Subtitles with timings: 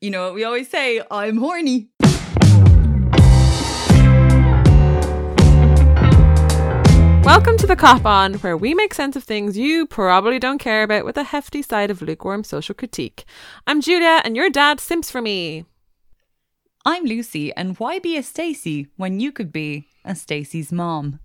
[0.00, 1.90] you know what we always say, I'm horny.
[7.22, 10.84] Welcome to the Cop On, where we make sense of things you probably don't care
[10.84, 13.26] about with a hefty side of lukewarm social critique.
[13.66, 15.66] I'm Julia, and your dad simps for me.
[16.86, 21.20] I'm Lucy, and why be a Stacy when you could be a Stacy's mom?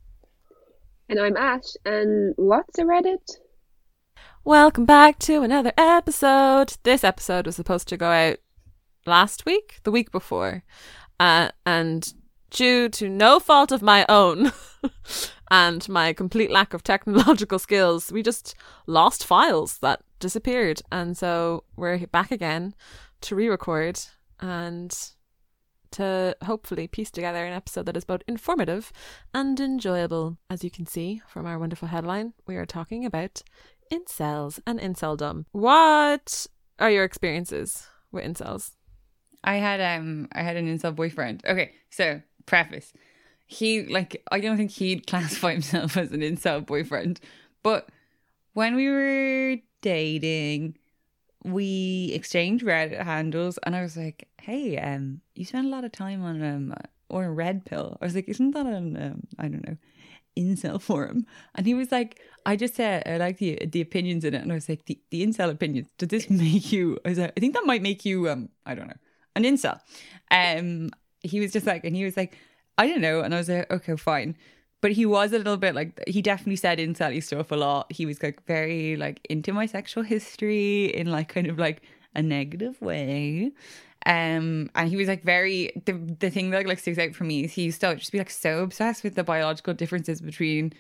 [1.07, 3.37] And I'm Ash, and what's a Reddit?
[4.43, 6.73] Welcome back to another episode.
[6.83, 8.37] This episode was supposed to go out
[9.05, 10.63] last week, the week before,
[11.19, 12.13] uh, and
[12.49, 14.51] due to no fault of my own
[15.51, 18.55] and my complete lack of technological skills, we just
[18.87, 20.81] lost files that disappeared.
[20.91, 22.73] And so we're back again
[23.21, 23.99] to re record
[24.39, 24.95] and
[25.91, 28.91] to hopefully piece together an episode that is both informative
[29.33, 30.37] and enjoyable.
[30.49, 33.41] As you can see from our wonderful headline, we are talking about
[33.91, 35.45] incels and inceldom.
[35.51, 36.47] What
[36.79, 38.71] are your experiences with incels?
[39.45, 41.43] I had um I had an incel boyfriend.
[41.45, 42.91] Okay, so preface.
[43.45, 47.19] He like I don't think he'd classify himself as an incel boyfriend,
[47.63, 47.89] but
[48.53, 50.77] when we were dating,
[51.43, 55.91] we exchanged Reddit handles, and I was like, "Hey, um, you spend a lot of
[55.91, 56.73] time on um
[57.09, 59.77] or a red pill." I was like, "Isn't that an um I don't know."
[60.37, 64.33] incel forum and he was like i just said i like the the opinions in
[64.33, 67.17] it and i was like the, the incel opinions did this make you i was
[67.19, 68.97] like i think that might make you um i don't know
[69.35, 69.79] an incel.
[70.31, 70.91] Um,
[71.21, 72.37] he was just like, and he was like,
[72.77, 73.21] I don't know.
[73.21, 74.35] And I was like, okay, fine.
[74.81, 77.91] But he was a little bit like, he definitely said incel stuff a lot.
[77.91, 81.81] He was like very like into my sexual history in like kind of like
[82.13, 83.51] a negative way.
[84.05, 87.45] Um, and he was like very the the thing that like sticks out for me
[87.45, 90.73] is he used to just be like so obsessed with the biological differences between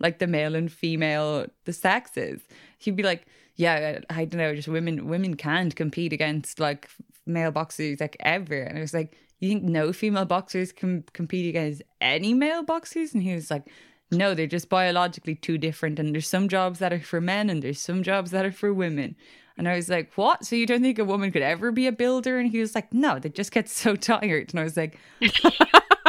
[0.00, 2.42] like the male and female the sexes.
[2.78, 6.88] He'd be like, yeah, I don't know, just women women can't compete against like
[7.26, 8.62] male boxers like ever.
[8.62, 13.12] And I was like, you think no female boxers can compete against any male boxers?
[13.14, 13.68] And he was like,
[14.10, 15.98] no, they're just biologically too different.
[15.98, 18.72] And there's some jobs that are for men and there's some jobs that are for
[18.72, 19.16] women.
[19.56, 20.44] And I was like, what?
[20.44, 22.38] So you don't think a woman could ever be a builder?
[22.38, 24.50] And he was like, no, they just get so tired.
[24.50, 24.98] And I was like,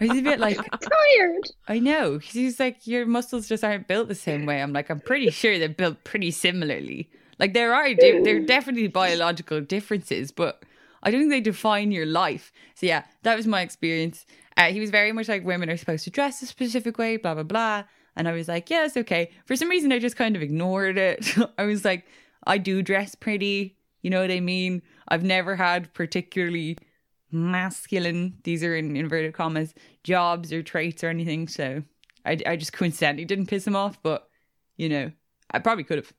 [0.00, 1.50] He's a bit like tired.
[1.68, 2.18] I know.
[2.18, 4.62] He's like, your muscles just aren't built the same way.
[4.62, 7.10] I'm like, I'm pretty sure they're built pretty similarly.
[7.38, 10.62] Like there are di- there are definitely biological differences, but
[11.02, 12.52] I don't think they define your life.
[12.74, 14.24] So yeah, that was my experience.
[14.56, 17.34] Uh, he was very much like women are supposed to dress a specific way, blah
[17.34, 17.84] blah blah.
[18.16, 19.30] And I was like, yeah, okay.
[19.44, 21.36] For some reason, I just kind of ignored it.
[21.58, 22.06] I was like,
[22.46, 23.76] I do dress pretty.
[24.00, 24.80] You know what I mean?
[25.08, 26.78] I've never had particularly
[27.30, 31.48] masculine, these are in inverted commas, jobs or traits or anything.
[31.48, 31.82] So
[32.24, 34.28] I, I just coincidentally didn't piss him off, but
[34.76, 35.12] you know,
[35.50, 36.12] I probably could have.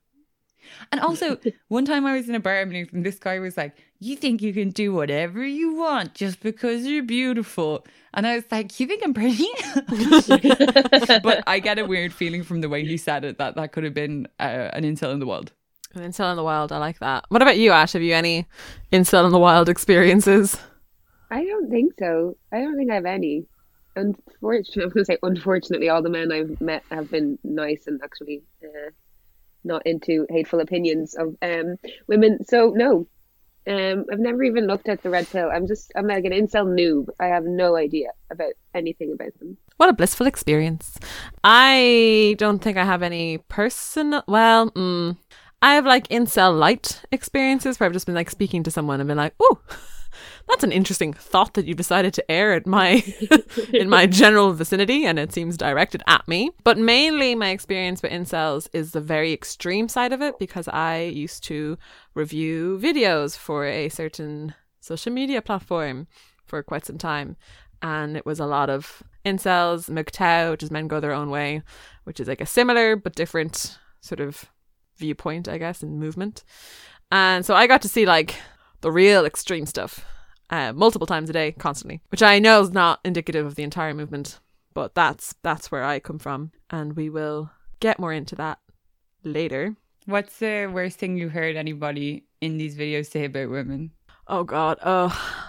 [0.92, 1.38] And also,
[1.68, 4.42] one time I was in a bar meeting and this guy was like, You think
[4.42, 7.86] you can do whatever you want just because you're beautiful?
[8.14, 9.48] And I was like, You think I'm pretty?
[11.24, 13.84] but I get a weird feeling from the way he said it that that could
[13.84, 15.52] have been uh, an incel in the wild.
[15.94, 17.26] An incel in the wild, I like that.
[17.30, 17.94] What about you, Ash?
[17.94, 18.46] Have you any
[18.92, 20.58] incel in the wild experiences?
[21.30, 22.38] I don't think so.
[22.52, 23.46] I don't think I have any.
[23.96, 28.00] Unfortunately, I'm going to say unfortunately, all the men I've met have been nice and
[28.04, 28.92] actually uh,
[29.64, 31.76] not into hateful opinions of um,
[32.08, 32.44] women.
[32.46, 33.08] So no,
[33.68, 35.50] um, I've never even looked at the red pill.
[35.52, 37.08] I'm just I'm like an incel noob.
[37.20, 39.58] I have no idea about anything about them.
[39.76, 40.98] What a blissful experience.
[41.44, 44.24] I don't think I have any personal.
[44.28, 45.18] Well, mm,
[45.62, 49.08] I have like incel light experiences where I've just been like speaking to someone and
[49.08, 49.60] been like, oh
[50.48, 53.04] that's an interesting thought that you decided to air at my
[53.74, 56.52] in my general vicinity and it seems directed at me.
[56.64, 61.00] But mainly my experience with incels is the very extreme side of it because i
[61.02, 61.78] used to
[62.14, 66.08] review videos for a certain social media platform
[66.46, 67.36] for quite some time.
[67.82, 71.62] And it was a lot of incels MGTOW, which is men go their own way
[72.08, 74.46] which is like a similar but different sort of
[74.96, 76.46] viewpoint i guess and movement.
[77.12, 78.36] And so i got to see like
[78.82, 80.06] the real extreme stuff
[80.50, 83.94] uh, multiple times a day, constantly, which I know is not indicative of the entire
[83.94, 84.40] movement,
[84.74, 88.60] but that's that's where I come from, and we will get more into that
[89.24, 89.76] later.
[90.06, 93.92] What's the worst thing you heard anybody in these videos say about women?
[94.28, 95.44] Oh God, oh.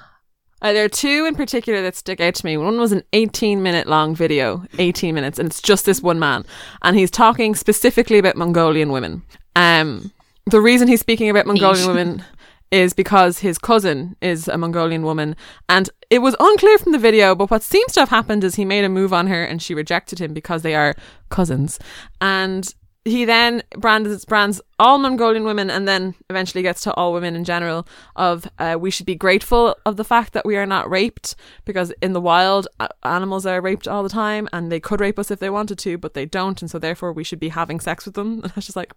[0.61, 2.57] Uh, there are two in particular that stick out to me.
[2.57, 6.45] One was an 18 minute long video, 18 minutes, and it's just this one man.
[6.83, 9.23] And he's talking specifically about Mongolian women.
[9.55, 10.11] Um,
[10.47, 12.25] the reason he's speaking about Mongolian women
[12.71, 15.37] is because his cousin is a Mongolian woman.
[15.69, 18.65] And it was unclear from the video, but what seems to have happened is he
[18.65, 20.95] made a move on her and she rejected him because they are
[21.31, 21.79] cousins.
[22.21, 22.73] And
[23.09, 27.45] he then brands brands all Mongolian women and then eventually gets to all women in
[27.45, 27.87] general
[28.17, 31.35] of uh, we should be grateful of the fact that we are not raped
[31.65, 35.19] because in the wild uh, animals are raped all the time and they could rape
[35.19, 37.81] us if they wanted to but they don't and so therefore we should be having
[37.81, 38.93] sex with them and it's just like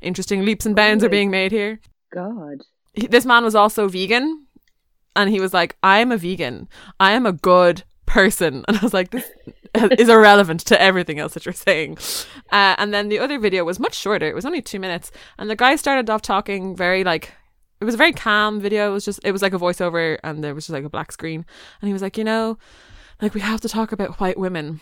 [0.00, 1.80] interesting leaps and bounds are being made here
[2.12, 2.62] God.
[2.96, 4.46] This man was also vegan
[5.14, 6.68] and he was like i am a vegan.
[7.00, 8.64] I am a good person.
[8.68, 9.30] And i was like this
[9.98, 11.98] is irrelevant to everything else that you're saying.
[12.50, 14.26] Uh, and then the other video was much shorter.
[14.26, 15.12] It was only two minutes.
[15.38, 17.32] And the guy started off talking very like
[17.80, 18.90] it was a very calm video.
[18.90, 21.12] It was just it was like a voiceover and there was just like a black
[21.12, 21.44] screen.
[21.80, 22.58] And he was like you know
[23.20, 24.80] like we have to talk about white women.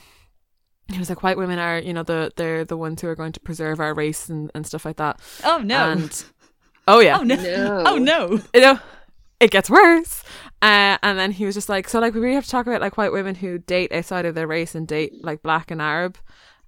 [0.92, 3.32] He was like white women are you know the they're the ones who are going
[3.32, 5.20] to preserve our race and, and stuff like that.
[5.42, 5.90] Oh no.
[5.90, 6.24] and
[6.88, 7.36] oh yeah oh no.
[7.36, 7.82] No.
[7.86, 8.40] Oh no.
[8.54, 8.78] you know,
[9.40, 10.22] it gets worse.
[10.62, 12.80] Uh, and then he was just like, so like we really have to talk about
[12.80, 16.16] like white women who date outside of their race and date like black and Arab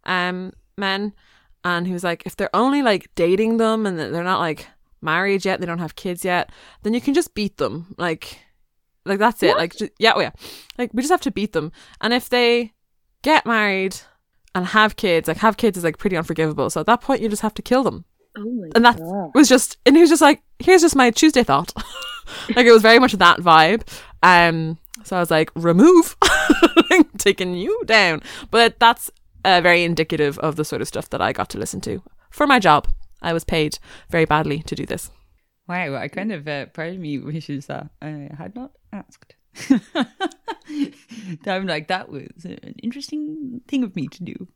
[0.04, 1.12] um men.
[1.64, 4.68] And he was like, if they're only like dating them and they're not like
[5.00, 6.50] married yet, they don't have kids yet,
[6.82, 7.94] then you can just beat them.
[7.98, 8.38] Like,
[9.04, 9.56] like that's it.
[9.56, 10.30] Like, ju- yeah, oh yeah,
[10.78, 11.72] like we just have to beat them.
[12.00, 12.72] And if they
[13.22, 13.96] get married
[14.54, 16.70] and have kids, like have kids is like pretty unforgivable.
[16.70, 18.04] So at that point, you just have to kill them
[18.36, 19.30] Oh and that God.
[19.34, 21.72] was just and he was just like here's just my tuesday thought
[22.56, 23.86] like it was very much that vibe
[24.22, 26.16] um so i was like remove
[27.18, 29.10] taking you down but that's
[29.44, 32.46] uh, very indicative of the sort of stuff that i got to listen to for
[32.46, 32.88] my job
[33.22, 33.78] i was paid
[34.10, 35.10] very badly to do this
[35.68, 39.34] Wow, I kind of uh, part of me wishes that I had not asked.
[41.46, 44.48] I'm like that was an interesting thing of me to do.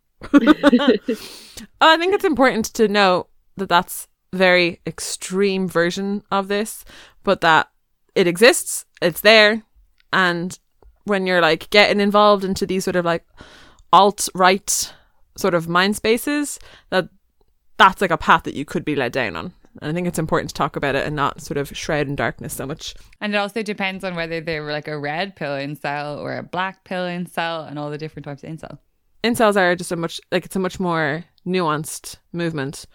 [1.80, 3.26] I think it's important to know
[3.60, 6.84] that that's very extreme version of this,
[7.22, 7.70] but that
[8.14, 9.62] it exists, it's there,
[10.12, 10.58] and
[11.04, 13.24] when you're like getting involved into these sort of like
[13.92, 14.92] alt right
[15.36, 16.58] sort of mind spaces,
[16.90, 17.08] that
[17.76, 19.52] that's like a path that you could be led down on.
[19.80, 22.16] And I think it's important to talk about it and not sort of shroud in
[22.16, 22.94] darkness so much.
[23.20, 26.42] And it also depends on whether they were like a red pill incel or a
[26.42, 28.78] black pill incel and all the different types of incel.
[29.22, 32.86] incels are just a much like it's a much more nuanced movement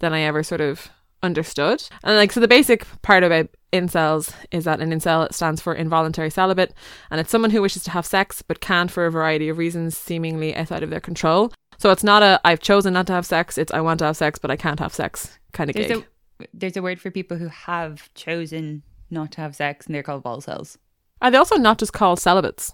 [0.00, 0.90] than I ever sort of
[1.22, 1.82] understood.
[2.04, 6.30] And like so the basic part about incels is that an incel stands for involuntary
[6.30, 6.72] celibate
[7.10, 9.96] and it's someone who wishes to have sex but can't for a variety of reasons
[9.96, 11.52] seemingly outside of their control.
[11.78, 14.16] So it's not a I've chosen not to have sex, it's I want to have
[14.16, 16.06] sex but I can't have sex kind of There's gig.
[16.40, 20.02] a there's a word for people who have chosen not to have sex and they're
[20.02, 20.78] called vol cells.
[21.20, 22.72] Are they also not just called celibates?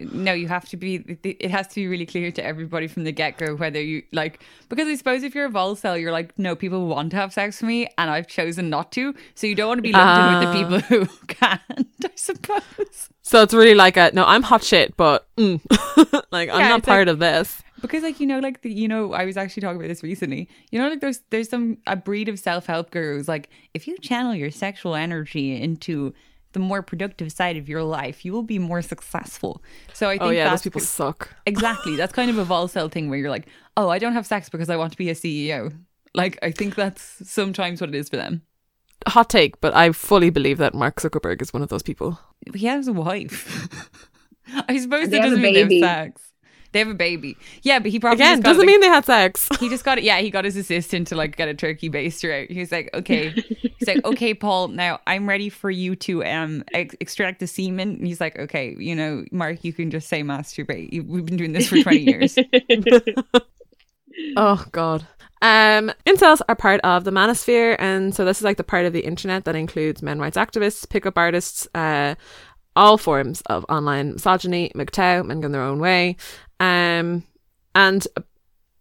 [0.00, 1.18] No, you have to be.
[1.24, 4.42] It has to be really clear to everybody from the get go whether you like.
[4.68, 7.32] Because I suppose if you're a vol cell, you're like, no, people want to have
[7.32, 9.14] sex with me, and I've chosen not to.
[9.34, 10.80] So you don't want to be lumped in with the Ah.
[10.80, 11.88] people who can't.
[12.04, 15.60] I suppose So it's really like a no, I'm hot shit, but mm.
[16.30, 17.62] like I'm not part like- of this.
[17.80, 20.48] because, like you know, like the you know, I was actually talking about this recently.
[20.70, 23.26] You know, like there's there's some a breed of self help gurus.
[23.28, 26.14] Like if you channel your sexual energy into
[26.52, 29.62] the more productive side of your life, you will be more successful.
[29.92, 31.34] So I oh, think Oh yeah, those that's people suck.
[31.46, 31.96] Exactly.
[31.96, 33.46] That's kind of a vol cell thing where you're like,
[33.76, 35.72] oh, I don't have sex because I want to be a CEO.
[36.14, 38.42] Like, I think that's sometimes what it is for them.
[39.08, 42.18] hot take, but I fully believe that Mark Zuckerberg is one of those people.
[42.54, 43.68] He has a wife.
[44.68, 45.80] I suppose They that doesn't mean they baby.
[45.80, 46.31] have sex.
[46.72, 47.36] They have a baby.
[47.62, 49.48] Yeah, but he probably Again, just got, doesn't like- mean they had sex.
[49.60, 50.04] he just got it.
[50.04, 52.50] Yeah, he got his assistant to like get a turkey baster out.
[52.50, 56.64] He was like, okay, he's like, okay, Paul, now I'm ready for you to um
[56.72, 57.96] ex- extract the semen.
[57.96, 61.06] And he's like, okay, you know, Mark, you can just say masturbate.
[61.06, 62.38] We've been doing this for 20 years.
[64.36, 65.06] Oh god.
[65.40, 68.92] Um, incels are part of the manosphere, and so this is like the part of
[68.92, 72.14] the internet that includes men rights activists, pickup artists, uh,
[72.76, 76.16] all forms of online misogyny, MGTOW, men going their own way.
[76.62, 77.24] Um,
[77.74, 78.06] and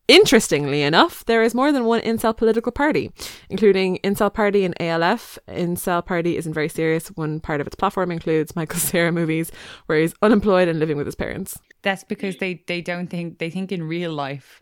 [0.07, 3.11] interestingly enough, there is more than one incel political party,
[3.49, 5.39] including Incel Party and ALF.
[5.47, 7.07] Incel Party isn't very serious.
[7.09, 9.51] One part of its platform includes Michael Cera movies,
[9.87, 11.57] where he's unemployed and living with his parents.
[11.81, 14.61] That's because they they don't think they think in real life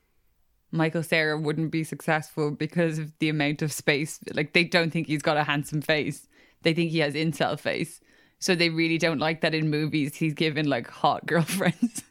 [0.72, 4.20] Michael Cera wouldn't be successful because of the amount of space.
[4.34, 6.28] Like they don't think he's got a handsome face.
[6.62, 8.00] They think he has incel face.
[8.40, 12.04] So they really don't like that in movies he's given like hot girlfriends.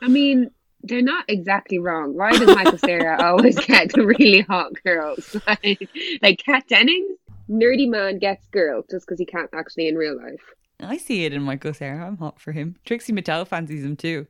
[0.00, 0.50] I mean,
[0.82, 2.16] they're not exactly wrong.
[2.16, 5.36] Why does Michael Cera always get the really hot girls?
[5.46, 5.88] Like,
[6.22, 7.18] like Kat Dennings,
[7.50, 10.42] nerdy man gets girl just because he can't actually in real life.
[10.80, 12.06] I see it in Michael Cera.
[12.06, 12.76] I'm hot for him.
[12.84, 14.26] Trixie Mattel fancies him too.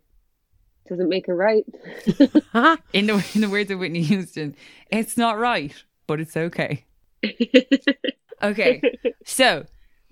[0.88, 1.66] Doesn't make it right.
[2.94, 4.56] In the in the words of Whitney Houston,
[4.90, 5.74] it's not right,
[6.06, 6.86] but it's okay.
[8.42, 8.80] Okay.
[9.24, 9.66] So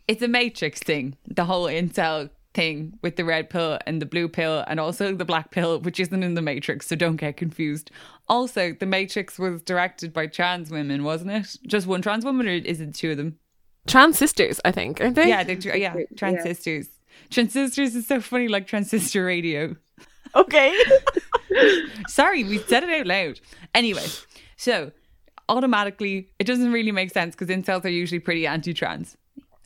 [0.06, 4.26] it's a matrix thing, the whole incel thing with the red pill and the blue
[4.28, 7.90] pill and also the black pill, which isn't in the Matrix, so don't get confused.
[8.28, 11.56] Also, the Matrix was directed by trans women, wasn't it?
[11.66, 13.38] Just one trans woman, or is it two of them?
[13.86, 15.28] Trans sisters, I think, aren't they?
[15.28, 16.42] Yeah, they're, tr- yeah, trans Yeah.
[16.42, 16.88] sisters.
[17.30, 19.76] Trans sisters is so funny, like transistor radio.
[20.34, 20.74] Okay.
[22.08, 23.40] Sorry, we said it out loud.
[23.74, 24.04] Anyway,
[24.56, 24.92] so
[25.48, 29.16] automatically, it doesn't really make sense because incels are usually pretty anti-trans.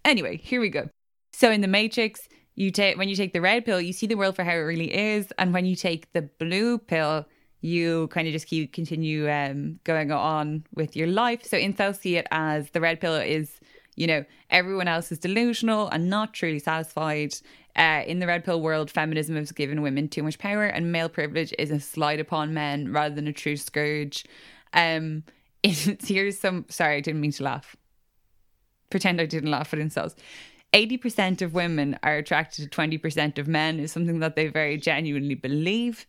[0.05, 0.89] Anyway, here we go.
[1.33, 2.29] So in the Matrix,
[2.61, 4.57] you take when you take the red pill, you see the world for how it
[4.73, 7.27] really is, and when you take the blue pill,
[7.63, 11.43] you kind of just keep continue um, going on with your life.
[11.43, 13.61] So incels see it as the red pill is,
[13.97, 17.35] you know, everyone else is delusional and not truly satisfied.
[17.77, 21.09] Uh, in the red pill world, feminism has given women too much power, and male
[21.09, 24.27] privilege is a slight upon men rather than a true scourge.
[24.75, 25.25] Um,
[25.63, 26.67] it's, here's some.
[26.69, 27.75] Sorry, I didn't mean to laugh.
[28.91, 30.15] Pretend I didn't laugh at incels.
[30.73, 35.35] 80% of women are attracted to 20% of men is something that they very genuinely
[35.35, 36.07] believe.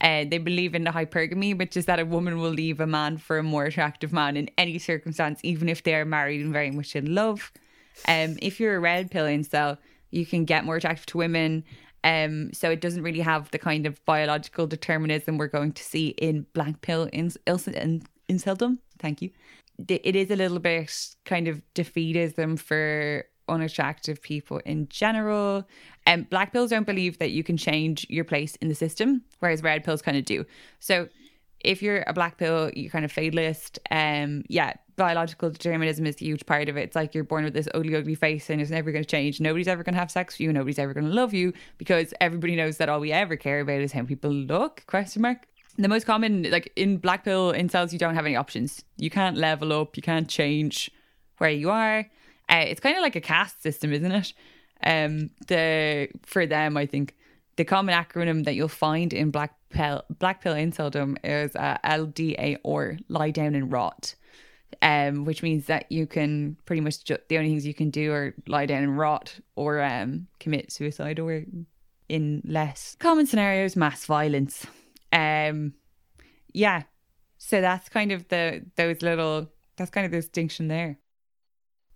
[0.00, 3.16] Uh, they believe in the hypergamy, which is that a woman will leave a man
[3.16, 6.70] for a more attractive man in any circumstance, even if they are married and very
[6.70, 7.52] much in love.
[8.08, 9.78] Um, if you're a red pill incel,
[10.10, 11.64] you can get more attractive to women.
[12.04, 16.08] Um, so it doesn't really have the kind of biological determinism we're going to see
[16.08, 18.78] in black pill in, in, inceldom.
[18.98, 19.30] Thank you.
[19.88, 20.92] It is a little bit
[21.24, 25.66] kind of defeatism for unattractive people in general.
[26.06, 29.22] And um, black pills don't believe that you can change your place in the system,
[29.38, 30.44] whereas red pills kind of do.
[30.80, 31.08] So
[31.60, 33.78] if you're a black pill, you're kind of fatalist.
[33.90, 36.82] Um, yeah, biological determinism is a huge part of it.
[36.82, 39.40] It's like you're born with this ugly, ugly face and it's never going to change.
[39.40, 40.52] Nobody's ever going to have sex with you.
[40.52, 43.80] Nobody's ever going to love you because everybody knows that all we ever care about
[43.80, 44.84] is how people look.
[44.86, 45.46] Question mark.
[45.78, 48.84] The most common, like in black pill incels, you don't have any options.
[48.98, 49.96] You can't level up.
[49.96, 50.90] You can't change
[51.38, 52.06] where you are.
[52.52, 54.32] Uh, it's kind of like a caste system, isn't it?
[54.84, 57.16] Um, the for them, I think
[57.56, 62.98] the common acronym that you'll find in black pill black pill inceldom is uh, or
[63.08, 64.14] lie down and rot.
[64.80, 68.10] Um, which means that you can pretty much ju- the only things you can do
[68.10, 71.44] are lie down and rot or um, commit suicide or
[72.08, 74.66] in less common scenarios mass violence
[75.12, 75.72] um
[76.52, 76.82] yeah
[77.38, 80.98] so that's kind of the those little that's kind of the distinction there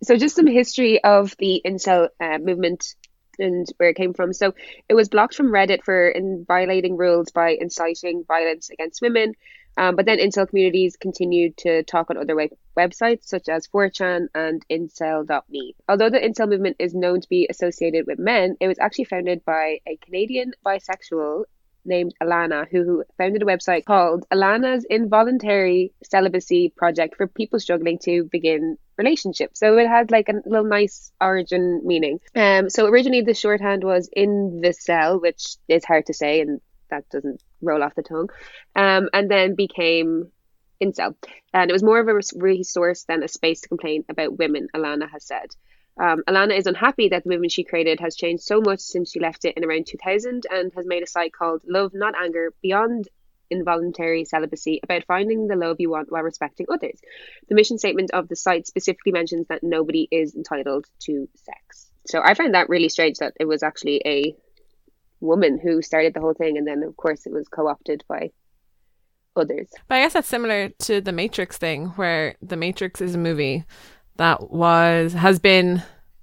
[0.03, 2.95] so just some history of the incel uh, movement
[3.39, 4.33] and where it came from.
[4.33, 4.55] So
[4.89, 9.35] it was blocked from Reddit for in violating rules by inciting violence against women.
[9.79, 14.29] Um, but then incel communities continued to talk on other web- websites such as 4chan
[14.35, 15.77] and incel.me.
[15.87, 19.45] Although the incel movement is known to be associated with men, it was actually founded
[19.45, 21.45] by a Canadian bisexual
[21.87, 28.25] named Alana, who, founded a website called Alana's Involuntary Celibacy Project for people struggling to
[28.25, 29.61] begin relationships.
[29.61, 32.21] So it had like a little nice origin meaning.
[32.35, 37.43] Um, so originally the shorthand was invcel, which is hard to say and that doesn't
[37.63, 38.29] roll off the tongue.
[38.75, 40.31] Um, and then became
[40.83, 41.15] incel.
[41.53, 45.11] And it was more of a resource than a space to complain about women, Alana
[45.11, 45.55] has said.
[45.99, 49.21] Um, Alana is unhappy that the movement she created has changed so much since she
[49.21, 53.09] left it in around 2000 and has made a site called Love Not Anger Beyond
[53.51, 57.01] Involuntary Celibacy about finding the love you want while respecting others.
[57.49, 61.91] The mission statement of the site specifically mentions that nobody is entitled to sex.
[62.07, 64.37] So I find that really strange that it was actually a
[65.21, 68.31] woman who started the whole thing and then of course it was co-opted by
[69.35, 69.69] others.
[69.89, 73.65] But I guess that's similar to the Matrix thing, where the Matrix is a movie
[74.19, 75.83] that was has been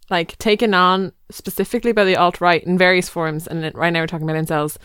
[0.10, 4.08] like taken on specifically by the alt right in various forms, and right now we're
[4.08, 4.78] talking about incels,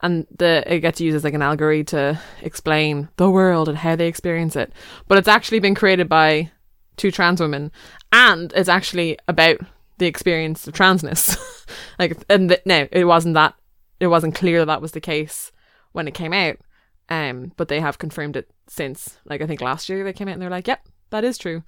[0.00, 3.96] and the it gets used as like an allegory to explain the world and how
[3.96, 4.72] they experience it.
[5.08, 6.50] But it's actually been created by
[6.96, 7.72] two trans women,
[8.12, 9.58] and it's actually about
[9.98, 11.38] the experience of transness.
[11.98, 13.54] like, and no, it wasn't that.
[13.98, 15.52] It wasn't clear that, that was the case
[15.92, 16.58] when it came out.
[17.08, 19.18] Um, but they have confirmed it since.
[19.24, 21.62] Like I think last year they came out and they're like, "Yep, that is true.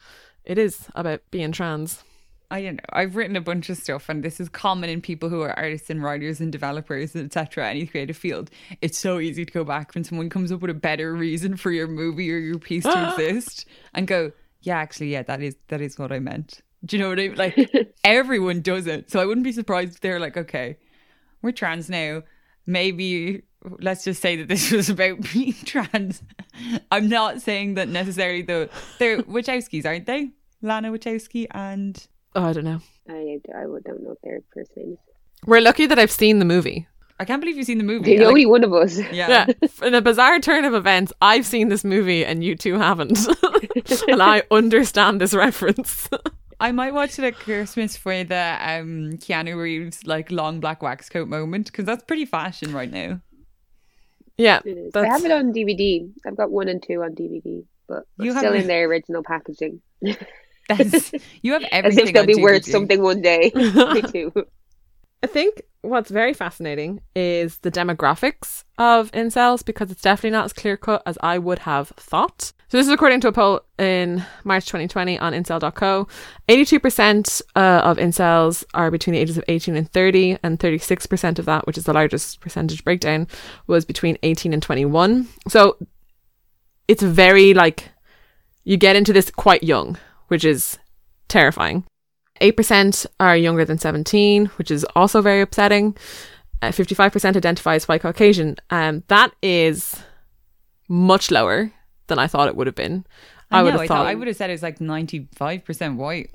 [0.48, 2.02] It is about being trans."
[2.50, 2.84] I don't know.
[2.92, 5.90] I've written a bunch of stuff, and this is common in people who are artists
[5.90, 7.68] and writers and developers, etc.
[7.68, 8.50] Any creative field.
[8.80, 11.70] It's so easy to go back when someone comes up with a better reason for
[11.70, 15.82] your movie or your piece to exist, and go, "Yeah, actually, yeah, that is that
[15.82, 17.36] is what I meant." Do you know what I mean?
[17.36, 20.78] Like everyone does it, so I wouldn't be surprised if they're like, "Okay,
[21.42, 22.22] we're trans now.
[22.66, 23.42] Maybe
[23.80, 26.22] let's just say that this was about being trans."
[26.90, 28.40] I'm not saying that necessarily.
[28.40, 30.30] Though they're Wachowskis, aren't they?
[30.62, 32.80] Lana Wachowski and Oh, I don't know.
[33.08, 34.98] I, I don't know their first names.
[35.46, 36.86] We're lucky that I've seen the movie.
[37.20, 38.16] I can't believe you've seen the movie.
[38.16, 38.98] The Like, only one of us.
[39.12, 39.46] yeah.
[39.46, 39.46] Yeah,
[39.82, 43.18] in a bizarre turn of events, I've seen this movie and you two haven't,
[44.08, 46.08] and I understand this reference.
[46.60, 51.08] I might watch it at Christmas for the um Keanu Reeves like long black wax
[51.08, 53.20] coat moment because that's pretty fashion right now.
[54.36, 54.94] Yeah, It is.
[54.94, 56.08] I have it on DVD.
[56.24, 59.80] I've got one and two on DVD, but You you still in their original packaging.
[60.68, 63.50] That's you have As if they'll be worth something one day.
[63.54, 64.32] Me too.
[65.22, 70.52] I think what's very fascinating is the demographics of incels because it's definitely not as
[70.52, 72.52] clear cut as I would have thought.
[72.68, 76.06] So this is according to a poll in March 2020 on incel.co.
[76.48, 81.46] 82% uh, of incels are between the ages of 18 and 30 and 36% of
[81.46, 83.26] that, which is the largest percentage breakdown,
[83.66, 85.26] was between 18 and 21.
[85.48, 85.78] So
[86.88, 87.88] it's very like
[88.64, 89.96] you get into this quite young,
[90.28, 90.78] which is
[91.28, 91.84] terrifying.
[92.40, 95.96] 8% are younger than 17, which is also very upsetting.
[96.62, 98.56] Uh, 55% identify as white Caucasian.
[98.70, 99.96] Um, that is
[100.88, 101.72] much lower
[102.06, 103.04] than I thought it would have been.
[103.50, 105.28] I, would know, have I thought, thought I would have said it was like ninety
[105.34, 106.30] five percent white.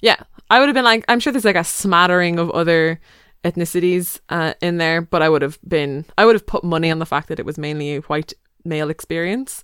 [0.00, 0.16] yeah,
[0.50, 3.00] I would have been like, I'm sure there's like a smattering of other
[3.42, 6.98] ethnicities uh, in there, but I would have been, I would have put money on
[6.98, 9.62] the fact that it was mainly a white male experience.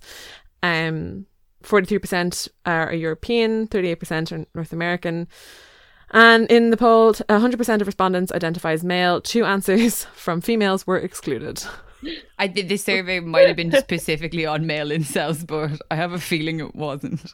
[0.63, 1.25] Um,
[1.63, 5.27] 43% are European, 38% are North American.
[6.11, 9.21] And in the poll, 100% of respondents identify as male.
[9.21, 11.63] Two answers from females were excluded.
[12.39, 16.19] I did this survey might have been specifically on male incels, but I have a
[16.19, 17.33] feeling it wasn't.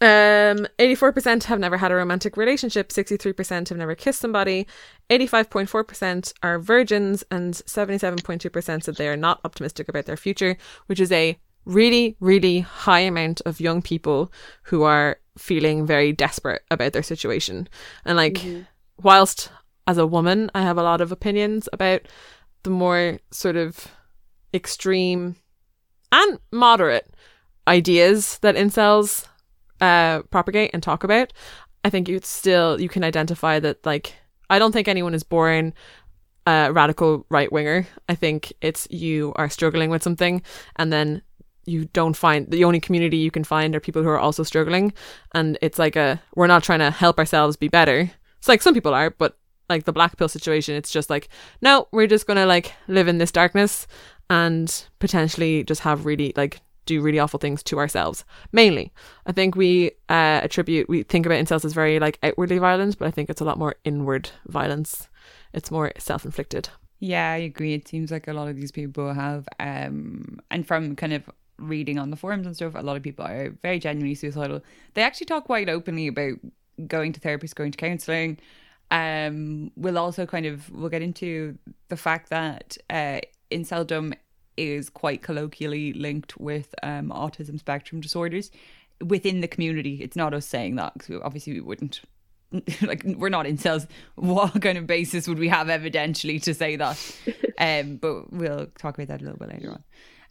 [0.00, 4.66] Um, 84% have never had a romantic relationship, 63% have never kissed somebody,
[5.10, 10.56] 85.4% are virgins, and 77.2% said they are not optimistic about their future,
[10.86, 11.36] which is a
[11.68, 14.32] really, really high amount of young people
[14.64, 17.68] who are feeling very desperate about their situation.
[18.04, 18.38] And like,
[19.02, 19.50] whilst
[19.86, 22.02] as a woman, I have a lot of opinions about
[22.64, 23.86] the more sort of
[24.52, 25.36] extreme
[26.10, 27.14] and moderate
[27.68, 29.26] ideas that incels
[29.80, 31.32] uh, propagate and talk about,
[31.84, 34.14] I think you still you can identify that like
[34.50, 35.74] I don't think anyone is born
[36.46, 37.86] a radical right winger.
[38.08, 40.42] I think it's you are struggling with something
[40.76, 41.22] and then
[41.68, 44.92] you don't find the only community you can find are people who are also struggling
[45.34, 48.10] and it's like a we're not trying to help ourselves be better.
[48.38, 51.28] It's like some people are, but like the black pill situation, it's just like
[51.60, 53.86] no, we're just gonna like live in this darkness
[54.30, 58.24] and potentially just have really like do really awful things to ourselves.
[58.50, 58.92] Mainly,
[59.26, 63.06] I think we uh, attribute we think about incels as very like outwardly violent, but
[63.06, 65.08] I think it's a lot more inward violence.
[65.52, 66.70] It's more self inflicted.
[67.00, 67.74] Yeah, I agree.
[67.74, 71.98] It seems like a lot of these people have, um, and from kind of reading
[71.98, 74.62] on the forums and stuff, a lot of people are very genuinely suicidal.
[74.94, 76.34] They actually talk quite openly about
[76.86, 78.38] going to therapists, going to counselling.
[78.90, 84.14] Um, we'll also kind of we'll get into the fact that uh, inceldom
[84.56, 88.50] is quite colloquially linked with um, autism spectrum disorders
[89.04, 90.00] within the community.
[90.02, 92.00] It's not us saying that because obviously we wouldn't
[92.82, 93.86] like we're not incels.
[94.14, 97.16] What kind of basis would we have evidentially to say that?
[97.58, 99.84] um, but we'll talk about that a little bit later on.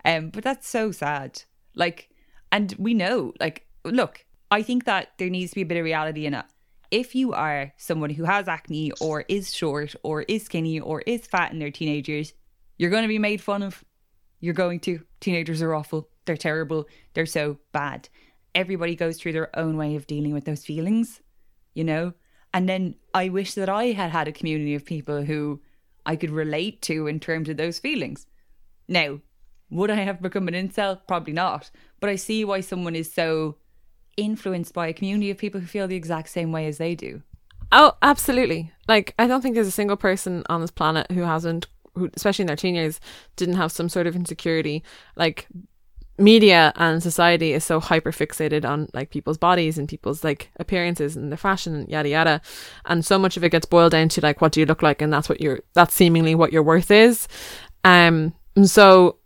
[0.06, 1.44] Um, but that's so sad.
[1.76, 2.10] Like,
[2.52, 5.84] and we know, like, look, I think that there needs to be a bit of
[5.84, 6.46] reality in it.
[6.90, 11.28] If you are someone who has acne or is short or is skinny or is
[11.28, 12.34] fat in their teenagers,
[12.78, 13.84] you're going to be made fun of.
[14.40, 15.02] You're going to.
[15.20, 16.10] Teenagers are awful.
[16.26, 16.88] They're terrible.
[17.14, 18.08] They're so bad.
[18.56, 21.22] Everybody goes through their own way of dealing with those feelings
[21.78, 22.12] you know?
[22.56, 25.62] And then I wish that I had had a community of people who
[26.08, 28.26] I could relate to in terms of those feelings.
[28.88, 29.20] Now,
[29.70, 31.00] would I have become an incel?
[31.08, 31.70] Probably not.
[32.00, 33.58] But I see why someone is so
[34.16, 37.22] influenced by a community of people who feel the exact same way as they do.
[37.72, 38.72] Oh, absolutely.
[38.88, 42.44] Like I don't think there's a single person on this planet who hasn't who especially
[42.44, 43.00] in their teen years
[43.36, 44.84] didn't have some sort of insecurity.
[45.16, 45.48] Like
[46.20, 51.16] media and society is so hyper fixated on like people's bodies and people's like appearances
[51.16, 52.42] and their fashion and yada yada
[52.86, 55.00] and so much of it gets boiled down to like what do you look like
[55.00, 57.28] and that's what your that's seemingly what your worth is
[57.84, 59.17] um so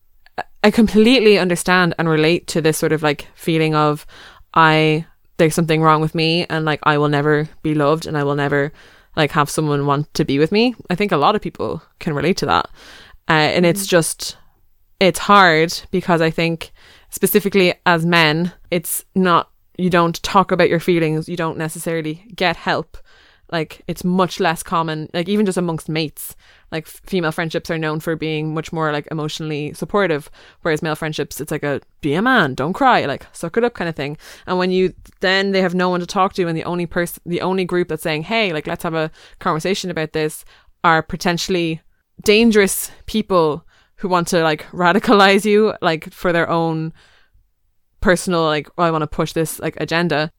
[0.63, 4.06] i completely understand and relate to this sort of like feeling of
[4.54, 5.06] i
[5.38, 8.36] there's something wrong with me and like i will never be loved and i will
[8.36, 8.71] never
[9.15, 12.13] like have someone want to be with me i think a lot of people can
[12.13, 12.69] relate to that
[13.30, 14.38] uh, and it's just
[15.02, 16.71] it's hard because I think
[17.10, 22.56] specifically as men, it's not you don't talk about your feelings, you don't necessarily get
[22.56, 22.97] help.
[23.52, 26.36] Like it's much less common, like even just amongst mates.
[26.71, 30.29] Like female friendships are known for being much more like emotionally supportive,
[30.62, 33.73] whereas male friendships, it's like a be a man, don't cry, like suck it up
[33.73, 34.17] kind of thing.
[34.47, 37.21] And when you then they have no one to talk to, and the only person,
[37.25, 40.45] the only group that's saying, hey, like let's have a conversation about this,
[40.84, 41.81] are potentially
[42.23, 46.93] dangerous people who want to like radicalize you like for their own
[47.99, 50.31] personal like oh, I want to push this like agenda.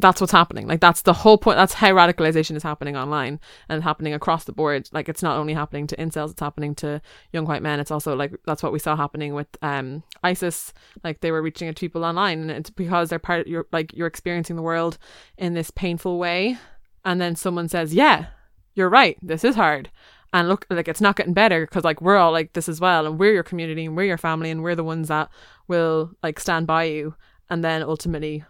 [0.00, 0.68] That's what's happening.
[0.68, 1.56] Like that's the whole point.
[1.56, 4.88] That's how radicalization is happening online and happening across the board.
[4.92, 7.80] Like it's not only happening to incels, it's happening to young white men.
[7.80, 10.72] It's also like that's what we saw happening with um ISIS.
[11.02, 13.48] Like they were reaching out to people online, and it's because they're part.
[13.48, 14.98] You're like you're experiencing the world
[15.36, 16.58] in this painful way,
[17.04, 18.26] and then someone says, "Yeah,
[18.74, 19.18] you're right.
[19.20, 19.90] This is hard."
[20.32, 23.06] and look like it's not getting better because like we're all like this as well
[23.06, 25.30] and we're your community and we're your family and we're the ones that
[25.68, 27.14] will like stand by you
[27.48, 28.44] and then ultimately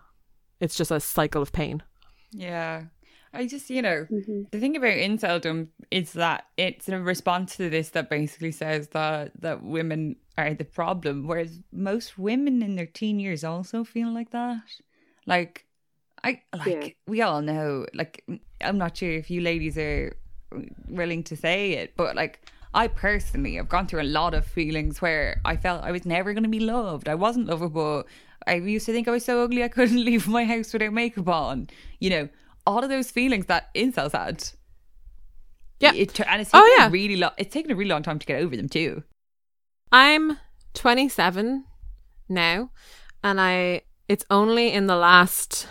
[0.61, 1.83] it's just a cycle of pain
[2.33, 2.85] Yeah.
[3.33, 7.69] I just, you know, hmm the thing about inceldom is that it's a response to
[7.69, 12.87] this that basically says that that women are the problem, whereas most women in their
[12.87, 14.63] teen years also feel like that.
[15.27, 15.67] Like,
[16.25, 16.89] I like Yeah.
[17.07, 17.85] we all know.
[17.93, 18.25] Like,
[18.63, 20.17] I'm not sure if you ladies are
[20.89, 22.41] willing to say it, but like.
[22.75, 26.35] I personally have gone through a lot of feelings where I felt I was never
[26.35, 27.09] going to be loved.
[27.09, 28.05] I wasn't lovable.
[28.49, 31.29] I used to think I was so ugly I couldn't leave my house without makeup
[31.29, 31.69] on.
[32.01, 32.29] You know,
[32.67, 34.45] all of those feelings that incels had.
[35.81, 35.93] Yeah.
[35.95, 36.87] It, and it's Oh, taken yeah.
[36.89, 37.31] a really long.
[37.39, 39.03] It's taken a really long time to get over them too.
[39.93, 40.37] i'm
[40.75, 41.65] 27
[42.29, 42.71] now
[43.25, 45.67] and i it's only in the last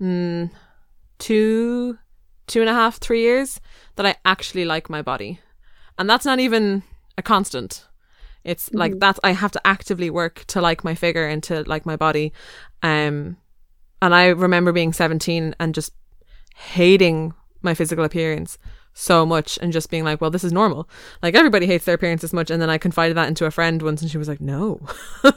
[0.00, 0.50] mm,
[1.18, 1.98] two
[2.46, 3.60] two and a half three years
[3.96, 5.40] that i actually like my body
[5.98, 6.82] and that's not even
[7.16, 7.84] a constant
[8.48, 11.84] it's like that's i have to actively work to like my figure and to like
[11.84, 12.32] my body.
[12.82, 13.36] Um
[14.00, 15.92] and i remember being 17 and just
[16.56, 18.58] hating my physical appearance
[18.94, 20.88] so much and just being like well this is normal.
[21.22, 22.50] Like everybody hates their appearance as much.
[22.50, 24.80] And then i confided that into a friend once and she was like no.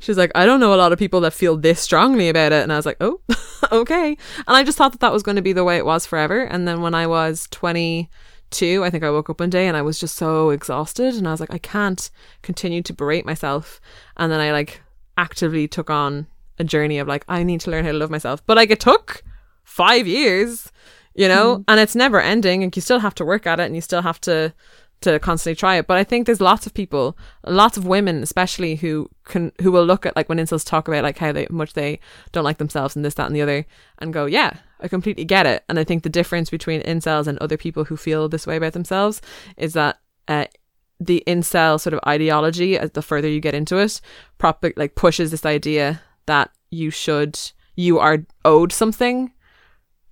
[0.00, 2.62] She's like i don't know a lot of people that feel this strongly about it.
[2.62, 3.20] And i was like oh
[3.72, 4.08] okay.
[4.08, 6.42] And i just thought that that was going to be the way it was forever.
[6.42, 7.46] And then when i was
[8.50, 11.26] 22 i think i woke up one day and i was just so exhausted and
[11.26, 12.10] i was like i can't
[12.42, 13.80] continue to berate myself.
[14.16, 14.82] And then i like
[15.16, 16.26] actively took on
[16.58, 18.44] a journey of like i need to learn how to love myself.
[18.46, 19.22] But like it took
[19.64, 20.70] five years
[21.16, 21.56] you know?
[21.56, 21.64] Mm.
[21.68, 24.02] And it's never ending and you still have to work at it and you still
[24.02, 24.52] have to
[25.02, 25.86] to constantly try it.
[25.86, 29.84] But i think there's lots of people lots of women especially who can who will
[29.84, 32.00] look at like when incels talk about like how they much they
[32.32, 33.66] don't like themselves and this that and the other
[33.98, 35.64] and go yeah i completely get it.
[35.68, 38.72] And i think the difference between incels and other people who feel this way about
[38.72, 39.20] themselves
[39.56, 40.46] is that uh,
[40.98, 44.00] the incel sort of ideology as the further you get into it
[44.38, 47.38] prop like pushes this idea that you should
[47.76, 49.32] you are owed something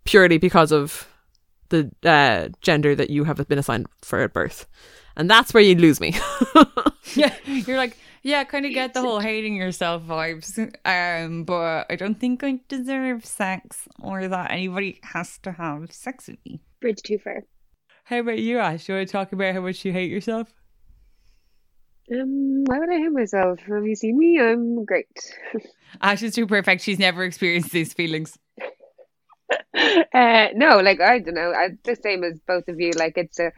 [0.04, 1.08] purely because of
[1.68, 4.66] the uh, gender that you have been assigned for at birth.
[5.16, 6.14] And that's where you lose me.
[7.14, 11.86] Yeah, you're like, yeah, I kind of get the whole hating yourself vibes, um, but
[11.90, 16.60] I don't think I deserve sex or that anybody has to have sex with me.
[16.80, 17.44] Bridge too far.
[18.04, 18.88] How about you, Ash?
[18.88, 20.52] You want to talk about how much you hate yourself?
[22.12, 23.60] Um, why would I hate myself?
[23.60, 24.38] Have you seen me?
[24.38, 25.06] I'm great.
[26.02, 26.82] Ash is too perfect.
[26.82, 28.38] She's never experienced these feelings.
[30.14, 31.52] uh, no, like I don't know.
[31.52, 32.92] I the same as both of you.
[32.92, 33.52] Like it's a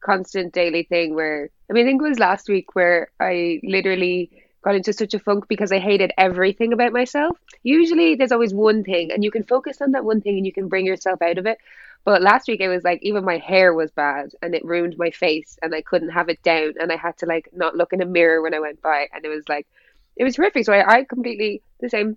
[0.00, 4.30] constant daily thing where I mean, I think it was last week where I literally
[4.62, 7.38] got into such a funk because I hated everything about myself.
[7.62, 10.52] Usually, there's always one thing, and you can focus on that one thing, and you
[10.52, 11.58] can bring yourself out of it.
[12.04, 15.10] But last week it was like even my hair was bad and it ruined my
[15.10, 18.02] face and I couldn't have it down and I had to like not look in
[18.02, 19.68] a mirror when I went by and it was like
[20.16, 20.64] it was horrific.
[20.64, 22.16] So I, I completely the same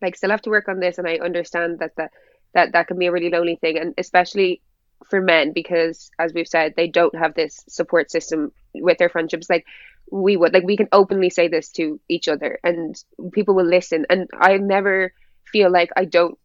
[0.00, 2.12] like still have to work on this and I understand that that
[2.54, 4.60] that that can be a really lonely thing and especially
[5.08, 9.48] for men because as we've said they don't have this support system with their friendships
[9.48, 9.64] like
[10.10, 14.06] we would like we can openly say this to each other and people will listen
[14.10, 15.12] and I never
[15.44, 16.38] feel like I don't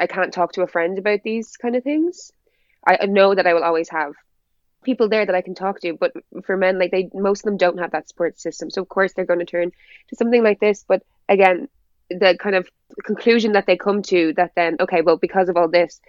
[0.00, 2.30] I can't talk to a friend about these kind of things.
[2.86, 4.14] I know that I will always have
[4.84, 6.12] people there that I can talk to, but
[6.44, 8.70] for men, like they, most of them don't have that support system.
[8.70, 9.72] So of course they're going to turn
[10.08, 10.84] to something like this.
[10.86, 11.68] But again,
[12.10, 12.68] the kind of
[13.04, 16.00] conclusion that they come to that then, okay, well, because of all this,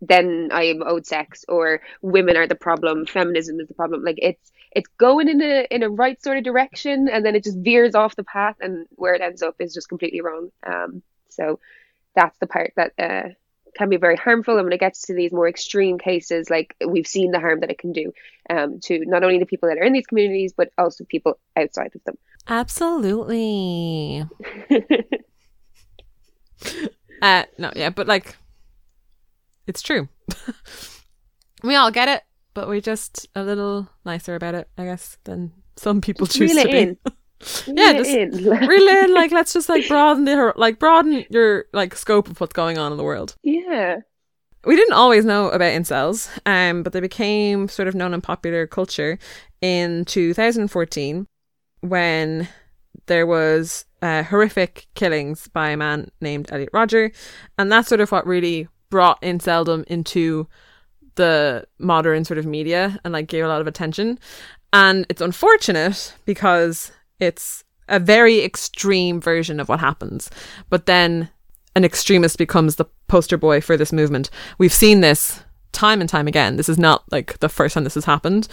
[0.00, 4.02] then I am owed sex or women are the problem, feminism is the problem.
[4.02, 7.44] Like it's it's going in a in a right sort of direction, and then it
[7.44, 10.50] just veers off the path, and where it ends up is just completely wrong.
[10.66, 11.58] Um, so
[12.14, 13.30] that's the part that uh,
[13.76, 14.56] can be very harmful.
[14.56, 17.70] And when it gets to these more extreme cases, like we've seen the harm that
[17.70, 18.12] it can do
[18.48, 21.92] um, to not only the people that are in these communities, but also people outside
[21.94, 22.16] of them.
[22.48, 24.24] Absolutely.
[27.22, 28.34] Uh, no, yeah, but like,
[29.66, 30.08] it's true.
[31.62, 32.22] we all get it,
[32.54, 36.64] but we're just a little nicer about it, I guess, than some people choose to
[36.64, 36.78] be.
[36.78, 36.98] in.
[37.66, 38.30] Yeah, Reel it just in.
[38.68, 42.52] Reel in, like, let's just like broaden the like broaden your like scope of what's
[42.52, 43.36] going on in the world.
[43.42, 43.96] yeah.
[44.64, 48.66] We didn't always know about incels, um, but they became sort of known in popular
[48.66, 49.18] culture
[49.62, 51.26] in 2014
[51.80, 52.46] when
[53.10, 57.10] there was uh, horrific killings by a man named Elliot Rodger,
[57.58, 60.46] and that's sort of what really brought inceldom into
[61.16, 64.16] the modern sort of media and like gave a lot of attention.
[64.72, 70.30] And it's unfortunate because it's a very extreme version of what happens.
[70.68, 71.28] But then
[71.74, 74.30] an extremist becomes the poster boy for this movement.
[74.58, 75.42] We've seen this
[75.72, 76.54] time and time again.
[76.54, 78.46] This is not like the first time this has happened.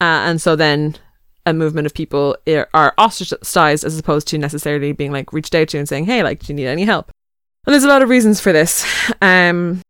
[0.00, 0.94] Uh, and so then
[1.46, 5.78] a movement of people are- ostracized as opposed to necessarily being like reached out to
[5.78, 7.10] and saying, hey, like, do you need any help?
[7.66, 8.84] And there's a lot of reasons for this.
[9.22, 9.80] Um,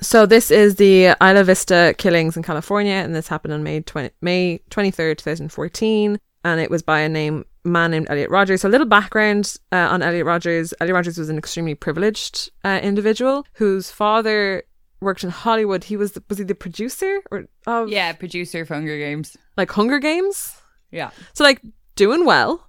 [0.00, 4.10] so this is the Isla Vista killings in California, and this happened on May 20,
[4.20, 6.18] May 23rd, 2014.
[6.46, 8.60] And it was by a name man named Elliot Rogers.
[8.60, 10.74] So a little background uh, on Elliot Rogers.
[10.80, 14.64] Elliot Rogers was an extremely privileged uh, individual whose father
[15.00, 15.84] worked in Hollywood.
[15.84, 19.36] He was the, was he the producer or of Yeah, producer of Hunger Games.
[19.56, 20.54] like Hunger Games?
[20.94, 21.10] Yeah.
[21.34, 21.60] So like
[21.96, 22.66] doing well.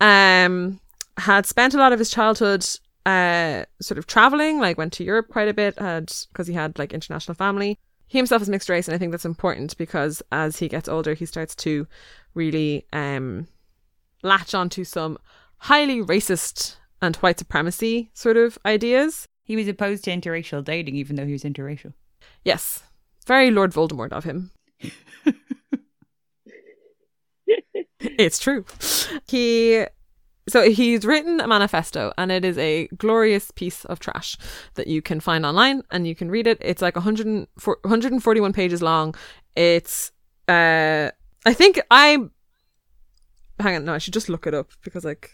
[0.00, 0.80] Um
[1.16, 2.66] had spent a lot of his childhood
[3.06, 6.78] uh sort of traveling, like went to Europe quite a bit, had because he had
[6.78, 7.78] like international family.
[8.06, 11.14] He himself is mixed race and I think that's important because as he gets older
[11.14, 11.86] he starts to
[12.34, 13.48] really um
[14.22, 15.18] latch onto some
[15.58, 19.28] highly racist and white supremacy sort of ideas.
[19.44, 21.92] He was opposed to interracial dating, even though he was interracial.
[22.44, 22.82] Yes.
[23.26, 24.50] Very Lord Voldemort of him.
[28.00, 28.64] it's true.
[29.26, 29.86] He
[30.48, 34.36] so he's written a manifesto and it is a glorious piece of trash
[34.74, 36.58] that you can find online and you can read it.
[36.60, 39.14] It's like 104 141 pages long.
[39.56, 40.12] It's
[40.48, 41.10] uh
[41.46, 42.18] I think I
[43.60, 45.30] hang on, no, I should just look it up because like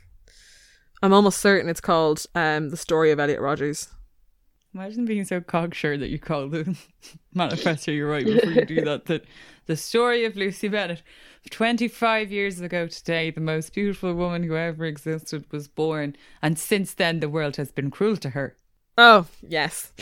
[1.03, 3.88] I'm almost certain it's called um The Story of Elliot Rogers.
[4.72, 6.76] Imagine being so cocksure that you call the
[7.35, 9.06] manifesto you're right before you do that.
[9.06, 9.24] That
[9.66, 11.02] the story of Lucy Bennett,
[11.50, 16.94] 25 years ago today, the most beautiful woman who ever existed was born, and since
[16.94, 18.56] then the world has been cruel to her.
[18.96, 19.92] Oh yes.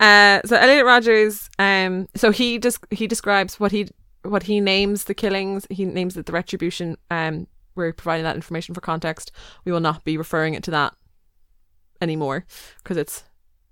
[0.00, 3.88] Uh, so Elliot Rogers, um, so he just he describes what he
[4.22, 5.66] what he names the killings.
[5.68, 6.96] He names it the retribution.
[7.10, 9.32] Um, we're providing that information for context.
[9.64, 10.94] We will not be referring it to that
[12.00, 12.46] anymore
[12.82, 13.24] because it's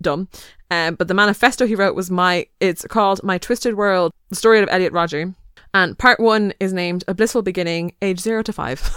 [0.03, 0.29] dumb.
[0.71, 2.47] Um, but the manifesto he wrote was my.
[2.61, 5.35] It's called My Twisted World: The Story of Elliot Rodger,
[5.75, 8.91] and part one is named A Blissful Beginning, age zero to five.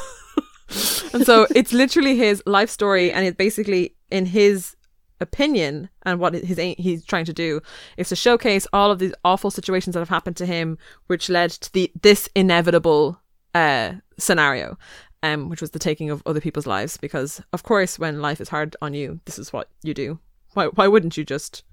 [1.14, 4.76] and so it's literally his life story, and it's basically in his
[5.22, 7.62] opinion and what his he's trying to do
[7.98, 11.52] is to showcase all of these awful situations that have happened to him, which led
[11.52, 13.20] to the this inevitable
[13.54, 14.78] uh, scenario,
[15.24, 16.98] um, which was the taking of other people's lives.
[16.98, 20.20] Because of course, when life is hard on you, this is what you do.
[20.56, 21.64] Why why wouldn't you just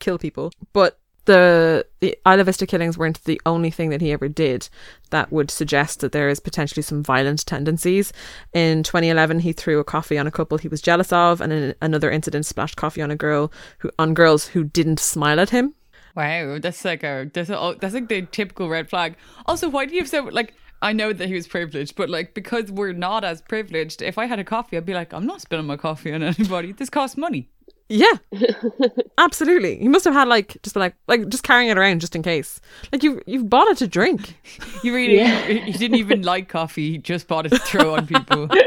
[0.00, 0.50] kill people?
[0.72, 4.68] But the the Isla Vista killings weren't the only thing that he ever did
[5.10, 8.12] that would suggest that there is potentially some violent tendencies.
[8.52, 11.74] In 2011, he threw a coffee on a couple he was jealous of, and in
[11.80, 15.74] another incident, splashed coffee on a girl who on girls who didn't smile at him.
[16.16, 19.16] Wow, that's like a that's a, that's like the typical red flag.
[19.46, 20.54] Also, why do you have so like?
[20.82, 24.24] I know that he was privileged, but like because we're not as privileged, if I
[24.24, 26.72] had a coffee, I'd be like, I'm not spilling my coffee on anybody.
[26.72, 27.50] This costs money.
[27.92, 28.12] Yeah,
[29.18, 29.76] absolutely.
[29.78, 32.60] He must have had like just like like just carrying it around just in case.
[32.92, 34.36] Like you you've bought it to drink.
[34.84, 35.42] You really, Yeah.
[35.46, 36.92] he didn't even like coffee.
[36.92, 38.48] He just bought it to throw on people.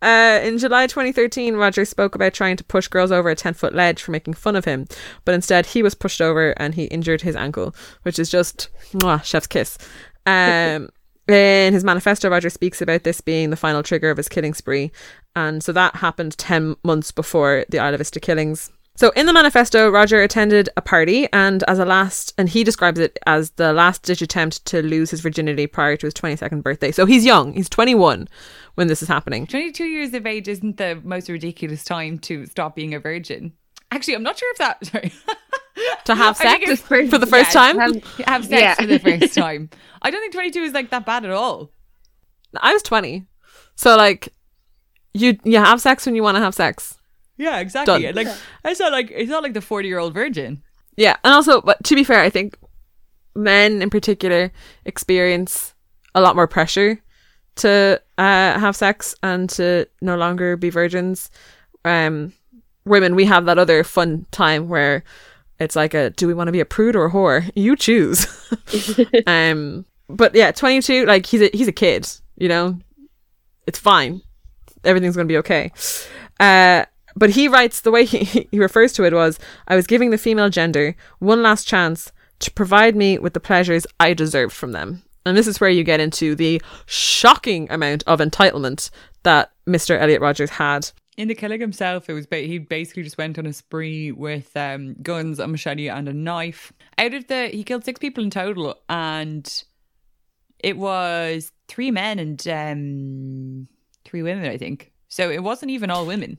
[0.00, 3.74] Uh, in July 2013, Rodger spoke about trying to push girls over a 10 foot
[3.74, 4.86] ledge for making fun of him,
[5.24, 9.22] but instead he was pushed over and he injured his ankle, which is just mwah,
[9.24, 9.76] chef's kiss.
[10.24, 10.88] Um,
[11.28, 14.90] in his manifesto, Rodger speaks about this being the final trigger of his killing spree,
[15.36, 18.70] and so that happened 10 months before the Isla Vista killings.
[18.98, 22.98] So in the manifesto, Rodger attended a party and as a last, and he describes
[22.98, 26.90] it as the last ditch attempt to lose his virginity prior to his 22nd birthday.
[26.90, 28.26] So he's young, he's 21
[28.74, 29.46] when this is happening.
[29.46, 33.52] 22 years of age isn't the most ridiculous time to stop being a virgin.
[33.90, 34.84] Actually, I'm not sure if that.
[34.86, 35.12] Sorry.
[36.04, 37.78] To have sex it's- for the first yeah, time?
[37.78, 38.74] Have- Have sex Yeah.
[38.74, 39.70] for the first time.
[40.02, 41.70] I don't think 22 is like that bad at all.
[42.60, 43.26] I was 20.
[43.76, 44.32] So like
[45.14, 46.98] you you have sex when you want to have sex.
[47.36, 48.02] Yeah, exactly.
[48.02, 48.14] Done.
[48.14, 48.28] Like
[48.64, 50.62] it's not like it's not like the 40 year old virgin.
[50.96, 52.58] Yeah, and also but to be fair, I think
[53.36, 54.50] men in particular
[54.84, 55.74] experience
[56.14, 57.00] a lot more pressure
[57.56, 61.30] to uh, have sex and to no longer be virgins.
[61.84, 62.32] Um
[62.88, 65.04] women we have that other fun time where
[65.58, 67.50] it's like a do we want to be a prude or a whore?
[67.54, 68.26] You choose.
[69.26, 72.78] um but yeah, 22 like he's a he's a kid, you know.
[73.66, 74.22] It's fine.
[74.84, 75.72] Everything's going to be okay.
[76.40, 76.84] Uh
[77.16, 80.18] but he writes the way he, he refers to it was I was giving the
[80.18, 85.02] female gender one last chance to provide me with the pleasures I deserved from them.
[85.26, 88.90] And this is where you get into the shocking amount of entitlement
[89.24, 90.00] that Mr.
[90.00, 90.90] Elliot Rogers had.
[91.18, 94.56] In the killing himself, it was ba- he basically just went on a spree with
[94.56, 96.72] um, guns, a machete, and a knife.
[96.96, 99.64] Out of the, he killed six people in total, and
[100.60, 103.68] it was three men and um,
[104.04, 104.92] three women, I think.
[105.08, 106.38] So it wasn't even all women.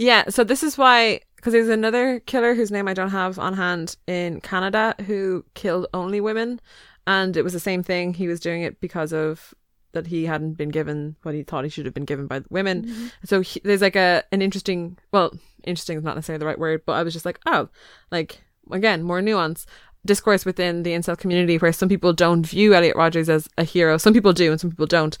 [0.00, 3.54] Yeah, so this is why because there's another killer whose name I don't have on
[3.54, 6.60] hand in Canada who killed only women,
[7.06, 8.14] and it was the same thing.
[8.14, 9.54] He was doing it because of
[9.94, 12.84] that he hadn't been given what he thought he should have been given by women.
[12.84, 13.06] Mm-hmm.
[13.24, 15.32] So he, there's like a an interesting, well,
[15.64, 17.68] interesting is not necessarily the right word, but I was just like, oh,
[18.10, 19.66] like again, more nuance
[20.06, 23.96] discourse within the incel community where some people don't view Elliot Rodgers as a hero.
[23.96, 25.16] Some people do, and some people don't.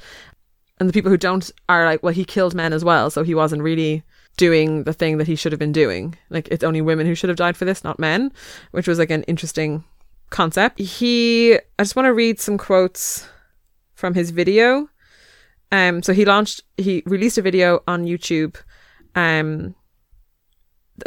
[0.78, 3.34] And the people who don't are like, well, he killed men as well, so he
[3.34, 4.02] wasn't really
[4.36, 6.16] doing the thing that he should have been doing.
[6.30, 8.32] Like it's only women who should have died for this, not men,
[8.72, 9.84] which was like an interesting
[10.30, 10.80] concept.
[10.80, 13.28] He I just want to read some quotes
[14.04, 14.90] from his video.
[15.72, 18.56] Um so he launched he released a video on YouTube
[19.14, 19.74] um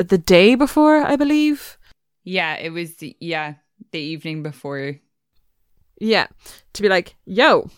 [0.09, 1.77] the day before, I believe.
[2.23, 3.53] Yeah, it was, the- yeah,
[3.91, 4.95] the evening before.
[6.01, 6.27] Yeah,
[6.73, 7.69] to be like, "Yo,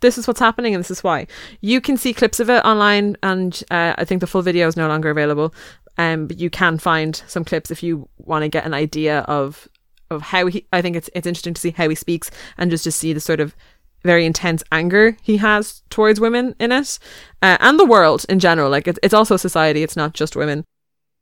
[0.00, 1.28] this is what's happening and this is why.
[1.60, 4.76] You can see clips of it online, and uh, I think the full video is
[4.76, 5.54] no longer available.
[5.96, 9.68] Um, but you can find some clips if you want to get an idea of
[10.10, 10.66] of how he.
[10.72, 13.20] I think it's it's interesting to see how he speaks and just to see the
[13.20, 13.56] sort of
[14.06, 16.98] very intense anger he has towards women in it,
[17.42, 18.70] uh, and the world in general.
[18.70, 19.82] Like it's it's also society.
[19.82, 20.64] It's not just women.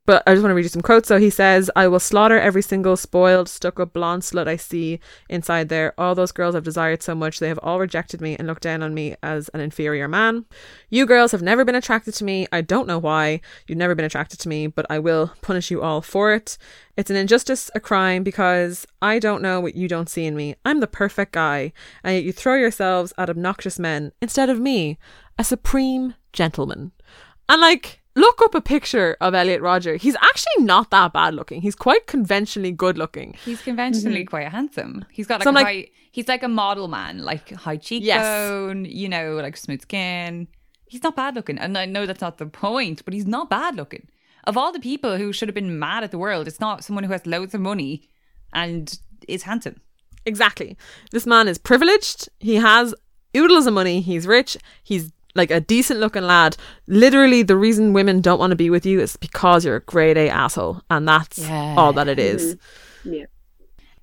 [0.06, 1.08] But I just want to read you some quotes.
[1.08, 5.00] So he says, I will slaughter every single spoiled, stuck up blonde slut I see
[5.30, 5.94] inside there.
[5.96, 8.82] All those girls I've desired so much, they have all rejected me and looked down
[8.82, 10.44] on me as an inferior man.
[10.90, 12.46] You girls have never been attracted to me.
[12.52, 13.40] I don't know why.
[13.66, 16.58] You've never been attracted to me, but I will punish you all for it.
[16.98, 20.54] It's an injustice, a crime, because I don't know what you don't see in me.
[20.66, 21.72] I'm the perfect guy,
[22.04, 24.98] and yet you throw yourselves at obnoxious men instead of me,
[25.38, 26.92] a supreme gentleman.
[27.48, 29.96] And like, look up a picture of Elliot Rodger.
[29.96, 31.62] He's actually not that bad looking.
[31.62, 33.34] He's quite conventionally good looking.
[33.44, 34.30] He's conventionally mm-hmm.
[34.30, 35.04] quite handsome.
[35.10, 38.84] He's got like So a like- high, he's like a model man, like high cheekbone,
[38.84, 40.48] you know, like smooth skin.
[40.86, 41.58] He's not bad looking.
[41.58, 44.06] And I know that's not the point, but he's not bad looking.
[44.44, 47.04] Of all the people who should have been mad at the world, it's not someone
[47.04, 48.02] who has loads of money
[48.52, 49.80] and is handsome.
[50.26, 50.76] Exactly.
[51.10, 52.28] This man is privileged.
[52.38, 52.94] He has
[53.36, 54.00] oodles of money.
[54.00, 54.56] He's rich.
[54.82, 56.56] He's like a decent looking lad.
[56.86, 60.16] Literally, the reason women don't want to be with you is because you're a grade
[60.16, 60.82] A asshole.
[60.90, 61.74] And that's Yeah.
[61.76, 62.56] all that it is.
[63.04, 63.24] Yeah.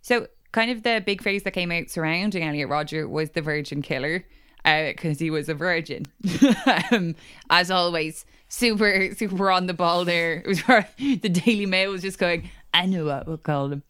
[0.01, 3.81] So, kind of the big phrase that came out surrounding Elliot Rodger was the virgin
[3.81, 4.25] killer,
[4.63, 6.05] because he was a virgin.
[6.91, 7.15] um,
[7.49, 10.35] as always, super, super on the ball there.
[10.45, 10.61] It was
[10.97, 13.83] the Daily Mail was just going, I know what we'll call him.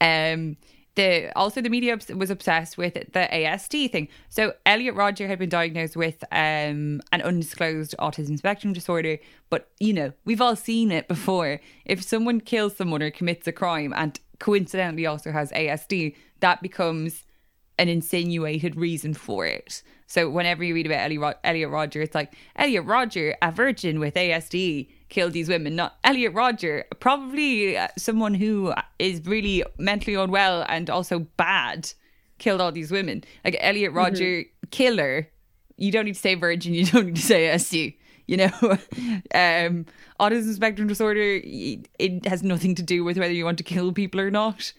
[0.00, 0.56] Um,
[0.94, 4.08] the also the media was obsessed with the ASD thing.
[4.28, 9.18] So Elliot Rodger had been diagnosed with um, an undisclosed autism spectrum disorder,
[9.50, 11.60] but you know we've all seen it before.
[11.84, 17.24] If someone kills someone or commits a crime and coincidentally also has ASD, that becomes
[17.78, 19.82] an insinuated reason for it.
[20.06, 23.98] So whenever you read about Ellie Ro- Elliot Rodger, it's like Elliot Rodger, a virgin
[23.98, 25.76] with ASD, killed these women.
[25.76, 31.92] Not Elliot Rodger, probably uh, someone who is really mentally unwell and also bad,
[32.38, 33.24] killed all these women.
[33.44, 35.28] Like Elliot Rodger, killer.
[35.76, 36.74] You don't need to say virgin.
[36.74, 37.96] You don't need to say ASD.
[38.26, 38.50] You know,
[39.34, 39.86] um,
[40.18, 41.40] autism spectrum disorder.
[41.44, 44.72] It has nothing to do with whether you want to kill people or not.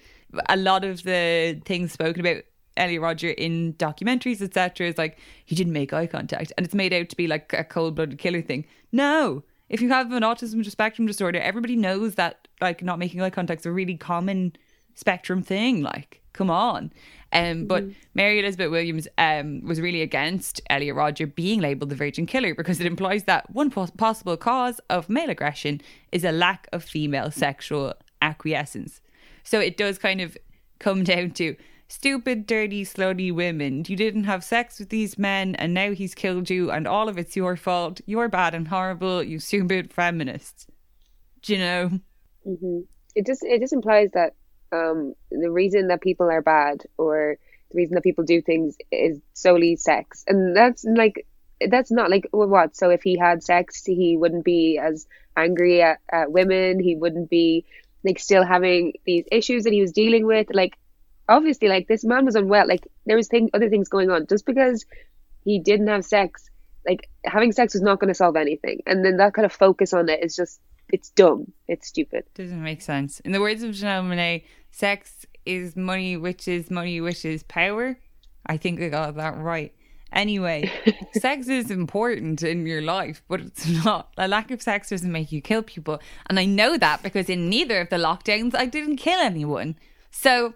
[0.50, 2.44] A lot of the things spoken about
[2.78, 6.94] Elliot Rodger in documentaries, etc., is like he didn't make eye contact, and it's made
[6.94, 8.66] out to be like a cold-blooded killer thing.
[8.92, 13.30] No, if you have an autism spectrum disorder, everybody knows that like not making eye
[13.30, 14.56] contact is a really common
[14.94, 15.82] spectrum thing.
[15.82, 16.92] Like, come on.
[17.34, 22.26] Um, but Mary Elizabeth Williams um, was really against Elliot Rodger being labelled the Virgin
[22.26, 25.82] Killer because it implies that one pos- possible cause of male aggression
[26.14, 29.02] is a lack of female sexual acquiescence.
[29.44, 30.38] So it does kind of
[30.80, 31.56] come down to
[31.88, 33.84] stupid, dirty, slutty women.
[33.88, 37.18] You didn't have sex with these men and now he's killed you and all of
[37.18, 38.02] it's your fault.
[38.06, 40.68] You're bad and horrible, you stupid feminists.
[41.42, 42.00] Do you know?
[42.46, 42.80] hmm
[43.16, 44.34] It just it just implies that
[44.72, 47.38] um, the reason that people are bad or
[47.72, 51.26] the reason that people do things is solely sex, and that's like
[51.70, 52.76] that's not like what.
[52.76, 55.08] So if he had sex, he wouldn't be as
[55.38, 56.80] angry at, at women.
[56.80, 57.66] He wouldn't be
[58.04, 60.48] like still having these issues that he was dealing with.
[60.54, 60.78] Like
[61.28, 62.68] obviously, like this man was unwell.
[62.68, 64.28] Like there was thing other things going on.
[64.28, 64.86] Just because
[65.44, 66.50] he didn't have sex,
[66.88, 68.82] like having sex was not going to solve anything.
[68.86, 70.60] And then that kind of focus on it is just
[70.90, 71.52] it's dumb.
[71.68, 72.26] It's stupid.
[72.36, 73.20] Doesn't make sense.
[73.22, 77.98] In the words of Janelle Monáe, sex is money, which is money, which is power.
[78.46, 79.74] I think I got that right.
[80.14, 80.72] Anyway,
[81.14, 84.12] sex is important in your life, but it's not.
[84.18, 86.00] A lack of sex doesn't make you kill people.
[86.28, 89.76] And I know that because in neither of the lockdowns, I didn't kill anyone.
[90.12, 90.54] So,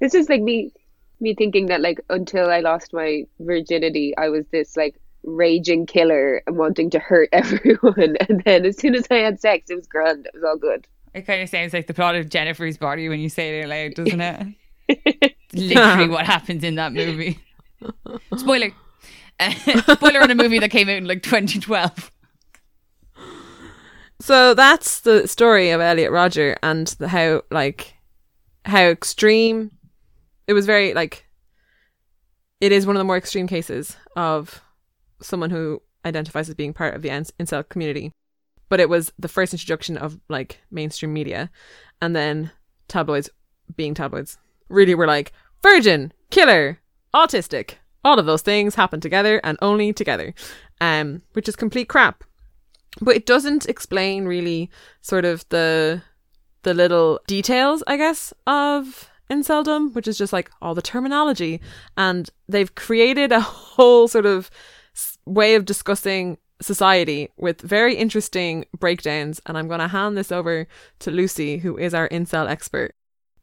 [0.00, 0.72] This is like me
[1.20, 6.42] me thinking that like until I lost my virginity, I was this like raging killer
[6.46, 8.16] and wanting to hurt everyone.
[8.28, 10.26] And then as soon as I had sex, it was grand.
[10.26, 10.86] It was all good.
[11.14, 13.70] it kind of sounds like the plot of Jennifer's Body when you say it out
[13.70, 15.34] loud, doesn't it?
[15.52, 17.40] Literally what happens in that movie.
[18.36, 18.70] Spoiler.
[19.88, 22.12] Spoiler on a movie that came out in like 2012.
[24.20, 27.94] So that's the story of Elliot Rodger and the, how like
[28.68, 29.70] how extreme
[30.46, 31.26] it was very like
[32.60, 34.62] it is one of the more extreme cases of
[35.20, 38.12] someone who identifies as being part of the in- incel community.
[38.68, 41.50] But it was the first introduction of like mainstream media
[42.02, 42.50] and then
[42.88, 43.30] tabloids
[43.76, 44.38] being tabloids
[44.68, 46.78] really were like virgin, killer,
[47.14, 47.74] autistic.
[48.04, 50.34] All of those things happen together and only together.
[50.80, 52.24] Um which is complete crap
[53.00, 56.02] but it doesn't explain really sort of the
[56.68, 61.62] the little details, I guess, of inceldom, which is just like all the terminology,
[61.96, 63.40] and they've created a
[63.74, 64.50] whole sort of
[65.24, 69.40] way of discussing society with very interesting breakdowns.
[69.46, 72.94] And I'm going to hand this over to Lucy, who is our incel expert.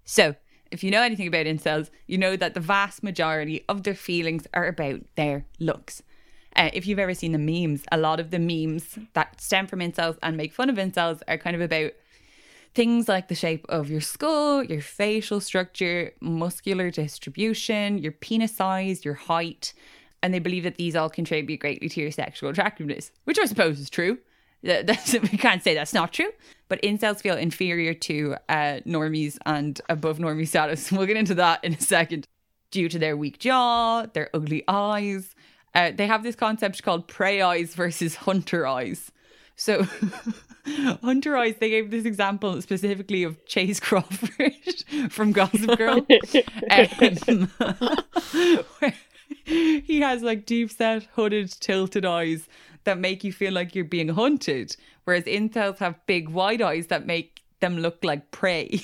[0.03, 0.35] So,
[0.69, 4.45] if you know anything about incels, you know that the vast majority of their feelings
[4.53, 6.03] are about their looks.
[6.55, 9.79] Uh, if you've ever seen the memes, a lot of the memes that stem from
[9.79, 11.91] incels and make fun of incels are kind of about
[12.75, 19.05] things like the shape of your skull, your facial structure, muscular distribution, your penis size,
[19.05, 19.73] your height.
[20.21, 23.79] And they believe that these all contribute greatly to your sexual attractiveness, which I suppose
[23.79, 24.19] is true.
[24.63, 26.31] That's, we can't say that's not true.
[26.69, 30.91] But incels feel inferior to uh, normies and above normie status.
[30.91, 32.25] We'll get into that in a second.
[32.71, 35.35] Due to their weak jaw, their ugly eyes.
[35.75, 39.11] Uh, they have this concept called prey eyes versus hunter eyes.
[39.55, 39.85] So,
[41.01, 44.53] hunter eyes, they gave this example specifically of Chace Crawford
[45.09, 46.05] from Gossip Girl.
[46.69, 47.49] Um,
[48.79, 48.93] where
[49.45, 52.47] he has like deep set, hooded, tilted eyes
[52.83, 57.05] that make you feel like you're being hunted, whereas incels have big, wide eyes that
[57.05, 58.81] make them look like prey.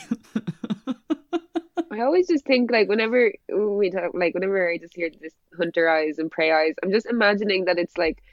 [1.91, 5.89] I always just think like whenever we talk, like whenever I just hear this hunter
[5.89, 8.23] eyes and prey eyes, I'm just imagining that it's like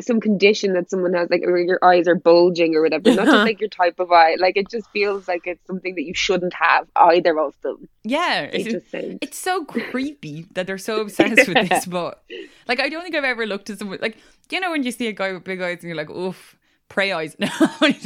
[0.00, 3.36] some condition that someone has, like where your eyes are bulging or whatever, not just
[3.44, 4.36] like your type of eye.
[4.38, 7.88] Like it just feels like it's something that you shouldn't have either of them.
[8.04, 11.86] yeah, it's, just it's so creepy that they're so obsessed with this.
[11.96, 12.22] But
[12.68, 14.18] like, I don't think I've ever looked at someone like
[14.50, 16.55] you know when you see a guy with big eyes and you're like, oof.
[16.88, 17.36] Prey eyes.
[17.40, 17.48] No,
[17.80, 18.00] like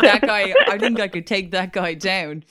[0.00, 0.54] that guy.
[0.68, 2.44] I think I could take that guy down.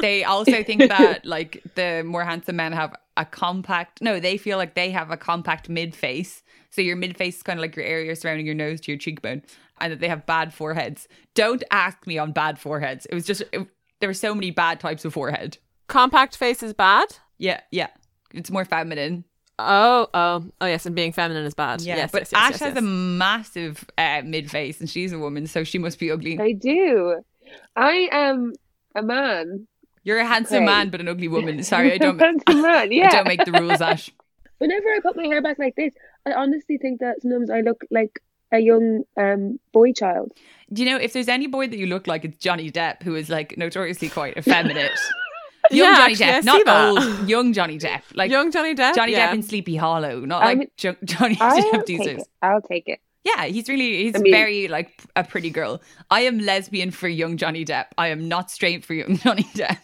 [0.00, 4.56] they also think that like the more handsome men have a compact no they feel
[4.56, 7.76] like they have a compact mid face so your mid face is kind of like
[7.76, 9.42] your area surrounding your nose to your cheekbone
[9.80, 13.42] and that they have bad foreheads don't ask me on bad foreheads it was just
[13.52, 13.66] it,
[14.00, 15.58] there were so many bad types of forehead
[15.88, 17.08] Compact face is bad.
[17.38, 17.88] yeah yeah
[18.32, 19.24] it's more feminine
[19.68, 21.80] Oh, oh, oh, yes, and being feminine is bad.
[21.82, 22.78] yeah yes, but yes, yes, ash yes, has yes.
[22.78, 26.52] a massive uh, mid face and she's a woman so she must be ugly I
[26.52, 27.22] do.
[27.76, 28.52] I am
[28.94, 29.66] a man.
[30.04, 30.64] you're a handsome Okay.
[30.66, 32.90] man but an ugly woman sorry i don't I'm man.
[32.92, 33.08] Yeah.
[33.08, 34.10] I don't make the rules ash
[34.58, 35.94] Whenever I put my hair back like this,
[36.26, 38.20] I honestly think that sometimes I look like
[38.52, 40.32] a young um boy child.
[40.70, 43.14] Do you know if there's any boy that you look like, it's Johnny Depp, who
[43.14, 44.90] is like notoriously quite effeminate.
[45.70, 48.74] young Yeah, Johnny actually, I Depp, see not old, young Johnny Depp, like Young Johnny
[48.74, 48.94] Depp.
[48.94, 49.30] Johnny yeah.
[49.30, 52.18] Depp in Sleepy Hollow, not I'm- like jo- Johnny I'll Depp take these days.
[52.22, 52.28] it.
[52.42, 53.00] I'll take it.
[53.22, 55.82] Yeah, he's really he's I mean- very like a pretty girl.
[56.10, 57.86] I am lesbian for young Johnny Depp.
[57.98, 59.76] I am not straight for young Johnny Depp.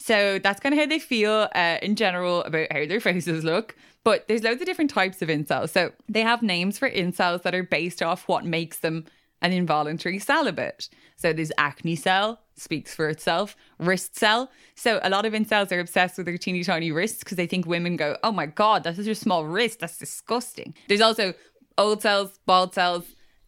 [0.00, 3.76] So that's kind of how they feel uh, in general about how their faces look.
[4.04, 5.68] But there's loads of different types of incels.
[5.70, 9.04] So they have names for incels that are based off what makes them
[9.42, 10.88] an involuntary celibate.
[11.16, 14.50] So there's acne cell, speaks for itself, wrist cell.
[14.74, 17.66] So a lot of incels are obsessed with their teeny tiny wrists because they think
[17.66, 19.80] women go, oh my God, that's just a small wrist.
[19.80, 20.74] That's disgusting.
[20.88, 21.34] There's also
[21.76, 23.04] old cells, bald cells,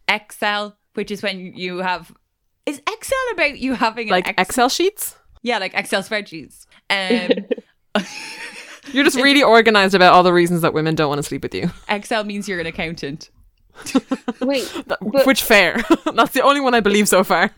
[0.09, 2.13] XL, which is when you have.
[2.67, 5.17] Is XL about you having an like X- Excel sheets.
[5.43, 6.67] yeah, like Excel spreadsheets.
[6.91, 8.05] Um,
[8.93, 11.55] You're just really organized about all the reasons that women don't want to sleep with
[11.55, 11.71] you.
[11.89, 13.31] Excel means you're an accountant.
[14.41, 15.77] Wait, That- But- Which fair.
[16.15, 17.51] That's the only one I believe so far.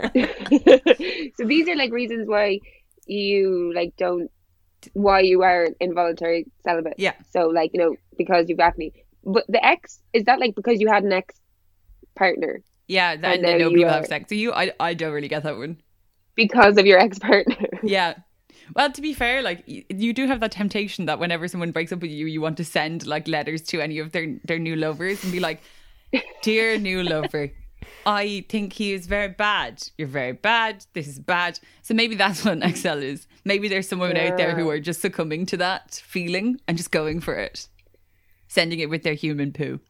[1.36, 2.60] so these are like reasons why
[3.06, 4.30] you like don't
[4.94, 6.94] why you are involuntary celibate.
[6.98, 7.12] Yeah.
[7.30, 8.92] So like you know because you've acne.
[9.24, 11.34] But the ex is that like because you had an ex
[12.16, 14.28] partner Yeah, th- And and then nobody will have sex.
[14.28, 15.80] So you, I, I don't really get that one.
[16.34, 17.56] because of your ex partner.
[17.82, 18.14] Yeah.
[18.74, 22.00] Well, to be fair, like you do have that temptation that whenever someone breaks up
[22.00, 25.22] with you, you want to send like letters to any of their their new lovers
[25.22, 25.60] and be like,
[26.42, 27.50] "Dear new lover,
[28.06, 29.82] I think he is very bad.
[29.96, 30.84] You're very bad.
[30.92, 33.26] This is bad." So maybe that's what Excel is.
[33.44, 37.20] Maybe there's someone out there who are just succumbing to that feeling and just going
[37.20, 37.68] for it,
[38.48, 39.80] sending it with their human poo.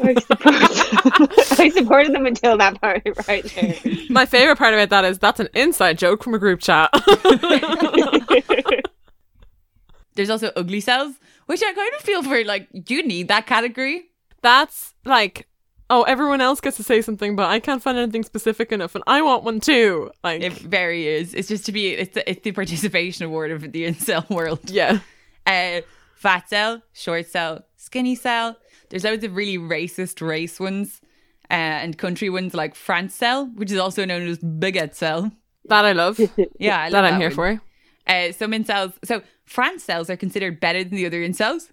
[0.00, 0.54] I support,
[1.58, 3.74] I supported them until that part right there.
[4.10, 6.90] My favorite part about that is that's an inside joke from a group chat.
[10.14, 11.14] There's also ugly cells,
[11.46, 12.44] which I kind of feel for.
[12.44, 14.07] Like, do you need that category?
[14.42, 15.46] That's like,
[15.90, 19.04] oh, everyone else gets to say something, but I can't find anything specific enough, and
[19.06, 20.10] I want one too.
[20.22, 21.34] Like, It very is.
[21.34, 21.88] It's just to be.
[21.94, 24.70] It's the, it's the participation award of the incel world.
[24.70, 25.00] yeah.
[25.46, 25.80] Uh,
[26.16, 28.56] fat cell, short cell, skinny cell.
[28.90, 31.00] There's loads of really racist race ones,
[31.50, 35.30] uh, and country ones like France cell, which is also known as baguette cell.
[35.66, 36.18] That I love.
[36.58, 37.58] Yeah, I love that I'm here one.
[37.58, 37.62] for.
[38.06, 38.94] Uh, some incels.
[39.04, 41.70] So France cells are considered better than the other incels.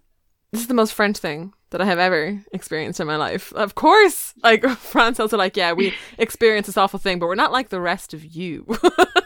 [0.52, 3.52] This is the most French thing that I have ever experienced in my life.
[3.52, 7.52] Of course, like France also like, yeah, we experience this awful thing, but we're not
[7.52, 8.66] like the rest of you.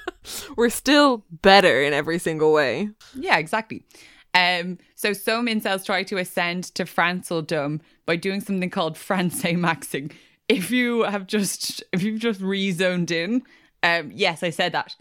[0.57, 2.89] we're still better in every single way.
[3.13, 3.83] Yeah, exactly.
[4.33, 10.11] Um, so some incels try to ascend to Franceldom by doing something called Francais maxing.
[10.47, 13.43] If you have just if you've just rezoned in,
[13.83, 14.95] um, yes, I said that.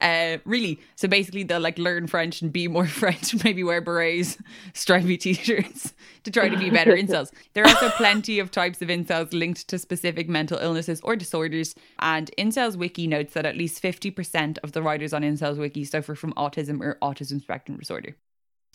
[0.00, 0.80] Uh, really.
[0.96, 3.42] So basically, they'll like learn French and be more French.
[3.42, 4.36] Maybe wear berets,
[4.74, 7.32] stripy t-shirts to try to be better incels.
[7.54, 11.74] There are also plenty of types of incels linked to specific mental illnesses or disorders.
[12.00, 15.84] And Incels Wiki notes that at least fifty percent of the writers on Incels Wiki
[15.84, 18.16] suffer from autism or autism spectrum disorder.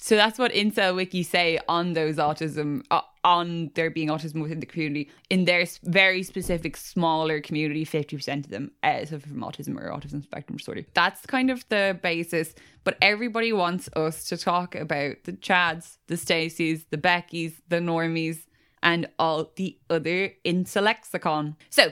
[0.02, 4.62] So that's what Incel Wiki say on those autism, uh, on there being autism within
[4.62, 5.12] the community.
[5.30, 10.24] In their very specific, smaller community, 50% of them uh, suffer from autism or autism
[10.24, 10.86] spectrum disorder.
[10.94, 12.56] That's kind of the basis.
[12.86, 18.46] But everybody wants us to talk about the Chads, the Stacys, the Beckys, the Normies,
[18.82, 21.58] and all the other Incelexicon.
[21.70, 21.92] So,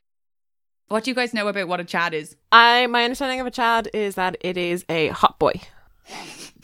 [0.88, 2.38] what do you guys know about what a Chad is?
[2.54, 5.60] I my understanding of a Chad is that it is a hot boy.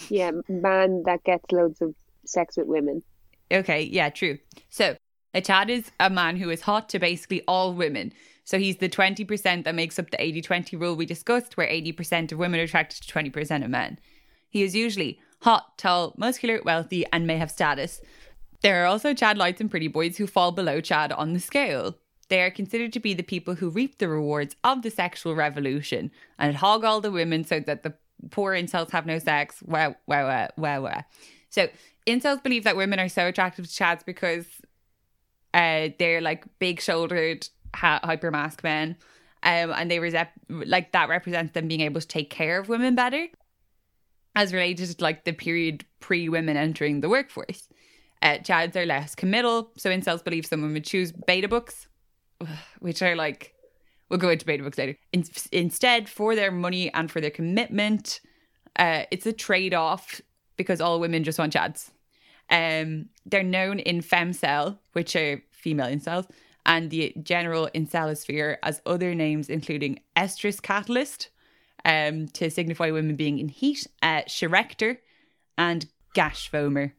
[0.10, 1.96] Yeah, man that gets loads of
[2.26, 3.04] sex with women.
[3.52, 4.40] Okay, yeah, true.
[4.70, 4.96] So
[5.34, 8.14] a Chad is a man who is hot to basically all women.
[8.46, 12.32] So he's the 20% that makes up the 80 20 rule we discussed, where 80%
[12.32, 14.00] of women are attracted to 20% of men.
[14.50, 18.02] He is usually hot, tall, muscular, wealthy, and may have status.
[18.62, 21.98] There are also Chad lights and pretty boys who fall below Chad on the scale.
[22.30, 26.12] They are considered to be the people who reap the rewards of the sexual revolution
[26.40, 27.94] and hog all the women so that the
[28.32, 29.62] poor incels have no sex.
[29.64, 31.04] Wow, wow, wow, wow, wow.
[31.50, 31.68] So
[32.08, 34.46] incels believe that women are so attractive to Chads because
[35.54, 38.98] uh, they're like big shouldered, ha- hyper mask men.
[39.44, 42.96] Um, and they resep- like that represents them being able to take care of women
[42.96, 43.28] better
[44.36, 47.68] as related to like the period pre women entering the workforce.
[48.22, 51.88] Uh, Chads are less committal, so incels believe someone would choose beta books,
[52.80, 53.53] which are like,
[54.10, 54.98] we'll go into beta books later.
[55.12, 58.20] In- instead, for their money and for their commitment,
[58.78, 60.22] uh, it's a trade off
[60.58, 61.92] because all women just want Chads.
[62.50, 66.30] Um, they're known in femcel, which are female incels,
[66.66, 71.30] and the general incelosphere as other names, including estrus catalyst,
[71.86, 74.98] um, to signify women being in heat, uh, Scherector,
[75.58, 76.92] and gash foamer.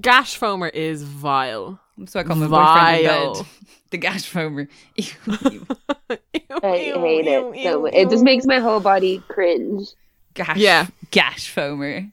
[0.00, 1.80] Gash foamer is vile.
[2.06, 3.34] So I call my boyfriend in Vile.
[3.34, 3.46] bed.
[3.90, 4.66] The gash foamer.
[4.98, 7.94] I hate it so much.
[7.94, 9.86] It just makes my whole body cringe.
[10.34, 10.88] gash, Yeah.
[11.12, 12.10] gash foamer.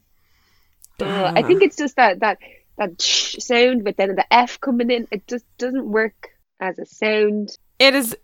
[1.00, 1.34] Ugh.
[1.36, 2.38] I think it's just that that
[2.78, 6.30] that sh sound, but then the F coming in, it just doesn't work
[6.60, 7.50] as a sound.
[7.80, 8.16] It is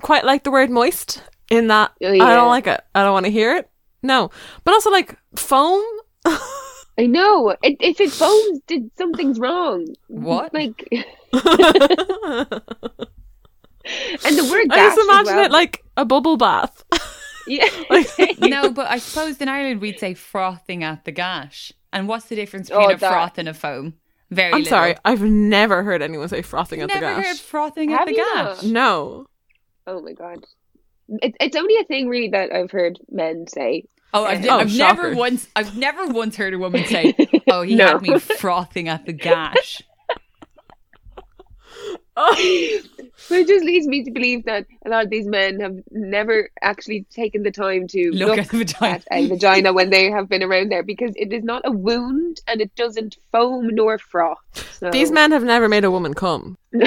[0.00, 2.80] quite like the word moist in that Oh, I don't like it.
[2.94, 3.68] I don't want to hear it.
[4.04, 4.30] No.
[4.64, 5.82] But also like foam.
[6.98, 7.50] I know.
[7.62, 9.86] It, if it foams, did something's wrong.
[10.08, 10.52] What?
[10.52, 11.04] Like, and
[14.36, 15.44] the word just gash as imagine well.
[15.46, 16.84] it like a bubble bath.
[17.46, 17.68] yeah.
[17.90, 21.72] Like, No, but I suppose in Ireland we'd say frothing at the gash.
[21.92, 23.94] And what's the difference oh, between Oh, a that- froth and a foam?
[24.30, 24.70] Very I'm little.
[24.70, 24.94] sorry.
[25.04, 27.00] I've never heard anyone say frothing at the gash.
[27.02, 27.26] Never gash.
[27.30, 28.62] heard frothing Have at the you gash.
[28.62, 28.64] not?
[28.64, 29.26] No.
[29.88, 30.44] Oh my god.
[31.08, 33.86] It, it's only a thing really that I've heard men say.
[34.12, 37.14] Oh, I've, Oh, I've never once, I've never once heard a woman say,
[37.48, 37.86] "Oh, he No.
[37.86, 39.82] had me frothing at the gash."
[42.22, 42.80] Oh.
[43.28, 47.04] Which just leads me to believe that a lot of these men have never actually
[47.10, 48.94] taken the time to Look, look, at the vagina.
[48.94, 52.40] at a vagina when they have been around there because it is not a wound
[52.46, 54.38] and it doesn't foam nor froth.
[54.78, 54.90] So.
[54.90, 56.56] These men have never made a woman come.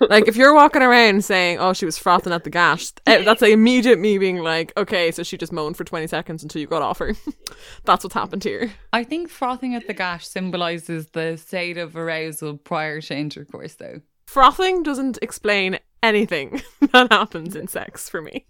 [0.00, 3.42] Like, if you're walking around saying, oh, she was frothing at the gash, eh, that's
[3.42, 6.66] like immediate me being like, okay, so she just moaned for 20 seconds until you
[6.66, 7.14] got off her.
[7.84, 8.72] that's what's happened here.
[8.92, 14.00] I think frothing at the gash symbolizes the state of arousal prior to intercourse, though.
[14.26, 16.62] Frothing doesn't explain anything
[16.92, 18.46] that happens in sex for me.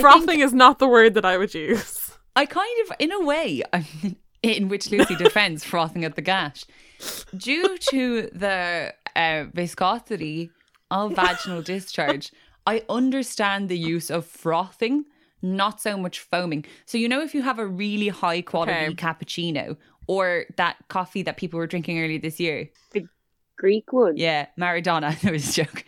[0.00, 2.12] Frothing is not the word that I would use.
[2.34, 3.62] I kind of, in a way,
[4.42, 6.64] in which Lucy defends frothing at the gash,
[7.36, 10.50] due to the uh, viscosity
[10.90, 12.30] of vaginal discharge,
[12.66, 15.04] I understand the use of frothing,
[15.40, 16.64] not so much foaming.
[16.84, 18.94] So, you know, if you have a really high quality Okay.
[18.94, 19.76] cappuccino
[20.06, 22.68] or that coffee that people were drinking earlier this year,
[23.56, 24.16] Greek one.
[24.16, 25.84] yeah, Maradona, that was a joke.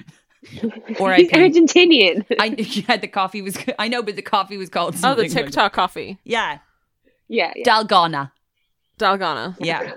[1.00, 2.24] or He's think, Argentinian.
[2.38, 3.58] I yeah, the coffee was.
[3.78, 5.28] I know, but the coffee was called Oh, something.
[5.28, 6.18] the like- TikTok coffee.
[6.24, 6.58] yeah,
[7.28, 7.64] yeah, yeah.
[7.64, 8.30] Dalgona.
[8.98, 9.56] Dalgona.
[9.60, 9.92] Yeah.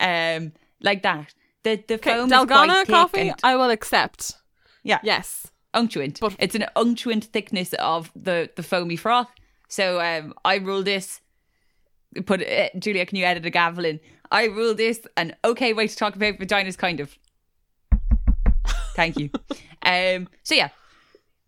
[0.00, 1.32] Um, like that.
[1.62, 4.34] The the foam Dalgona coffee, and I will accept.
[4.82, 4.98] Yeah.
[5.02, 5.46] Yes.
[5.72, 6.20] unctuant.
[6.20, 9.28] But- it's an unctuant thickness of the the foamy froth.
[9.68, 11.20] So um, I rule this.
[12.26, 14.00] Put uh, Julia, can you edit a gavel in?
[14.30, 17.16] I rule this an okay way to talk about vaginas, kind of.
[18.94, 19.30] Thank you.
[19.82, 20.28] um.
[20.42, 20.68] So yeah,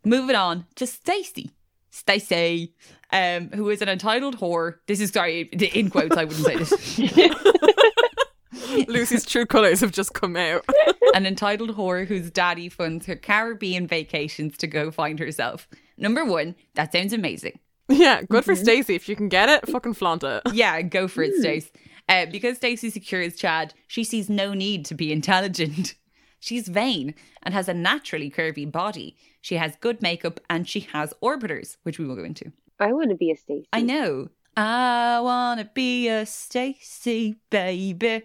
[0.05, 1.51] moving on to Stacy.
[1.91, 2.75] Stacy,
[3.11, 4.77] um, who is an entitled whore.
[4.87, 6.17] This is sorry in quotes.
[6.17, 6.99] I wouldn't say this.
[8.89, 10.65] Lucy's true colours have just come out.
[11.15, 15.69] an entitled whore whose daddy funds her Caribbean vacations to go find herself.
[15.97, 17.59] Number one, that sounds amazing.
[17.89, 18.95] yeah, good for Stacey.
[18.95, 20.43] If you can get it, fucking flaunt it.
[20.53, 21.71] Yeah, go for it, Stace.
[22.09, 25.95] Uh, because Stacey secures Chad, she sees no need to be intelligent.
[26.41, 29.17] She's vain and has a naturally curvy body.
[29.41, 32.53] She has good makeup and she has orbiters, which we will go into.
[32.79, 33.69] I want to be a Stacey.
[33.73, 34.29] I know.
[34.57, 38.23] I wanna be a Stacy baby.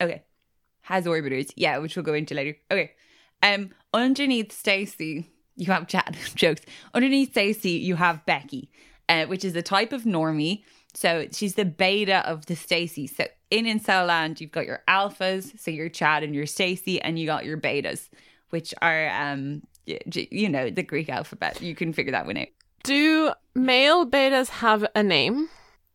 [0.00, 0.22] Okay.
[0.82, 1.52] Has orbiters.
[1.56, 2.56] Yeah, which we'll go into later.
[2.70, 2.92] Okay.
[3.42, 6.62] Um underneath Stacy, you have Chad jokes.
[6.94, 8.70] Underneath Stacy, you have Becky,
[9.12, 10.64] uh, which is a type of normie.
[10.94, 13.06] So she's the beta of the Stacy.
[13.06, 17.18] So in Incel Land, you've got your alphas, so your Chad and your Stacy, and
[17.18, 18.08] you got your betas,
[18.50, 21.60] which are um you know the Greek alphabet.
[21.60, 22.48] You can figure that one out.
[22.84, 25.48] Do male betas have a name?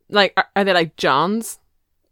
[0.09, 1.59] Like, are, are they like Johns?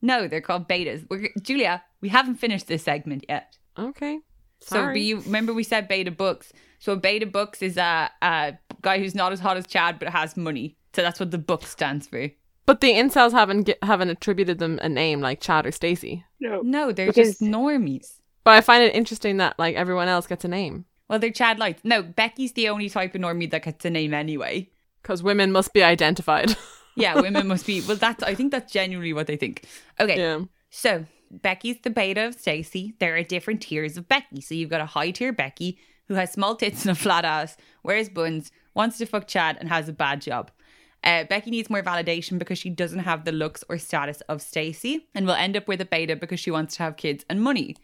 [0.01, 1.05] No, they're called betas.
[1.09, 3.57] We're, Julia, we haven't finished this segment yet.
[3.77, 4.19] Okay.
[4.59, 4.93] So Sorry.
[4.93, 6.51] but you remember we said beta books.
[6.79, 10.09] So a beta books is a, a guy who's not as hot as Chad but
[10.09, 10.77] has money.
[10.95, 12.29] So that's what the book stands for.
[12.65, 16.25] But the incels haven't haven't attributed them a name like Chad or Stacy.
[16.39, 16.61] no.
[16.61, 18.19] No, they're Because- just normies.
[18.43, 21.57] But I find it interesting that like everyone else gets a name Well, they're Chad
[21.59, 21.81] lights.
[21.83, 24.69] No, Becky's the only type of normie that gets a name anyway.
[25.01, 26.55] because women must be identified.
[26.97, 27.81] Yeah, women must be.
[27.81, 28.23] Well, that's.
[28.23, 29.65] I think that's genuinely what they think.
[29.99, 30.39] Okay, yeah.
[30.69, 32.95] So Becky's the beta of Stacy.
[32.99, 34.39] There are different tiers of Becky.
[34.39, 35.77] So you've got a high tier Becky
[36.07, 39.67] who has small tits and a flat ass, wears buns, wants to fuck Chad, and
[39.67, 40.51] has a bad job.
[41.05, 45.07] Uh, Becky needs more validation because she doesn't have the looks or status of Stacy,
[45.13, 47.75] and will end up with a beta because she wants to have kids and money.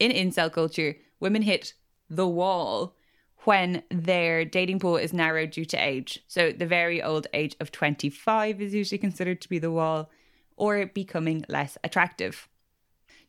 [0.00, 1.74] In incel culture, women hit
[2.10, 2.96] the wall
[3.44, 6.24] when their dating pool is narrowed due to age.
[6.26, 10.10] So the very old age of 25 is usually considered to be the wall,
[10.56, 12.48] or becoming less attractive.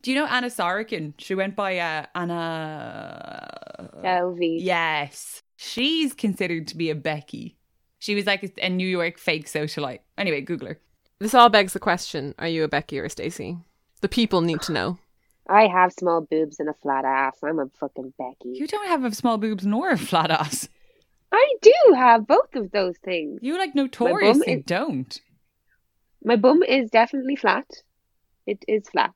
[0.01, 1.13] Do you know Anna Sorokin?
[1.17, 3.91] She went by uh, Anna.
[4.03, 4.57] Delvey.
[4.59, 5.43] Yes.
[5.55, 7.56] She's considered to be a Becky.
[7.99, 9.99] She was like a, a New York fake socialite.
[10.17, 10.79] Anyway, Google her.
[11.19, 13.57] This all begs the question: Are you a Becky or a Stacy?
[14.01, 14.99] The people need to know.
[15.49, 17.37] I have small boobs and a flat ass.
[17.43, 18.51] I'm a fucking Becky.
[18.57, 20.67] You don't have a small boobs nor a flat ass.
[21.31, 23.39] I do have both of those things.
[23.41, 25.19] You like notoriously is- don't.
[26.23, 27.65] My bum is definitely flat.
[28.45, 29.13] It is flat.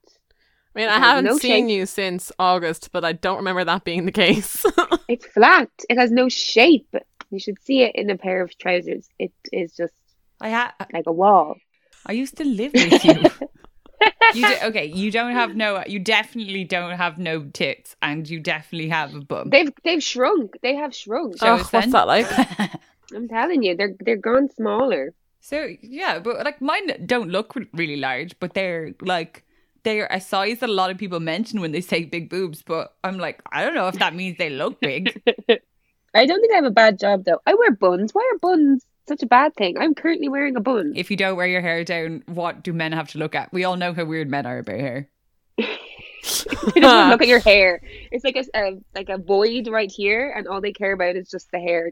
[0.74, 1.76] I mean, I has haven't no seen shape.
[1.76, 4.64] you since August, but I don't remember that being the case.
[5.08, 5.68] It's flat.
[5.90, 6.94] It has no shape.
[7.32, 9.08] You should see it in a pair of trousers.
[9.18, 9.94] It is just
[10.40, 11.56] I ha- like a wall.
[12.04, 13.14] I used to live with you.
[14.34, 15.82] you do- okay, you don't have no.
[15.86, 19.48] You definitely don't have no tits, and you definitely have a bum.
[19.48, 20.58] They've they've shrunk.
[20.62, 21.38] They have shrunk.
[21.38, 21.90] Show oh, us what's then.
[21.92, 22.26] that like?
[23.14, 25.14] I'm telling you, they're they're gone smaller.
[25.40, 29.44] So yeah, but like mine don't look really large, but they're like
[29.84, 32.62] they're a size that a lot of people mention when they say big boobs.
[32.62, 35.22] But I'm like, I don't know if that means they look big.
[36.14, 37.40] I don't think I have a bad job though.
[37.46, 38.12] I wear buns.
[38.12, 39.78] Why are buns such a bad thing?
[39.78, 40.92] I'm currently wearing a bun.
[40.96, 43.52] if you don't wear your hair down, what do men have to look at?
[43.52, 45.08] We all know how weird men are about hair.
[45.58, 45.64] they
[46.80, 47.80] don't even look at your hair.
[48.10, 51.28] It's like a, a like a void right here, and all they care about is
[51.30, 51.90] just the hair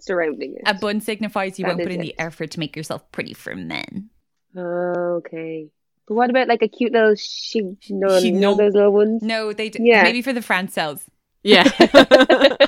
[0.00, 0.62] surrounding it.
[0.66, 3.34] A bun signifies you That won't put is in the effort to make yourself pretty
[3.34, 4.10] for men.
[4.56, 5.68] okay.
[6.08, 7.58] But what about like a cute little she?
[7.60, 8.56] You know Chignon.
[8.58, 9.22] those little ones?
[9.22, 10.02] No, they d- Yeah.
[10.02, 11.04] maybe for the France cells.
[11.42, 11.64] Yeah.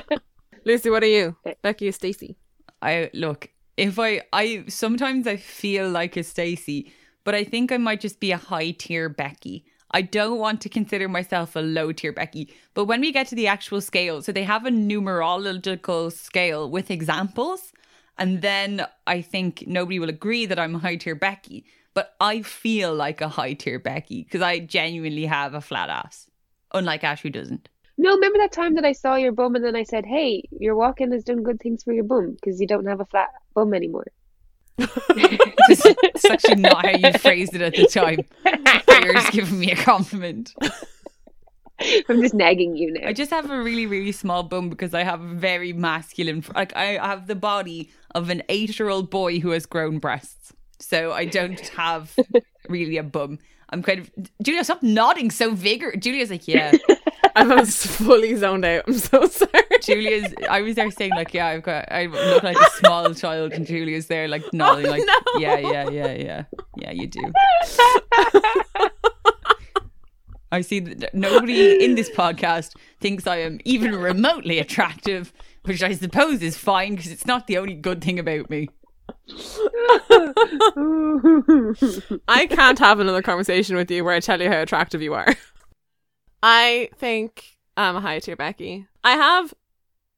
[0.65, 1.35] Lucy, what are you?
[1.45, 1.53] Eh.
[1.61, 2.35] Becky or Stacy?
[2.81, 6.91] I look if I I sometimes I feel like a Stacy,
[7.23, 9.65] but I think I might just be a high tier Becky.
[9.91, 13.35] I don't want to consider myself a low tier Becky, but when we get to
[13.35, 17.71] the actual scale, so they have a numerological scale with examples,
[18.17, 22.41] and then I think nobody will agree that I'm a high tier Becky, but I
[22.41, 26.27] feel like a high tier Becky because I genuinely have a flat ass,
[26.73, 27.69] unlike Ash who doesn't.
[27.97, 30.75] No, remember that time that I saw your bum and then I said, "Hey, your
[30.75, 33.73] walking has done good things for your bum because you don't have a flat bum
[33.73, 34.07] anymore."
[35.67, 38.19] It's, it's actually not how you phrased it at the time.
[39.03, 40.53] You're just giving me a compliment.
[42.07, 43.07] I'm just nagging you now.
[43.07, 46.75] I just have a really, really small bum because I have a very masculine, like
[46.75, 50.53] I have the body of an eight-year-old boy who has grown breasts.
[50.79, 52.15] So I don't have
[52.69, 53.39] really a bum.
[53.69, 54.11] I'm kind of
[54.41, 54.63] Julia.
[54.63, 55.95] Stop nodding so vigor.
[55.95, 56.71] Julia's like, yeah.
[57.37, 58.85] I was fully zoned out.
[58.87, 59.51] I'm so sorry.
[59.81, 60.33] Julia's.
[60.49, 61.91] I was there saying like, yeah, I've got.
[61.91, 65.39] I look like a small child, and Julia's there like nodding, oh, like, no.
[65.39, 66.43] yeah, yeah, yeah, yeah,
[66.77, 66.91] yeah.
[66.91, 67.33] You do.
[70.51, 75.93] I see that nobody in this podcast thinks I am even remotely attractive, which I
[75.93, 78.69] suppose is fine because it's not the only good thing about me.
[82.27, 85.33] I can't have another conversation with you where I tell you how attractive you are.
[86.43, 88.85] I think I'm a high tier Becky.
[89.03, 89.53] I have,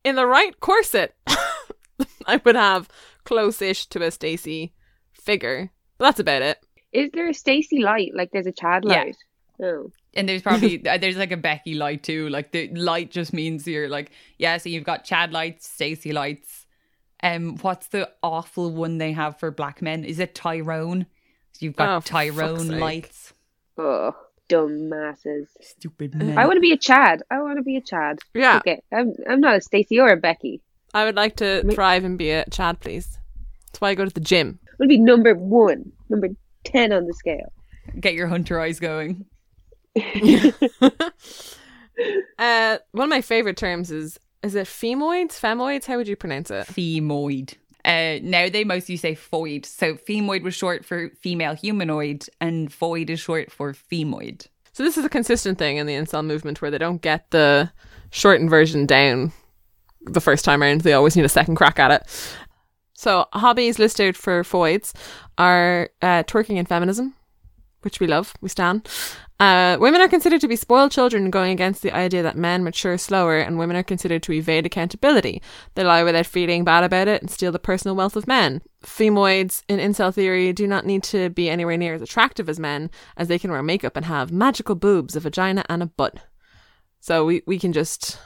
[0.04, 1.16] in the right corset,
[2.26, 2.90] I would have
[3.24, 4.74] close-ish to a Stacy
[5.14, 5.72] figure.
[5.98, 6.60] But that's about it.
[6.92, 8.12] Is there a Stacy light?
[8.14, 8.96] Like there's a Chad light?
[8.96, 9.04] Yeah.
[9.04, 9.74] light?
[9.76, 9.92] Oh.
[10.14, 12.30] And there's probably uh, there's like a Becky light too.
[12.30, 14.58] Like the light just means you're like yeah.
[14.58, 16.67] So you've got Chad lights, Stacy lights.
[17.24, 20.04] Um, what's the awful one they have for black men?
[20.04, 21.06] Is it Tyrone?
[21.60, 23.34] You've got Oh, Tyrone lights.
[23.78, 24.16] Oh,
[24.48, 25.50] dumb masses.
[25.62, 26.38] Stupid men.
[26.38, 27.24] I want to be a Chad.
[27.32, 28.20] I want to be a Chad.
[28.34, 28.58] Yeah.
[28.58, 30.62] Okay, I'm I'm not a Stacy or a Becky.
[30.94, 33.18] I would like to Me- thrive and be a Chad, please.
[33.68, 34.60] That's why I go to the gym.
[34.72, 36.30] I'm gonna be number one, number
[36.64, 37.52] ten on the scale.
[38.00, 39.26] Get your hunter eyes going.
[42.38, 45.40] Uh, one of my favorite terms is is it femoids?
[45.40, 45.86] Femoids?
[45.86, 46.68] How would you pronounce it?
[46.68, 47.56] Femoid.
[47.86, 49.66] Uh, now they mostly say foid.
[49.66, 54.48] So femoid was short for female humanoid, and foid is short for femoid.
[54.74, 57.72] So this is a consistent thing in the incel movement where they don't get the
[58.12, 59.32] shortened version down
[60.02, 60.82] the first time around.
[60.82, 62.36] They always need a second crack at it.
[62.94, 64.94] So hobbies listed for foids
[65.38, 67.16] are uh, twerking and feminism,
[67.82, 68.88] which we love, we stand.
[69.40, 72.98] Uh, women are considered to be spoiled children, going against the idea that men mature
[72.98, 75.42] slower, and women are considered to evade accountability.
[75.76, 78.64] They lie without feeling bad about it and steal the personal wealth of men.
[78.84, 82.90] Femoids in incel theory do not need to be anywhere near as attractive as men,
[83.16, 86.18] as they can wear makeup and have magical boobs, a vagina, and a butt.
[87.00, 88.20] So we, we can just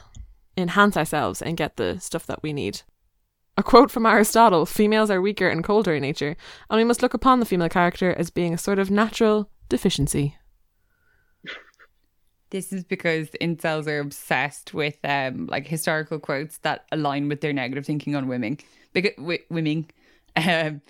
[0.56, 2.82] enhance ourselves and get the stuff that we need.
[3.58, 6.36] A quote from Aristotle females are weaker and colder in nature,
[6.70, 10.36] and we must look upon the female character as being a sort of natural deficiency.
[12.52, 17.54] This is because incels are obsessed with um like historical quotes that align with their
[17.54, 18.58] negative thinking on women.
[18.92, 19.12] Because
[19.48, 19.86] women,
[20.36, 20.82] um,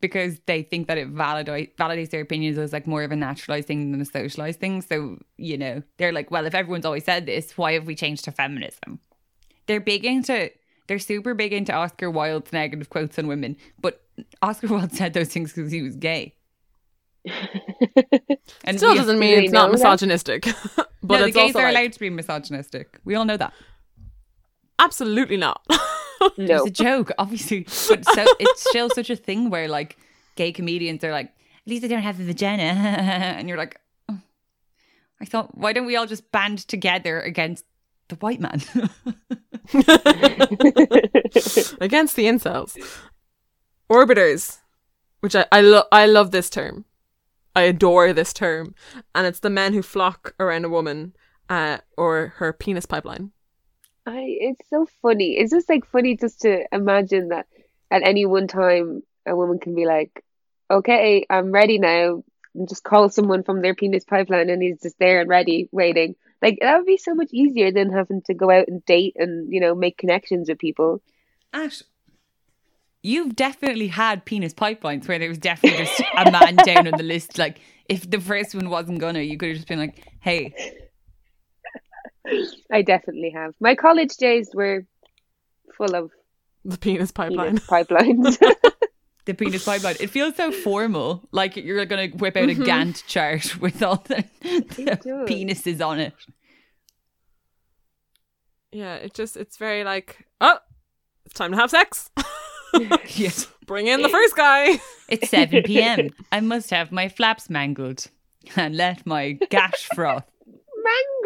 [0.00, 3.66] because they think that it validate validates their opinions as like more of a naturalized
[3.66, 4.80] thing than a socialized thing.
[4.80, 8.24] So you know they're like, well, if everyone's always said this, why have we changed
[8.26, 9.00] to feminism?
[9.66, 10.50] They're big into.
[10.86, 14.04] They're super big into Oscar Wilde's negative quotes on women, but
[14.40, 16.34] Oscar Wilde said those things because he was gay.
[18.64, 20.44] And Still doesn't mean they it's not misogynistic,
[20.76, 22.98] but no, the it's gays also are like, allowed to be misogynistic.
[23.04, 23.52] We all know that.
[24.78, 25.62] absolutely not.
[26.38, 29.96] No, It's a joke, obviously, but so it's still such a thing where like
[30.36, 34.20] gay comedians are like, at least they don't have a vagina, and you're like, oh.
[35.20, 37.64] I thought, why don't we all just band together against
[38.08, 38.62] the white man?
[41.80, 42.76] against the incels.
[43.90, 44.58] Orbiters,
[45.20, 46.84] which I I, lo- I love this term.
[47.54, 48.74] I adore this term,
[49.14, 51.14] and it's the men who flock around a woman
[51.48, 53.32] uh, or her penis pipeline.
[54.06, 54.36] I.
[54.40, 55.36] It's so funny.
[55.36, 57.46] It's just like funny just to imagine that
[57.90, 60.24] at any one time a woman can be like,
[60.70, 62.24] "Okay, I'm ready now,"
[62.54, 66.16] and just call someone from their penis pipeline, and he's just there and ready, waiting.
[66.40, 69.52] Like that would be so much easier than having to go out and date and
[69.52, 71.02] you know make connections with people.
[71.52, 71.82] Ash,
[73.02, 77.02] you've definitely had penis pipelines where there was definitely just a man down on the
[77.02, 77.38] list.
[77.38, 80.54] Like, if the first one wasn't gonna, you could have just been like, hey,
[82.70, 83.54] I definitely have.
[83.60, 84.86] My college days were
[85.76, 86.10] full of
[86.64, 87.58] The penis pipeline.
[87.58, 88.38] penis pipelines.
[89.24, 89.94] The penis pipeline.
[90.00, 92.64] It feels so formal, like you're going to whip out a mm-hmm.
[92.64, 94.98] Gantt chart with all the, the
[95.28, 96.12] penises on it.
[98.72, 100.58] Yeah, it just it's very like, oh,
[101.24, 102.10] it's time to have sex.
[103.16, 103.46] Yes.
[103.66, 104.80] Bring in the first guy.
[105.08, 106.10] It's 7 p.m.
[106.32, 108.08] I must have my flaps mangled
[108.56, 110.24] and let my gash froth.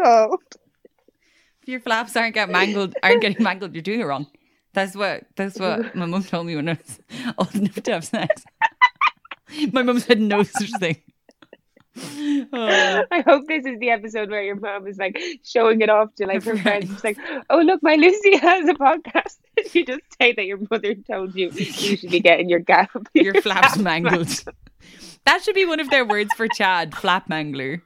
[0.01, 0.43] Mangled.
[1.63, 4.27] If your flaps aren't get mangled, aren't getting mangled, you're doing it wrong.
[4.75, 7.01] That's what that's what my mum told me when I was
[7.39, 8.45] old enough to have sex.
[9.73, 11.01] my mum said no such thing.
[12.53, 13.03] Oh.
[13.11, 16.27] I hope this is the episode where your mom is like showing it off to
[16.27, 16.91] like her friends.
[16.91, 17.19] It's like,
[17.51, 19.37] oh look, my Lucy has a podcast.
[19.75, 22.91] you just say that your mother told you you should be getting your gap.
[23.15, 24.45] your flaps mangled.
[25.25, 27.83] That should be one of their words for Chad, flap mangler.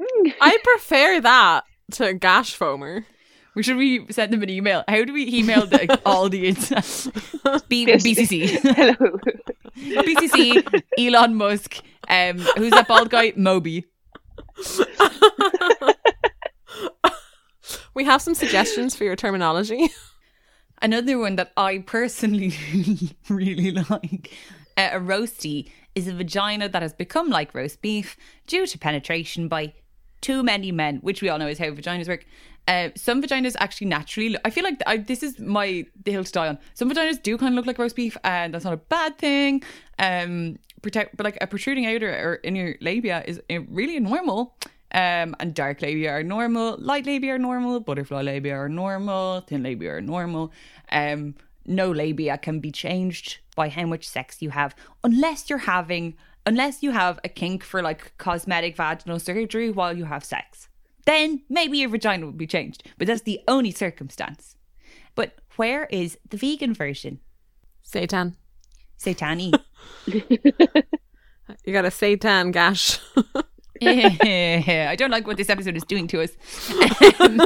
[0.00, 0.34] Mm.
[0.40, 3.04] I prefer that to gash foamer.
[3.54, 4.82] We should we send them an email?
[4.88, 6.52] How do we email the, all the?
[7.68, 9.18] B- BCC, Hello.
[9.76, 13.32] BCC, Elon Musk, um, who's that bald guy?
[13.36, 13.84] Moby.
[17.94, 19.88] We have some suggestions for your terminology.
[20.82, 22.52] Another one that I personally
[23.28, 24.32] really like,
[24.76, 28.16] uh, a roasty, is a vagina that has become like roast beef
[28.48, 29.72] due to penetration by
[30.20, 32.26] too many men, which we all know is how vaginas work.
[32.66, 36.24] Uh, some vaginas actually naturally, look, I feel like I, this is my the hill
[36.24, 36.58] to die on.
[36.74, 39.62] Some vaginas do kind of look like roast beef, and that's not a bad thing.
[39.98, 44.54] Um, protect, but like a protruding outer or inner labia is uh, really normal.
[44.92, 49.64] Um, and dark labia are normal, light labia are normal, butterfly labia are normal, thin
[49.64, 50.52] labia are normal.
[50.92, 51.34] Um,
[51.66, 56.14] no labia can be changed by how much sex you have, unless you're having,
[56.46, 60.68] unless you have a kink for like cosmetic vaginal surgery while you have sex.
[61.06, 64.54] Then maybe your vagina will be changed, but that's the only circumstance.
[65.16, 67.18] But where is the vegan version?
[67.82, 68.36] Satan.
[69.04, 69.52] Satani.
[71.64, 72.98] You got a Satan gash.
[73.82, 76.30] I don't like what this episode is doing to us.
[77.20, 77.40] Um,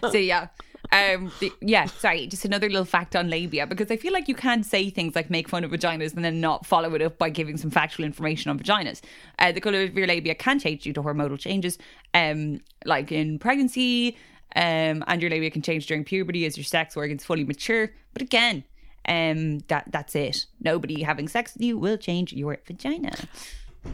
[0.10, 0.48] so yeah.
[0.92, 4.34] Um the, yeah, sorry, just another little fact on labia because I feel like you
[4.34, 7.30] can't say things like make fun of vaginas and then not follow it up by
[7.30, 9.00] giving some factual information on vaginas.
[9.38, 11.78] Uh, the color of your labia can change due to hormonal changes,
[12.12, 14.16] um, like in pregnancy,
[14.56, 17.90] um, and your labia can change during puberty as your sex organs fully mature.
[18.12, 18.62] But again,
[19.08, 20.46] um, that that's it.
[20.60, 23.12] Nobody having sex with you will change your vagina.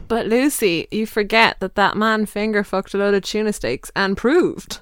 [0.07, 4.15] But Lucy, you forget that that man finger fucked a load of tuna steaks and
[4.15, 4.79] proved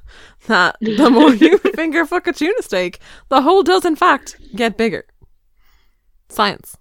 [0.47, 2.99] that the more you finger fuck a tuna steak,
[3.29, 5.05] the hole does in fact get bigger.
[6.29, 6.77] Science.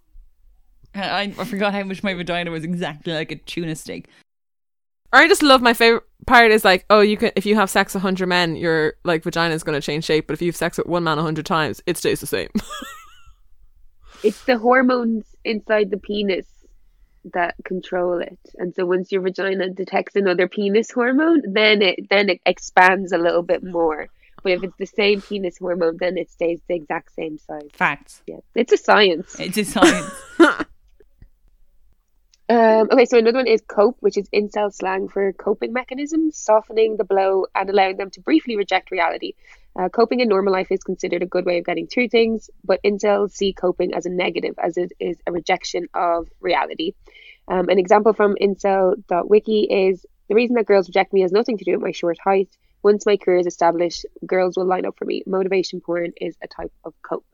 [0.94, 4.08] I, I forgot how much my vagina was exactly like a tuna steak.
[5.12, 7.70] Or I just love my favorite part is like, oh, you can if you have
[7.70, 10.48] sex with hundred men, your like vagina is going to change shape, but if you
[10.48, 12.50] have sex with one man a hundred times, it stays the same.
[14.22, 16.46] It's the hormones inside the penis
[17.32, 18.38] that control it.
[18.56, 23.18] And so once your vagina detects another penis hormone, then it then it expands a
[23.18, 24.08] little bit more.
[24.42, 27.70] But if it's the same penis hormone, then it stays the exact same size.
[27.72, 28.22] Facts.
[28.26, 29.38] Yeah, it's a science.
[29.38, 30.14] It's a science.
[32.50, 36.96] Um, okay, so another one is cope, which is incel slang for coping mechanisms, softening
[36.96, 39.34] the blow and allowing them to briefly reject reality.
[39.78, 42.82] Uh, coping in normal life is considered a good way of getting through things, but
[42.82, 46.94] incels see coping as a negative, as it is a rejection of reality.
[47.46, 51.64] Um, an example from incel.wiki is the reason that girls reject me has nothing to
[51.64, 52.48] do with my short height.
[52.82, 55.22] Once my career is established, girls will line up for me.
[55.26, 57.26] Motivation porn is a type of cope.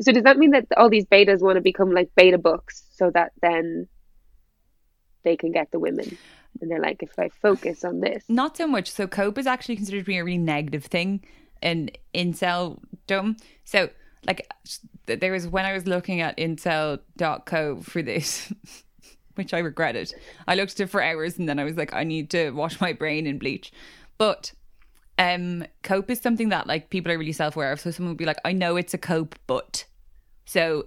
[0.00, 3.10] So does that mean that all these betas want to become like beta books so
[3.10, 3.86] that then
[5.22, 6.18] they can get the women?
[6.60, 8.90] And they're like, if I focus on this, Not so much.
[8.90, 11.22] So cope is actually considered to be a really negative thing
[11.62, 13.38] in inceldom.
[13.64, 13.90] So
[14.26, 14.46] like
[15.06, 18.52] there was when I was looking at incel.co for this,
[19.34, 20.12] which I regretted.
[20.46, 22.80] I looked at it for hours and then I was like, I need to wash
[22.80, 23.72] my brain in bleach.
[24.18, 24.52] But
[25.18, 27.80] um cope is something that like people are really self-aware of.
[27.80, 29.84] So someone would be like, I know it's a cope, but
[30.44, 30.86] so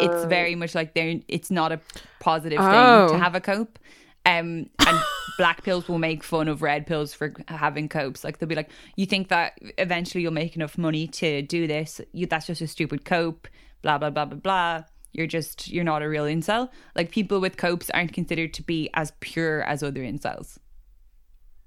[0.00, 1.80] it's uh, very much like they're it's not a
[2.20, 3.08] positive Oh.
[3.08, 3.78] thing to have a cope.
[4.28, 5.00] Um, and
[5.38, 8.24] black pills will make fun of red pills for having copes.
[8.24, 12.00] Like they'll be like, "You think that eventually you'll make enough money to do this?
[12.12, 13.48] You that's just a stupid cope."
[13.82, 14.82] Blah blah blah blah blah.
[15.12, 16.68] You're just you're not a real incel.
[16.94, 20.58] Like people with copes aren't considered to be as pure as other incels.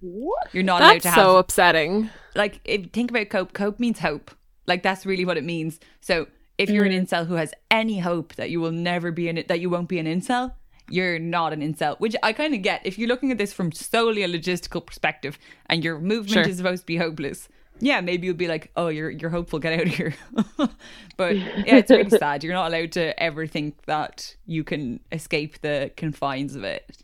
[0.02, 0.48] what?
[0.54, 2.10] You're not allowed to have so upsetting.
[2.36, 4.32] like if think about cope cope means hope
[4.68, 8.36] like that's really what it means so if you're an incel who has any hope
[8.36, 10.54] that you will never be in it that you won't be an incel
[10.92, 12.82] you're not an incel, which I kind of get.
[12.86, 16.48] If you're looking at this from solely a logistical perspective and your movement Sure.
[16.48, 19.74] is supposed to be hopeless, yeah, maybe you'll be like, oh, you're you're hopeful, get
[19.74, 20.14] out of here.
[21.18, 22.44] but yeah, it's really sad.
[22.44, 26.98] You're not allowed to ever think that you can escape the confines of it.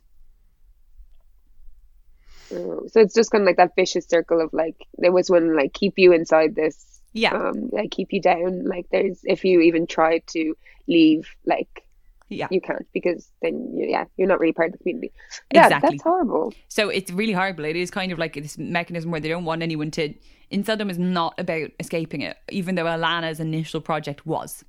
[2.53, 5.55] Oh, So it's just kind of like that vicious circle of like there was one
[5.55, 8.63] like keep you inside this, Yeah, um, like keep you down.
[8.65, 10.55] Like there's if you even try to
[10.87, 11.83] leave, like
[12.29, 12.47] yeah.
[12.51, 15.11] you can't because then you, yeah you're not really part of the community.
[15.53, 15.91] Yeah, Exactly.
[15.91, 16.53] that's horrible.
[16.67, 17.65] So it's really horrible.
[17.65, 20.13] It is kind of like this mechanism where they don't want anyone to.
[20.51, 24.63] Inceldom is not about escaping it, even though Alana's initial project was.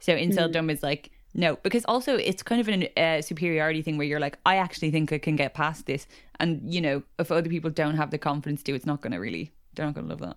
[0.00, 4.06] So Inceldom is like, no, because also it's kind of a uh, superiority thing where
[4.06, 6.06] you're like, I actually think I can get past this.
[6.40, 9.18] And, you know, if other people don't have the confidence to, it's not going to
[9.18, 10.36] really, they're not going to love that.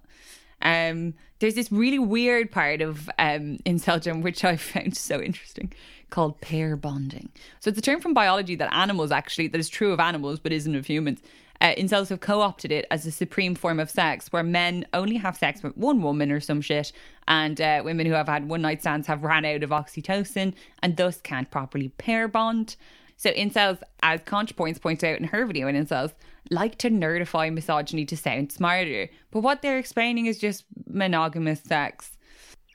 [0.61, 5.73] Um, there's this really weird part of um, Inceldom, which I found so interesting,
[6.09, 7.29] called pair bonding.
[7.59, 10.51] So it's a term from biology that animals actually, that is true of animals but
[10.51, 11.21] isn't of humans.
[11.59, 15.35] Uh, incels have co-opted it as a supreme form of sex, where men only have
[15.35, 16.91] sex with one woman or some shit,
[17.27, 20.53] and uh, women who have had one night stands have ran out of oxytocin
[20.83, 22.75] and thus can't properly pair bond.
[23.17, 26.13] So incels, as ContraPoints points out in her video on incels,
[26.51, 32.17] like to nerdify misogyny to sound smarter, but what they're explaining is just monogamous sex.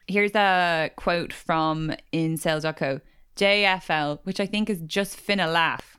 [0.09, 3.01] Here's a quote from incels.co.
[3.37, 5.99] JFL, which I think is just finna laugh.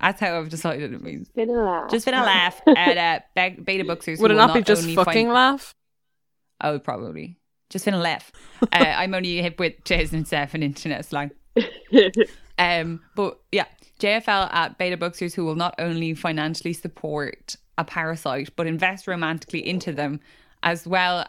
[0.00, 1.28] That's how I've decided it means.
[1.28, 1.90] Been a laugh.
[1.90, 4.18] Just finna laugh at uh, be- beta boxers.
[4.18, 5.74] Would it will not be just fucking find- laugh?
[6.60, 7.38] Oh, probably.
[7.70, 8.32] Just finna laugh.
[8.62, 11.32] uh, I'm only hip with 2007 internet slang.
[12.58, 13.66] Um, but yeah,
[13.98, 19.66] JFL at Beta Boxers who will not only financially support a parasite but invest romantically
[19.66, 20.20] into them
[20.62, 21.26] as well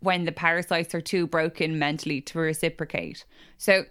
[0.00, 3.24] when the parasites are too broken mentally to reciprocate.
[3.58, 3.84] So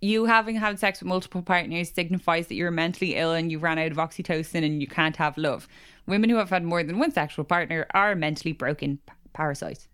[0.00, 3.78] you having had sex with multiple partners signifies that you're mentally ill and you ran
[3.78, 5.68] out of oxytocin and you can't have love.
[6.06, 9.88] Women who have had more than one sexual partner are mentally broken p- parasites.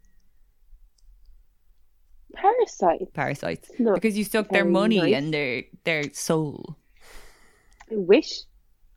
[2.36, 3.12] Parasite.
[3.14, 3.70] Parasites.
[3.78, 5.14] Not because you suck their money nice.
[5.14, 6.76] and their their soul.
[7.90, 8.30] I wish,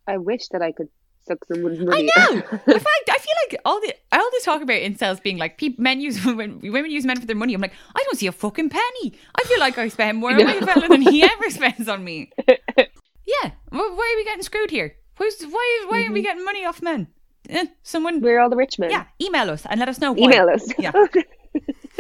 [0.08, 0.90] I wish that I could
[1.28, 2.10] suck someone's money.
[2.16, 2.42] I know.
[2.42, 5.58] I feel like I feel like all the all this talk about incels being like
[5.58, 7.54] people, men use women, women use men for their money.
[7.54, 9.14] I'm like, I don't see a fucking penny.
[9.36, 12.32] I feel like I spend more on my fella than he ever spends on me.
[12.48, 14.96] Yeah, Wh- why are we getting screwed here?
[15.18, 15.86] Who's why?
[15.88, 16.10] Why Mm-hmm.
[16.12, 17.08] are we getting money off men?
[17.48, 18.90] Eh, someone, We're all the rich men.
[18.92, 20.12] yeah, email us and let us know.
[20.14, 20.26] Why.
[20.26, 20.72] Email us.
[20.80, 20.92] Yeah.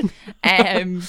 [0.43, 1.01] Um,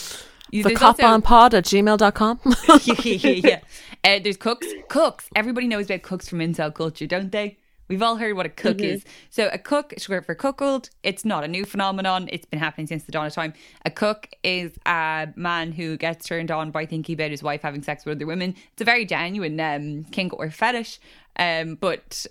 [0.53, 2.41] The cop on pod at gmail.com.
[2.85, 3.61] yeah, yeah.
[4.03, 4.67] Uh, there's cucks.
[4.89, 5.27] Cucks.
[5.37, 7.59] Everybody knows about cucks from incel culture, don't they?
[7.91, 9.05] We've all heard what a cuck is.
[9.31, 12.29] So a cuck, is short for cuckold, it's not a new phenomenon.
[12.31, 13.53] It's been happening since the dawn of time.
[13.85, 17.83] A cuck is a man who gets turned on by thinking about his wife having
[17.83, 18.55] sex with other women.
[18.73, 21.01] It's a very genuine um, kink or fetish.
[21.35, 22.27] Um, but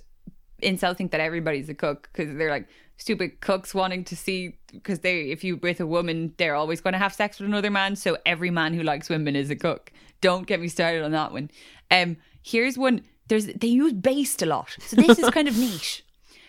[0.64, 2.70] incels think that everybody's a cuck because they're like
[3.00, 6.93] stupid cucks wanting to see because they if you with a woman they're always going
[6.93, 9.91] to have sex with another man so every man who likes women is a cuck.
[10.22, 11.50] Don't get me started on that one.
[11.89, 14.76] Um here's one there's they use based a lot.
[14.82, 16.06] So this is kind of niche.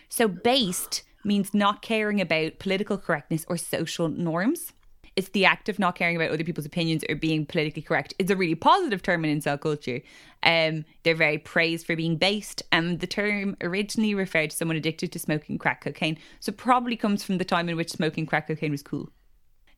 [0.09, 4.73] So based means not caring about political correctness or social norms
[5.15, 8.13] it's the act of not caring about other people's opinions or being politically correct.
[8.17, 10.01] It's a really positive term in incel culture.
[10.43, 12.63] Um, they're very praised for being based.
[12.71, 16.17] And the term originally referred to someone addicted to smoking crack cocaine.
[16.39, 19.09] So probably comes from the time in which smoking crack cocaine was cool.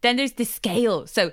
[0.01, 1.07] Then there's the scale.
[1.07, 1.31] So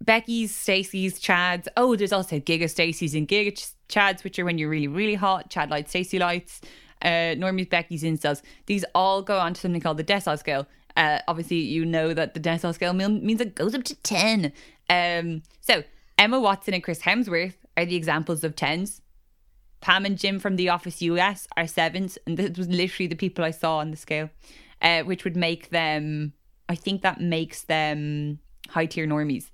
[0.00, 1.68] Becky's, Stacy's, Chad's.
[1.76, 5.50] Oh, there's also Giga Stacy's and Giga Chad's, which are when you're really, really hot.
[5.50, 6.60] Chad lights, Stacy lights.
[7.02, 8.40] Uh, Normie's, Becky's, incels.
[8.64, 10.66] These all go on to something called the decile scale.
[10.96, 14.52] Uh, obviously, you know that the decile scale means it goes up to 10.
[14.88, 15.84] Um, so,
[16.18, 19.00] Emma Watson and Chris Hemsworth are the examples of 10s.
[19.80, 23.44] Pam and Jim from The Office US are sevens, and this was literally the people
[23.44, 24.30] I saw on the scale,
[24.80, 26.32] uh, which would make them.
[26.68, 29.50] I think that makes them high tier normies.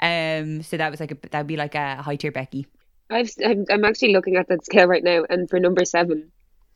[0.00, 2.66] Um, so that was like a that would be like a high tier Becky.
[3.10, 6.32] I've, I'm, I'm actually looking at that scale right now, and for number seven,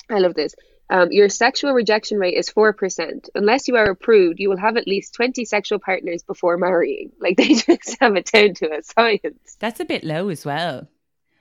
[0.09, 0.55] I love this.
[0.91, 3.29] Um, your sexual rejection rate is 4%.
[3.37, 7.13] Unless you are approved, you will have at least 20 sexual partners before marrying.
[7.21, 9.57] Like, they just have it down to a science.
[9.61, 10.89] That's a bit low as well.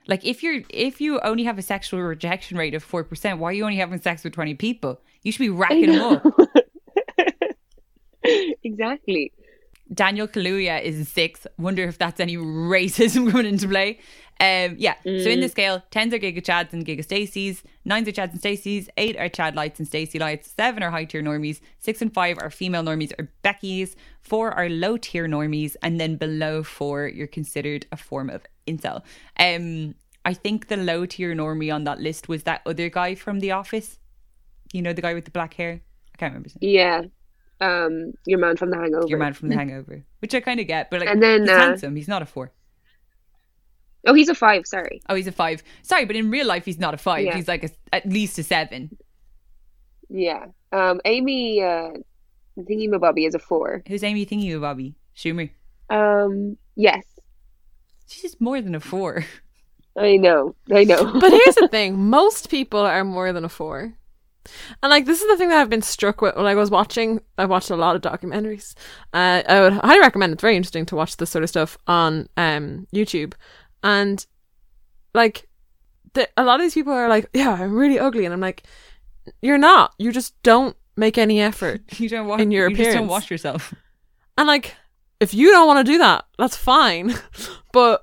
[0.06, 3.50] Like if you're if you only have a sexual rejection rate of four percent, why
[3.50, 5.00] are you only having sex with twenty people?
[5.22, 6.26] You should be racking them up.
[8.64, 9.32] exactly.
[9.92, 11.46] Daniel Kaluuya is six.
[11.58, 14.00] Wonder if that's any racism coming into play.
[14.40, 14.94] Um, yeah.
[15.04, 18.38] So in the scale, tens are Giga Chads and Giga Stacy's, nines are Chads and
[18.38, 22.12] Stacy's, eight are Chad Lights and Stacy Lights, seven are high tier normies, six and
[22.12, 27.06] five are female normies or Becky's, four are low tier normies, and then below four,
[27.06, 29.02] you're considered a form of incel.
[29.38, 33.40] Um, I think the low tier normie on that list was that other guy from
[33.40, 33.98] The Office.
[34.72, 35.82] You know, the guy with the black hair.
[36.14, 36.48] I can't remember.
[36.48, 36.70] His name.
[36.70, 37.02] Yeah.
[37.60, 39.06] Um, your man from The Hangover.
[39.06, 41.50] Your man from The Hangover, which I kind of get, but like, And then, he's
[41.50, 41.94] uh, handsome.
[41.94, 42.52] He's not a four.
[44.06, 44.66] Oh, he's a five.
[44.66, 45.02] Sorry.
[45.08, 45.62] Oh, he's a five.
[45.82, 47.24] Sorry, but in real life, he's not a five.
[47.24, 47.36] Yeah.
[47.36, 48.96] He's like a, at least a seven.
[50.08, 50.46] Yeah.
[50.72, 51.90] Um, Amy, uh,
[52.58, 53.82] thingy Bobby is a four.
[53.86, 54.94] Who's Amy thinking of, Bobby?
[55.16, 55.50] Schumer.
[55.90, 57.04] Um, yes.
[58.06, 59.24] She's more than a four.
[59.96, 60.54] I know.
[60.72, 61.12] I know.
[61.20, 63.94] But here's the thing: most people are more than a four.
[64.82, 67.20] And like this is the thing that I've been struck with when I was watching.
[67.36, 68.74] I watched a lot of documentaries.
[69.12, 70.32] Uh, I would highly recommend.
[70.32, 73.34] It's very interesting to watch this sort of stuff on um, YouTube.
[73.82, 74.24] And
[75.14, 75.48] like,
[76.14, 78.64] the, a lot of these people are like, "Yeah, I'm really ugly," and I'm like,
[79.42, 79.94] "You're not.
[79.98, 82.40] You just don't make any effort." You don't wash.
[82.40, 83.74] In your you just don't wash yourself.
[84.36, 84.74] And like,
[85.20, 87.14] if you don't want to do that, that's fine.
[87.72, 88.02] but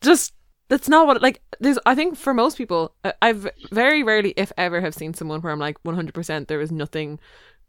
[0.00, 0.32] just
[0.68, 1.42] that's not what like.
[1.60, 5.52] There's I think for most people, I've very rarely, if ever, have seen someone where
[5.52, 6.14] I'm like 100.
[6.14, 7.18] percent There is nothing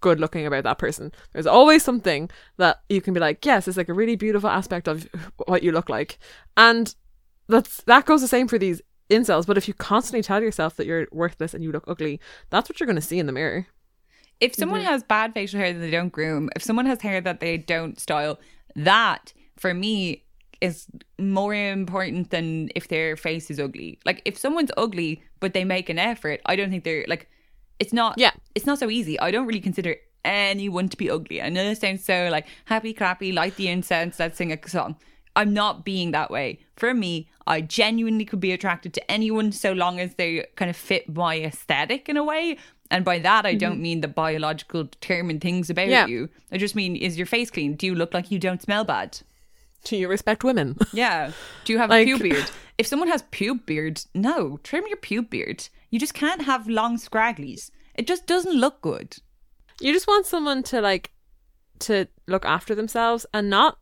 [0.02, 1.12] good looking about that person.
[1.34, 4.88] There's always something that you can be like, yes, it's like a really beautiful aspect
[4.88, 5.08] of
[5.48, 6.20] what you look like,
[6.58, 6.94] and
[7.48, 9.46] that's that goes the same for these incels.
[9.46, 12.20] But if you constantly tell yourself that you're worthless and you look ugly,
[12.50, 13.68] that's what you're going to see in the mirror.
[14.42, 17.40] If someone has bad facial hair that they don't groom, if someone has hair that
[17.40, 18.38] they don't style,
[18.76, 20.24] that for me
[20.60, 20.88] is
[21.20, 24.00] more important than if their face is ugly.
[24.06, 27.30] Like if someone's ugly but they make an effort, I don't think they're like
[27.80, 28.32] it's not Yeah.
[28.56, 29.20] it's not so easy.
[29.20, 31.42] I don't really consider anyone to be ugly.
[31.42, 34.98] I know this sounds so like happy clappy, light the incense, let's sing a song.
[35.36, 36.60] I'm not being that way.
[36.76, 40.76] For me, I genuinely could be attracted to anyone so long as they kind of
[40.76, 42.58] fit my aesthetic in a way.
[42.92, 43.82] And by that, I don't mm-hmm.
[43.82, 46.08] mean the biological determined things about Yeah.
[46.08, 46.30] you.
[46.52, 47.76] I just mean, is your face clean?
[47.76, 49.20] Do you look like you don't smell bad?
[49.84, 50.78] Do you respect women?
[50.94, 51.32] Yeah.
[51.66, 52.52] Do you have Like- a pube beard?
[52.78, 55.70] If someone has pube beard, no, trim your pube beard.
[55.90, 57.72] You just can't have long scragglies.
[57.94, 59.18] It just doesn't look good.
[59.80, 61.12] You just want someone to like
[61.80, 63.78] to look after themselves and not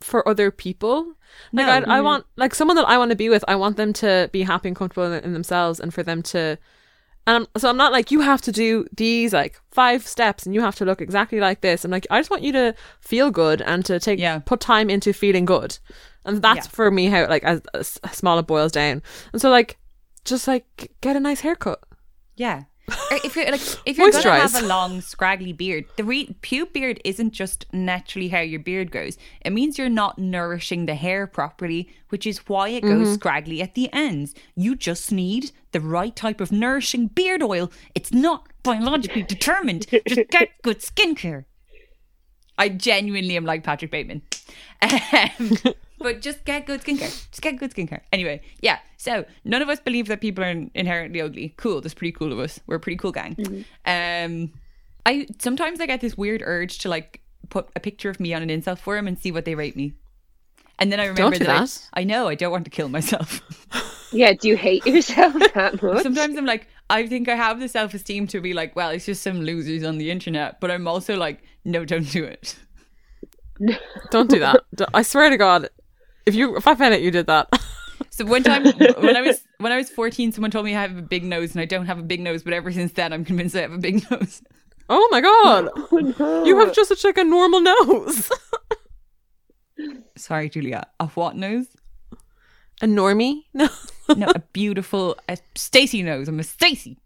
[0.00, 1.14] for other people.
[1.52, 1.72] Like No.
[1.72, 1.90] I, Mm-hmm.
[1.90, 3.44] I want like someone that I want to be with.
[3.48, 6.58] I want them to be happy and comfortable in, in themselves, and for them to.
[7.26, 10.54] And I'm, so I'm not like you have to do these like five steps and
[10.54, 11.84] you have to look exactly like this.
[11.84, 14.38] I'm like I just want you to feel good and to take Yeah.
[14.40, 15.78] put time into feeling good,
[16.24, 16.70] and that's Yeah.
[16.70, 19.02] for me how like as, as small it boils down.
[19.32, 19.78] And so like
[20.24, 21.80] just like get a nice haircut.
[22.36, 22.64] Yeah.
[23.10, 26.72] Or if you're like if you're gonna have a long scraggly beard, the re- pube
[26.72, 29.16] beard isn't just naturally how your beard grows.
[29.42, 33.74] It means you're not nourishing the hair properly, which is why it goes scraggly at
[33.74, 34.34] the ends.
[34.54, 37.70] You just need the right type of nourishing beard oil.
[37.94, 39.86] It's not biologically determined.
[40.06, 41.44] Just get good skincare.
[42.58, 44.22] I genuinely am like Patrick Bateman.
[44.82, 45.56] Um,
[46.00, 47.10] but just get good skincare.
[47.30, 48.00] Just get good skincare.
[48.12, 48.78] Anyway, yeah.
[48.96, 51.54] So none of us believe that people are inherently ugly.
[51.56, 51.80] Cool.
[51.80, 52.58] That's pretty cool of us.
[52.66, 53.64] We're a pretty cool gang.
[53.86, 54.52] Um,
[55.06, 57.20] I sometimes I get this weird urge to like
[57.50, 59.92] put a picture of me on an incel forum and see what they rate me.
[60.78, 61.88] And then I remember do that, I- that.
[61.92, 63.42] I, know I don't want to kill myself.
[64.12, 64.32] yeah.
[64.32, 66.02] Do you hate yourself that much?
[66.02, 69.04] Sometimes I'm like, I think I have the self esteem to be like, well, it's
[69.04, 70.58] just some losers on the internet.
[70.60, 72.56] But I'm also like, no, don't do it.
[74.10, 74.62] Don't do that.
[74.94, 75.68] I swear to God,
[76.30, 77.48] if you if I found out you did that,
[78.10, 80.96] So one time when I was when I was 14, someone told me I have
[80.96, 83.24] a big nose and I don't have a big nose, but ever since then I'm
[83.24, 84.42] convinced I have a big nose.
[84.88, 86.44] oh my God, Oh, no.
[86.44, 88.30] you have just such like a normal nose.
[90.16, 90.86] Sorry, Julia.
[90.98, 91.66] A what nose?
[92.82, 93.42] a normie?
[93.52, 93.68] No.
[94.16, 96.26] No, a beautiful a Stacy nose.
[96.28, 96.98] I'm a Stacy.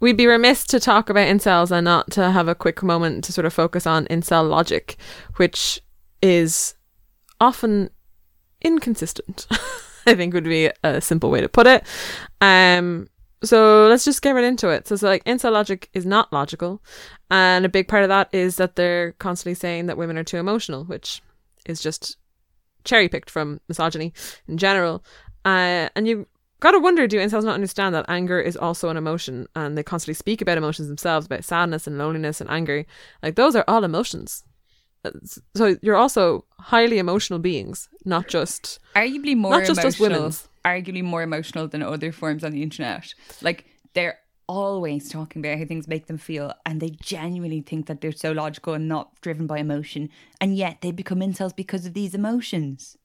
[0.00, 3.32] We'd be remiss to talk about incels and not to have a quick moment to
[3.32, 4.96] sort of focus on incel logic,
[5.36, 5.80] which
[6.20, 6.74] is
[7.40, 7.88] often
[8.62, 9.46] inconsistent.
[10.06, 11.84] I think would be a simple way to put it.
[12.40, 13.08] Um,
[13.44, 14.88] so let's just get right into it.
[14.88, 16.82] So, so like incel logic is not logical,
[17.30, 20.38] and a big part of that is that they're constantly saying that women are too
[20.38, 21.22] emotional, which
[21.66, 22.16] is just
[22.84, 24.12] cherry picked from misogyny
[24.48, 25.04] in general.
[25.44, 26.26] Uh, and you
[26.60, 30.14] gotta wonder do incels not understand that anger is also an emotion and they constantly
[30.14, 32.86] speak about emotions themselves about sadness and loneliness and anger
[33.20, 34.44] like those are all emotions
[35.54, 40.18] so you're also highly emotional beings not just Arguably more Not just us emotional.
[40.18, 40.48] women's.
[40.64, 43.12] Arguably more emotional than other forms on the internet.
[43.40, 43.64] Like
[43.94, 48.12] they're always talking about how things make them feel, and they genuinely think that they're
[48.12, 50.08] so logical and not driven by emotion,
[50.40, 52.96] and yet they become incels because of these emotions.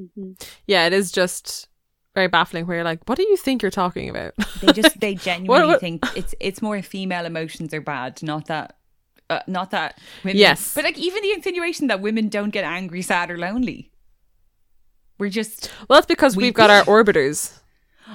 [0.00, 0.32] Mm-hmm.
[0.66, 1.68] yeah it is just
[2.14, 5.14] very baffling where you're like what do you think you're talking about They just they
[5.14, 8.76] genuinely what- think it's it's more female emotions are bad, not that.
[9.28, 10.72] Uh, not that women, Yes.
[10.74, 13.90] but like even the insinuation that women don't get angry, sad, or lonely.
[15.18, 17.58] We're just Well, that's because We- have got our orbiters.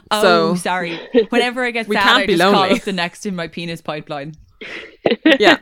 [0.09, 0.99] oh So- sorry.
[1.29, 2.75] Whenever I get We sad, can't I be just call lonely.
[2.77, 4.35] up the next in my penis pipeline.
[5.39, 5.57] yeah.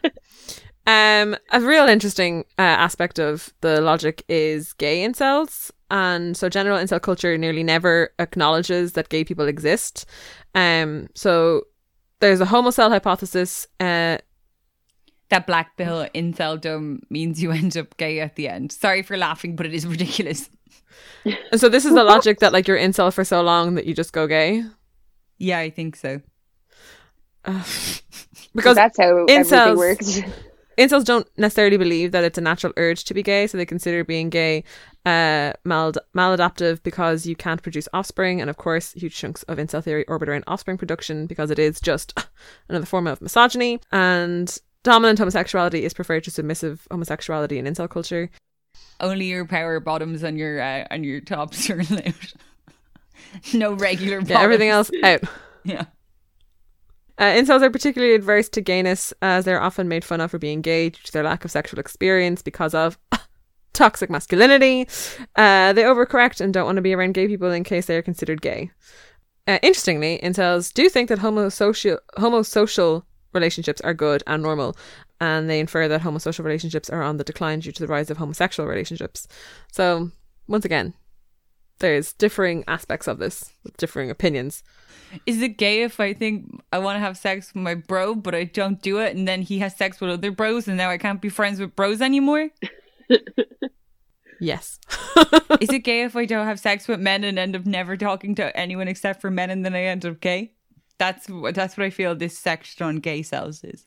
[0.86, 5.72] Um, a real interesting uh, aspect of the logic is gay incels.
[5.92, 10.06] And so general incel culture nearly never acknowledges that gay people exist.
[10.56, 11.64] Um, so
[12.20, 13.68] there's a homocell hypothesis.
[13.80, 14.18] Uh,
[15.30, 18.72] That black pill inceldom means you end up gay at the end.
[18.72, 20.50] Sorry for laughing, but it is ridiculous.
[21.24, 23.94] and so this is the logic that like you're incel for so long that you
[23.94, 24.64] just go gay.
[25.38, 26.22] Yeah, I think so.
[28.56, 30.20] Because that's how incels- everything works.
[30.78, 34.04] incels don't necessarily believe that it's a natural urge to be gay, so they consider
[34.04, 34.64] being gay
[35.06, 38.42] uh, mal- maladaptive because you can't produce offspring.
[38.42, 41.80] And of course, huge chunks of incel theory orbit around offspring production because it is
[41.80, 42.20] just
[42.70, 43.80] another form of misogyny.
[43.92, 48.30] And dominant homosexuality is preferred to submissive homosexuality in incel culture.
[49.00, 52.14] Only your power bottoms and your uh, and your tops are allowed.
[53.54, 54.30] no regular bottoms.
[54.30, 55.22] Yeah, everything else out.
[55.66, 55.86] Yeah.
[57.18, 60.62] Uh, incels are particularly adverse to gayness as they're often made fun of for being
[60.62, 62.98] gay due to their lack of sexual experience because of
[63.74, 64.88] toxic masculinity.
[65.36, 68.02] Uh, they overcorrect and don't want to be around gay people in case they are
[68.02, 68.72] considered gay.
[69.46, 73.04] Uh, interestingly, incels do think that homosocial homosocial
[73.34, 74.76] relationships are good and normal,
[75.20, 78.18] and they infer that homosocial relationships are on the decline due to the rise of
[78.18, 79.28] homosexual relationships.
[79.72, 80.12] So,
[80.48, 80.94] once again,
[81.80, 84.64] there's differing aspects of this differing opinions.
[85.26, 88.36] Is it gay if I think I want to have sex with my bro, but
[88.36, 90.98] I don't do it, and then he has sex with other bros, and now I
[90.98, 92.50] can't be friends with bros anymore?
[94.40, 94.80] Yes.
[95.60, 98.36] Is it gay if I don't have sex with men and end up never talking
[98.36, 100.54] to anyone except for men, and then I end up gay?
[101.00, 103.86] That's that's what I feel this section on gay cells is.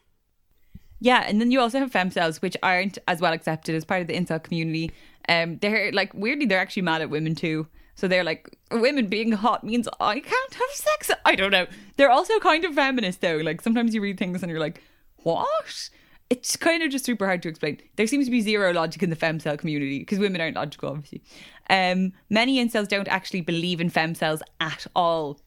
[0.99, 4.01] Yeah, and then you also have fem cells, which aren't as well accepted as part
[4.01, 4.91] of the incel community.
[5.29, 7.69] Um, they're like weirdly, they're actually mad at women too.
[7.95, 11.11] So they're like, women being hot means I can't have sex.
[11.25, 11.67] I don't know.
[11.97, 13.37] They're also kind of feminist though.
[13.37, 14.83] Like sometimes you read things and you're like,
[15.19, 15.91] what?
[16.31, 17.79] It's kind of just super hard to explain.
[17.97, 20.89] There seems to be zero logic in the fem cell community because women aren't logical,
[20.89, 21.23] obviously.
[21.69, 25.42] Um, many incels don't actually believe in fem cells at all.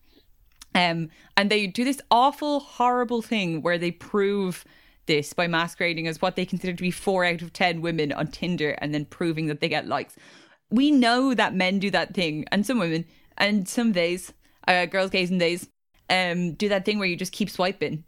[0.75, 4.65] Um, and they do this awful, horrible thing where they prove
[5.05, 8.27] this by masquerading as what they consider to be four out of 10 women on
[8.27, 10.15] Tinder and then proving that they get likes.
[10.69, 13.05] We know that men do that thing, and some women,
[13.37, 14.33] and some days,
[14.67, 15.69] uh, girls, gays, and days,
[16.09, 18.03] um, do that thing where you just keep swiping.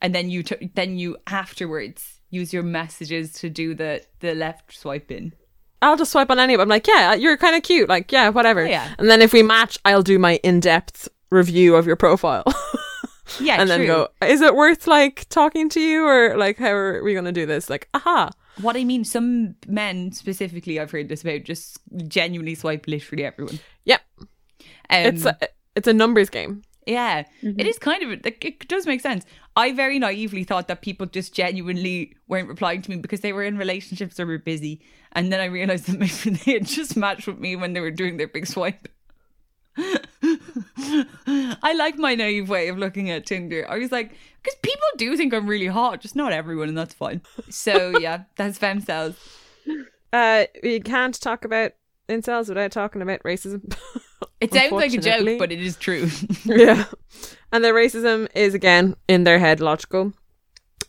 [0.00, 4.76] And then you, t- then you afterwards use your messages to do the, the left
[4.76, 5.34] swiping.
[5.82, 6.64] I'll just swipe on any of them.
[6.64, 7.88] I'm like, yeah, you're kind of cute.
[7.88, 8.66] Like, yeah, whatever.
[8.66, 8.94] Yeah.
[8.98, 12.44] And then if we match, I'll do my in depth review of your profile.
[13.40, 17.02] Yeah, and then go, is it worth like talking to you or like, how are
[17.02, 17.68] we going to do this?
[17.68, 18.30] Like, aha.
[18.60, 23.58] What I mean, some men specifically, I've heard this about, just genuinely swipe literally everyone.
[23.84, 24.00] Yep.
[24.20, 25.36] Um, It's a,
[25.74, 26.62] it's a numbers game.
[26.86, 29.24] yeah, it is kind of like it does make sense.
[29.56, 33.42] I very naively thought that people just genuinely weren't replying to me because they were
[33.42, 34.82] in relationships or were busy,
[35.12, 37.90] and then I realized that maybe they had just matched with me when they were
[37.90, 38.86] doing their big swipe.
[39.76, 43.66] I like my naive way of looking at Tinder.
[43.68, 46.94] I was like, because people do think I'm really hot, just not everyone, and that's
[46.94, 47.22] fine.
[47.50, 49.16] So yeah, that's fem cells.
[50.12, 51.72] Uh, we can't talk about
[52.08, 53.74] incels without talking about racism.
[54.40, 56.10] It sounds like a joke, but it is true.
[56.44, 56.84] yeah.
[57.52, 60.12] And their racism is, again, in their head logical.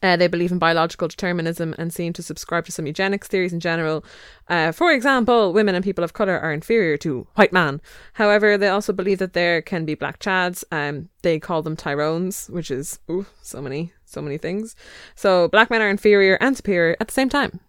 [0.05, 3.59] Uh, they believe in biological determinism and seem to subscribe to some eugenics theories in
[3.59, 4.05] general.
[4.47, 7.81] Uh, for example, women and people of colour are inferior to white man.
[8.13, 10.63] However, they also believe that there can be black chads.
[10.71, 14.75] Um, they call them tyrones, which is ooh, so many, so many things.
[15.15, 17.59] So black men are inferior and superior at the same time.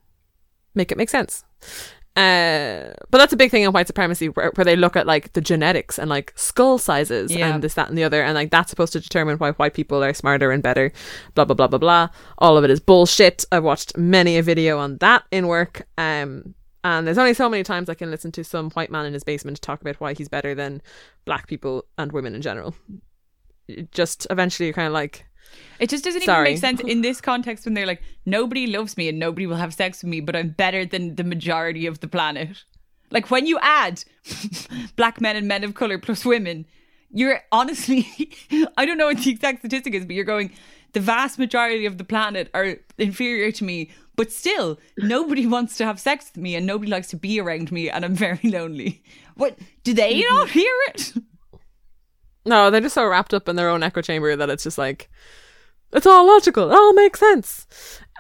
[0.74, 1.42] Make it make sense.
[2.16, 5.34] Uh, but that's a big thing in white supremacy where, where they look at like
[5.34, 7.54] the genetics and like skull sizes Yeah.
[7.54, 8.22] and this, that, and the other.
[8.22, 10.92] And like that's supposed to determine why white people are smarter and better,
[11.34, 12.08] blah, blah, blah, blah, blah.
[12.38, 13.44] All of it is bullshit.
[13.52, 15.86] I've watched many a video on that in work.
[15.98, 19.12] Um, and there's only so many times I can listen to some white man in
[19.12, 20.80] his basement talk about why he's better than
[21.26, 22.74] black people and women in general.
[23.90, 25.26] Just eventually you're kind of like,
[25.78, 26.50] It just doesn't Sorry.
[26.50, 29.56] even make sense in this context when they're like, nobody loves me and nobody will
[29.56, 32.64] have sex with me, but I'm better than the majority of the planet.
[33.10, 34.04] Like when you add
[34.96, 36.66] black men and men of color plus women,
[37.10, 38.06] you're honestly,
[38.76, 40.52] I don't know what the exact statistic is, but you're going,
[40.92, 45.84] the vast majority of the planet are inferior to me, but still, nobody wants to
[45.84, 49.02] have sex with me and nobody likes to be around me and I'm very lonely.
[49.34, 49.58] What?
[49.84, 50.34] Do they mm-hmm.
[50.34, 51.12] not hear it?
[52.46, 55.10] No, they're just so wrapped up in their own echo chamber that it's just like
[55.92, 56.70] it's all logical.
[56.70, 57.66] It all makes sense.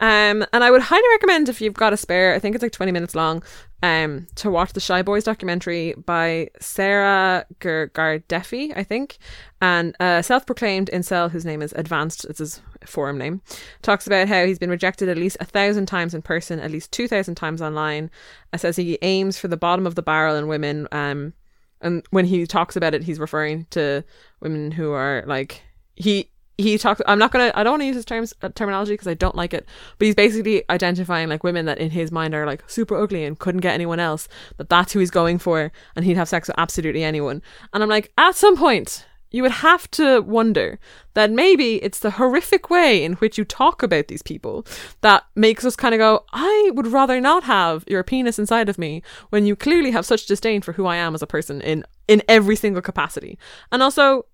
[0.00, 2.34] Um, and I would highly recommend if you've got a spare.
[2.34, 3.42] I think it's like twenty minutes long.
[3.82, 9.18] um, to watch the Shy Boys documentary by Sarah Gardeffi, I think,
[9.60, 12.24] and a self-proclaimed incel whose name is Advanced.
[12.24, 13.42] It's his forum name.
[13.82, 16.90] Talks about how he's been rejected at least a thousand times in person, at least
[16.90, 18.10] two thousand times online.
[18.52, 20.88] Uh, says he aims for the bottom of the barrel in women.
[20.90, 21.34] Um,
[21.82, 24.02] and when he talks about it, he's referring to
[24.40, 25.62] women who are like
[25.94, 28.92] he he talks i'm not gonna i don't want to use his terms uh, terminology
[28.92, 29.66] because i don't like it
[29.98, 33.38] but he's basically identifying like women that in his mind are like super ugly and
[33.38, 36.58] couldn't get anyone else that that's who he's going for and he'd have sex with
[36.58, 37.42] absolutely anyone
[37.72, 40.78] and i'm like at some point you would have to wonder
[41.14, 44.64] that maybe it's the horrific way in which you talk about these people
[45.00, 48.78] that makes us kind of go, I would rather not have your penis inside of
[48.78, 51.84] me when you clearly have such disdain for who I am as a person in
[52.08, 53.36] in every single capacity.
[53.72, 54.26] And also,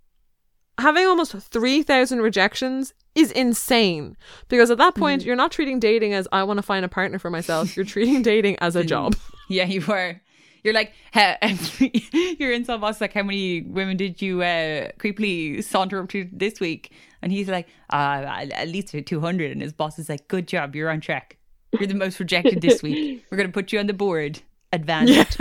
[0.79, 4.17] having almost 3,000 rejections is insane
[4.49, 7.19] because at that point, you're not treating dating as I want to find a partner
[7.19, 7.77] for myself.
[7.77, 9.17] You're treating dating as a job.
[9.49, 10.19] Yeah, you were.
[10.65, 11.37] You're like, "Ha-
[12.39, 13.03] you're in some boss.
[13.03, 16.93] Like, how many women did you uh, creepily saunter up to this week?
[17.21, 19.51] And he's like, uh, at least 200.
[19.53, 20.75] And his boss is like, good job.
[20.75, 21.37] You're on track.
[21.73, 23.27] You're the most rejected this week.
[23.31, 24.41] We're going to put you on the board.
[24.73, 25.39] Advanced.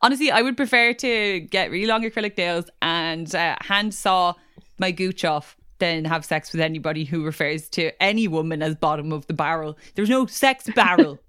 [0.00, 4.34] Honestly, I would prefer to get really long acrylic nails and uh, hand saw
[4.78, 9.12] my gooch off than have sex with anybody who refers to any woman as bottom
[9.12, 9.78] of the barrel.
[9.94, 11.18] There's no sex barrel.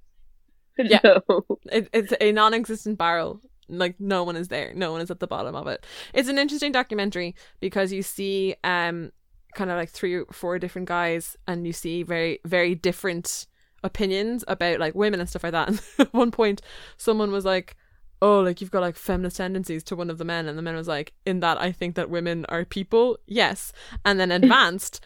[0.81, 1.01] Yeah.
[1.03, 1.45] No.
[1.73, 3.41] It, it's a non-existent barrel.
[3.67, 4.71] Like no one is there.
[4.73, 5.85] No one is at the bottom of it.
[6.13, 9.11] It's an interesting documentary because you see um
[9.55, 13.45] kind of like three or four different guys and you see very very different
[13.83, 15.67] opinions about like women and stuff like that.
[15.67, 16.61] And at one point
[16.95, 17.75] someone was like
[18.21, 20.75] Oh, like you've got like feminist tendencies to one of the men, and the man
[20.75, 23.71] was like, "In that, I think that women are people, yes."
[24.03, 24.99] And then advanced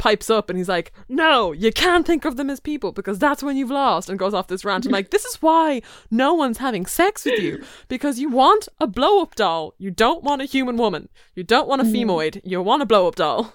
[0.00, 3.42] pipes up and he's like, No, you can't think of them as people because that's
[3.42, 4.86] when you've lost and goes off this rant.
[4.86, 8.86] I'm like, This is why no one's having sex with you because you want a
[8.86, 9.74] blow up doll.
[9.76, 11.10] You don't want a human woman.
[11.34, 12.10] You don't want a mm-hmm.
[12.10, 12.40] femoid.
[12.44, 13.54] You want a blow up doll.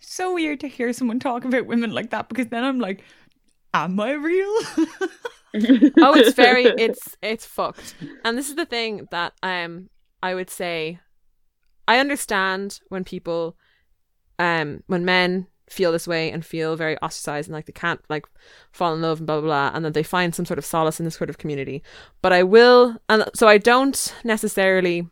[0.00, 3.02] so weird to hear someone talk about women like that because then I'm like,
[3.74, 4.58] am I real?
[5.98, 7.94] Oh, it's very it's it's fucked.
[8.24, 9.90] And this is the thing that um
[10.22, 11.00] I would say
[11.88, 13.56] I understand when people
[14.38, 18.26] um when men feel this way and feel very ostracized and like they can't like
[18.72, 20.98] fall in love and blah blah blah and that they find some sort of solace
[20.98, 21.82] in this sort of community.
[22.22, 25.06] But I will and so I don't necessarily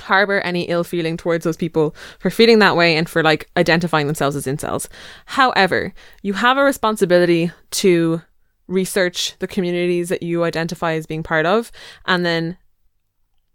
[0.00, 4.06] harbor any ill feeling towards those people for feeling that way and for like identifying
[4.06, 4.88] themselves as incels.
[5.26, 5.92] However,
[6.22, 8.22] you have a responsibility to
[8.70, 11.70] research the communities that you identify as being part of.
[12.06, 12.56] And then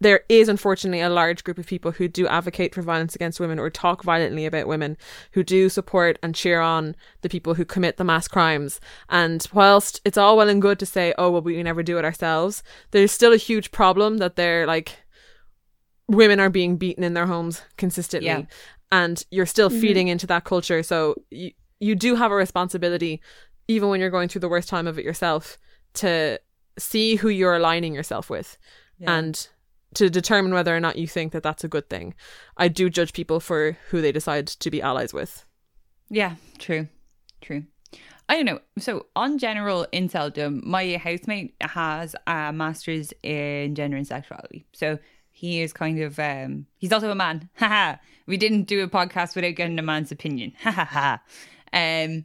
[0.02, 3.58] there is unfortunately a large group of people who do advocate for violence against women
[3.58, 4.98] or talk violently about women
[5.32, 8.82] who do support and cheer on the people who commit the mass crimes.
[9.10, 12.06] And whilst it's all well and good to say oh well we never do it
[12.06, 12.62] ourselves
[12.92, 14.98] there's still a huge problem that they're like
[16.08, 18.28] women are being beaten in their homes consistently.
[18.28, 18.44] Yeah.
[18.92, 19.82] and you're still mm-hmm.
[19.82, 20.84] feeding into that culture.
[20.84, 23.22] So you, you do have a responsibility
[23.68, 25.58] even when you're going through the worst time of it yourself
[25.94, 26.40] to
[26.78, 28.58] see who you're aligning yourself with
[29.08, 29.48] and
[29.94, 32.14] to determine whether or not you think that that's a good thing
[32.58, 35.46] i do judge people for who they decide to be allies with
[36.10, 36.88] Yeah, true,
[37.42, 37.64] true.
[38.28, 38.60] I don't know.
[38.80, 44.66] So on general inceldom, my housemate has a master's in gender and sexuality.
[44.74, 44.98] So
[45.32, 47.50] he is kind of um he's also a man.
[47.56, 47.98] Haha.
[48.28, 50.54] we didn't do a podcast without getting a man's opinion.
[50.62, 51.22] Ha ha ha.
[51.74, 52.22] Um yeah.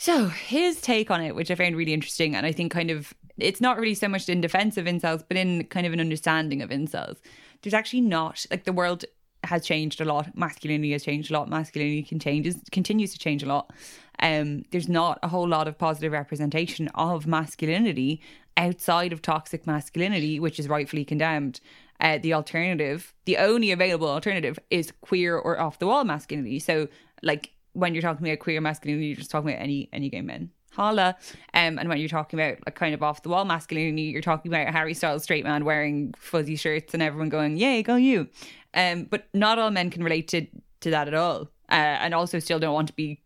[0.00, 3.12] So his take on it, which I found really interesting, and I think kind of
[3.36, 6.62] it's not really so much in defense of incels, but in kind of an understanding
[6.62, 7.18] of incels.
[7.60, 9.04] There's actually not like the world
[9.44, 10.34] has changed a lot.
[10.34, 11.50] Masculinity has changed a lot.
[11.50, 13.74] Masculinity can changes continues to change a lot.
[14.20, 18.22] Um, there's not a whole lot of positive representation of masculinity
[18.56, 21.60] outside of toxic masculinity, which is rightfully condemned.
[22.00, 26.58] Uh, the alternative, the only available alternative, is queer or off the wall masculinity.
[26.58, 26.88] So,
[27.22, 30.50] like when you're talking about queer masculinity, you're just talking about any any gay men.
[30.72, 31.16] Holla.
[31.52, 34.52] Um, and when you're talking about like kind of off the wall masculinity, you're talking
[34.52, 38.28] about Harry Styles straight man wearing fuzzy shirts and everyone going, Yay, go you.
[38.72, 40.46] Um, but not all men can relate to
[40.80, 41.50] to that at all.
[41.68, 43.20] Uh, and also still don't want to be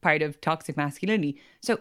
[0.00, 1.40] part of toxic masculinity.
[1.62, 1.80] So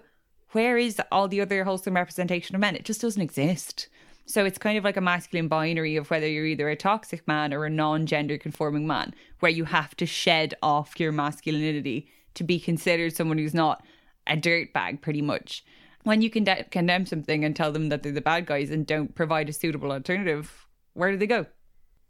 [0.52, 2.76] where is all the other wholesome representation of men?
[2.76, 3.88] It just doesn't exist.
[4.30, 7.52] So it's kind of like a masculine binary of whether you're either a toxic man
[7.52, 12.60] or a non-gender conforming man, where you have to shed off your masculinity to be
[12.60, 13.84] considered someone who's not
[14.28, 15.66] a dirtbag, pretty much.
[16.04, 19.16] When you conde- condemn something and tell them that they're the bad guys and don't
[19.16, 21.48] provide a suitable alternative, where do they go?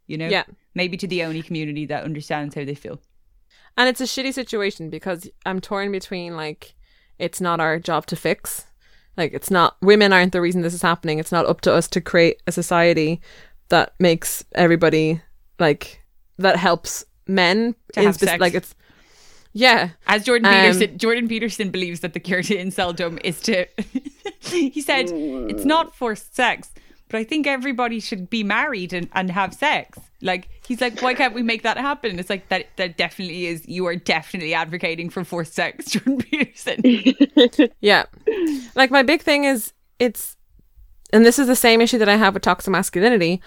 [0.06, 0.44] You know, Yeah.
[0.76, 3.02] maybe to the only community that understands how they feel.
[3.78, 6.74] and it's a shitty situation because i'm torn between like
[7.20, 8.66] it's not our job to fix
[9.20, 11.20] Like it's not women aren't the reason this is happening.
[11.20, 13.22] It's not up to us to create a society
[13.70, 15.22] that makes everybody
[15.60, 16.02] like
[16.38, 18.42] that helps men To have spec- sex.
[18.42, 18.74] like it's
[19.54, 19.90] yeah.
[20.08, 23.66] As Jordan Um, Peterson, Jordan Peterson believes that the cure to inceldom is to.
[24.40, 26.72] he said it's not forced sex,
[27.10, 30.00] but I think everybody should be married and, and have sex.
[30.22, 32.20] Like he's like, why can't we make that happen?
[32.20, 32.68] It's like that.
[32.76, 33.68] That definitely is.
[33.68, 37.70] You are definitely advocating for forced sex, Jordan Peterson.
[37.82, 38.06] Yeah.
[38.76, 40.38] Like my big thing is it's
[41.12, 43.42] and this is the same issue that I have with toxic masculinity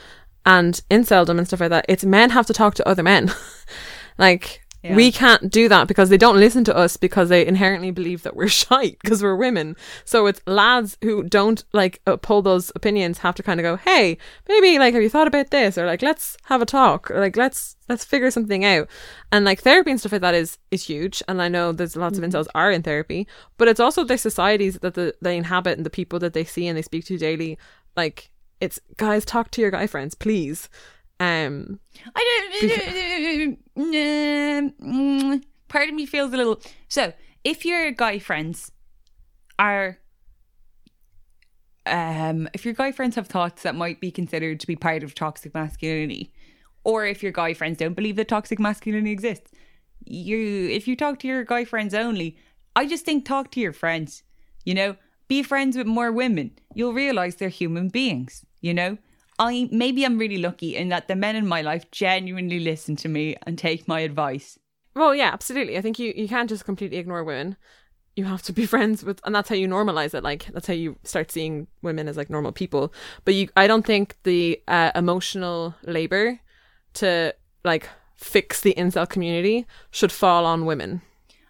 [0.44, 1.86] and inceldom and stuff like that.
[1.89, 3.32] It's men have to talk to other men.
[4.18, 4.97] like Yeah.
[4.97, 8.35] we can't do that because they don't listen to us because they inherently believe that
[8.35, 9.77] we're shite because we're women.
[10.05, 13.77] So it's lads who don't like uh, uphold those opinions have to kind of go,
[13.77, 14.19] "Hey,
[14.49, 17.37] maybe like have you thought about this?" or like, "Let's have a talk," or like,
[17.37, 18.89] "Let's let's figure something out."
[19.31, 21.23] And like therapy and stuff like that is is huge.
[21.29, 22.37] And I know there's lots of mm-hmm.
[22.37, 23.29] incels are in therapy,
[23.59, 26.67] but it's also the societies that the, they inhabit and the people that they see
[26.67, 27.57] and they speak to daily.
[27.97, 30.69] Like it's guys, talk to your guy friends, please.
[31.23, 31.78] Um,
[32.16, 35.44] I don't.
[35.69, 36.61] Part of me feels a little.
[36.89, 37.12] So,
[37.44, 38.73] if your guy friends
[39.57, 39.99] are,
[41.86, 45.15] um, if your guy friends have thoughts that might be considered to be part of
[45.15, 46.32] toxic masculinity,
[46.82, 49.53] or if your guy friends don't believe that toxic masculinity exists,
[50.05, 52.36] you, if you talk to your guy friends only,
[52.74, 54.24] I just think talk to your friends.
[54.65, 54.97] You know,
[55.28, 56.51] be friends with more women.
[56.74, 58.44] You'll realize they're human beings.
[58.61, 58.99] You know,
[59.43, 63.09] I maybe I'm really lucky in that the men in my life genuinely listen to
[63.09, 64.59] me and take my advice.
[64.94, 65.77] Well, yeah, absolutely.
[65.78, 67.56] I think you, you can't just completely ignore women.
[68.14, 70.23] You have to be friends with, and that's how you normalize it.
[70.23, 72.93] Like that's how you start seeing women as like normal people.
[73.24, 76.39] But you, I don't think the uh, emotional labor
[76.94, 81.02] to like fix the incel community should fall on women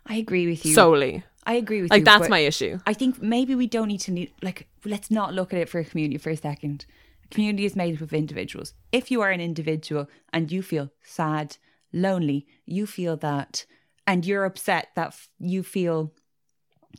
[0.06, 0.74] I agree with you.
[0.74, 1.24] solely.
[1.44, 2.05] I agree with Like you.
[2.05, 2.78] Like that's my issue.
[2.86, 5.78] I think maybe we don't need to need like let's not look at it for
[5.78, 6.86] a community for a second.
[7.33, 8.75] Community is made up of individuals.
[8.93, 11.57] If you are an individual and you feel sad,
[11.93, 13.65] lonely, you feel that,
[14.07, 16.13] and you're upset that f- you feel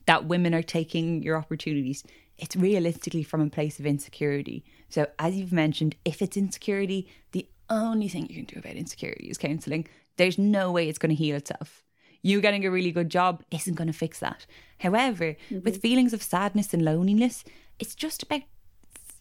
[0.07, 2.03] that women are taking your opportunities,
[2.37, 4.65] it's realistically from a place of insecurity.
[4.89, 9.27] So, as you've mentioned, if it's insecurity, the only thing you can do about insecurity
[9.29, 9.87] is counseling.
[10.17, 11.83] There's no way it's going to heal itself.
[12.21, 14.45] You getting a really good job isn't going to fix that.
[14.79, 15.63] However, mm-hmm.
[15.63, 17.43] with feelings of sadness and loneliness,
[17.79, 18.41] it's just about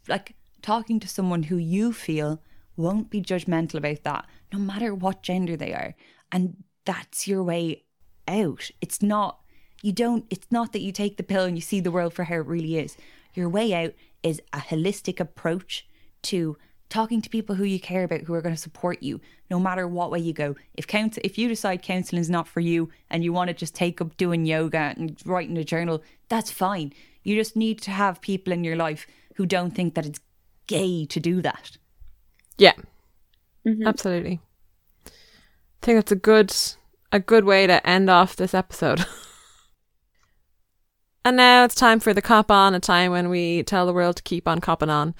[0.08, 2.40] like talking to someone who you feel
[2.76, 5.94] won't be judgmental about that, no matter what gender they are.
[6.30, 7.84] And that's your way
[8.26, 8.70] out.
[8.80, 9.40] It's not,
[9.82, 12.24] you don't, it's not that you take the pill and you see the world for
[12.24, 12.96] how it really is.
[13.34, 15.86] Your way out is a holistic approach
[16.22, 16.56] to
[16.88, 19.18] talking to people who you care about who are going to support you
[19.50, 22.60] no matter what way you go if counsel if you decide counseling is not for
[22.60, 26.50] you and you want to just take up doing yoga and writing a journal that's
[26.50, 29.06] fine you just need to have people in your life
[29.36, 30.20] who don't think that it's
[30.72, 31.76] gay to do that
[33.64, 34.40] Yeah, absolutely.
[35.06, 35.10] I
[35.82, 36.54] think that's a good
[37.10, 39.04] a good way to end off this episode.
[41.24, 44.16] and now it's time for the cop on, a time when we tell the world
[44.16, 45.14] to keep on copping on.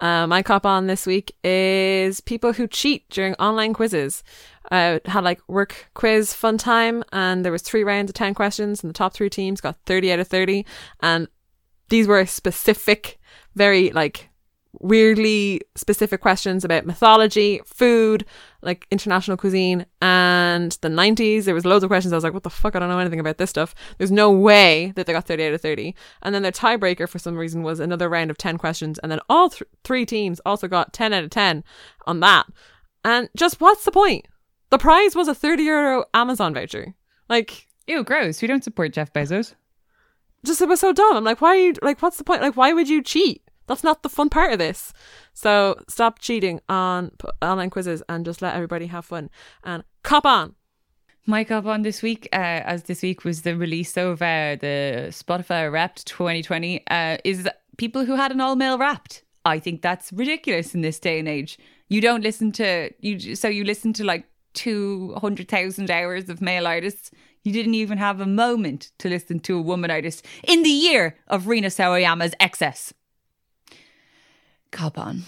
[0.00, 4.22] Uh, my cop on this week is people who cheat during online quizzes.
[4.70, 8.82] Uh, had like work quiz fun time, and there was three rounds of ten questions,
[8.82, 10.66] and the top three teams got thirty out of thirty,
[11.00, 11.26] and
[11.88, 13.18] these were specific,
[13.54, 14.28] very like
[14.80, 18.24] weirdly specific questions about mythology, food,
[18.62, 21.44] like international cuisine, and the 90s.
[21.44, 22.12] There was loads of questions.
[22.12, 22.76] I was like, what the fuck?
[22.76, 23.74] I don't know anything about this stuff.
[23.98, 25.94] There's no way that they got 30 out of 30.
[26.22, 28.98] And then their tiebreaker for some reason was another round of 10 questions.
[28.98, 31.64] And then all th- three teams also got 10 out of 10
[32.06, 32.46] on that.
[33.04, 34.26] And just what's the point?
[34.70, 36.94] The prize was a 30 euro Amazon voucher.
[37.28, 39.54] Like, ew gross we don't support jeff bezos
[40.44, 41.16] just it was so dumb.
[41.16, 42.42] I'm like, why are you like what's the point?
[42.42, 43.42] Like why would you cheat?
[43.68, 44.92] That's not the fun part of this.
[45.34, 49.30] So stop cheating on online quizzes and just let everybody have fun
[49.62, 50.54] and cop on.
[51.26, 55.08] My cop on this week, uh, as this week was the release of uh, the
[55.10, 57.46] Spotify Wrapped 2020, uh, is
[57.76, 59.24] people who had an all male Wrapped.
[59.44, 61.58] I think that's ridiculous in this day and age.
[61.88, 64.24] You don't listen to you, so you listen to like
[64.54, 67.10] two hundred thousand hours of male artists.
[67.44, 71.16] You didn't even have a moment to listen to a woman artist in the year
[71.28, 72.92] of Rina Sawayama's XS.
[74.70, 75.22] Cop on.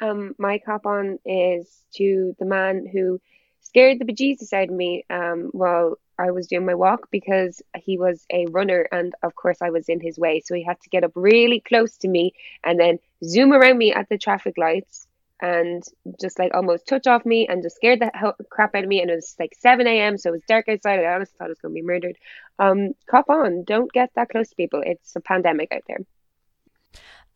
[0.00, 3.20] Um, my cop on is to the man who
[3.60, 7.98] scared the bejesus out of me um, while I was doing my walk because he
[7.98, 10.40] was a runner and of course I was in his way.
[10.44, 12.32] So he had to get up really close to me
[12.64, 15.06] and then zoom around me at the traffic lights
[15.40, 15.82] and
[16.20, 19.00] just like almost touch off me and just scared the hell, crap out of me.
[19.00, 20.18] And it was like 7 a.m.
[20.18, 21.00] So it was dark outside.
[21.00, 22.16] I honestly thought I was going to be murdered.
[22.58, 23.64] Um, cop on.
[23.64, 24.82] Don't get that close to people.
[24.84, 26.00] It's a pandemic out there.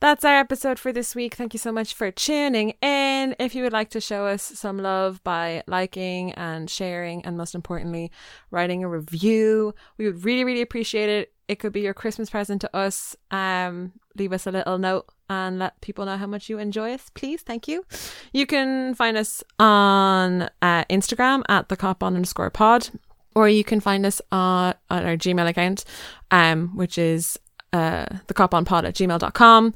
[0.05, 1.35] That's our episode for this week.
[1.35, 3.35] Thank you so much for tuning in.
[3.39, 7.55] If you would like to show us some love by liking and sharing, and most
[7.55, 8.10] importantly,
[8.51, 11.32] writing a review, we would really, really appreciate it.
[11.48, 13.16] It could be your Christmas present to us.
[13.31, 17.10] Um, leave us a little note and let people know how much you enjoy us,
[17.14, 17.40] please.
[17.40, 17.86] Thank you.
[18.35, 22.90] You can find us on uh, Instagram at the cop on underscore pod,
[23.35, 25.86] or you can find us on, on our Gmail account,
[26.31, 27.39] um, which is
[27.74, 29.74] uh, the cop on pod at gmail.com.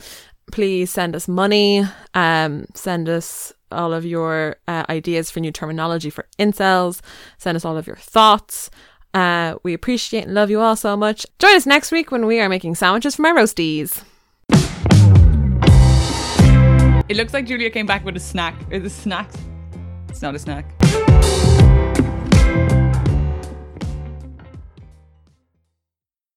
[0.51, 1.85] Please send us money.
[2.15, 7.01] Um, send us all of your uh, ideas for new terminology for incels.
[7.37, 8.71] Send us all of your thoughts.
[9.13, 11.27] Uh, we appreciate and love you all so much.
[11.39, 14.05] Join us next week when we are making sandwiches from our roasties.
[17.09, 18.55] It looks like Julia came back with a snack.
[18.71, 19.31] Is a snack?
[20.09, 20.78] It's not a snack.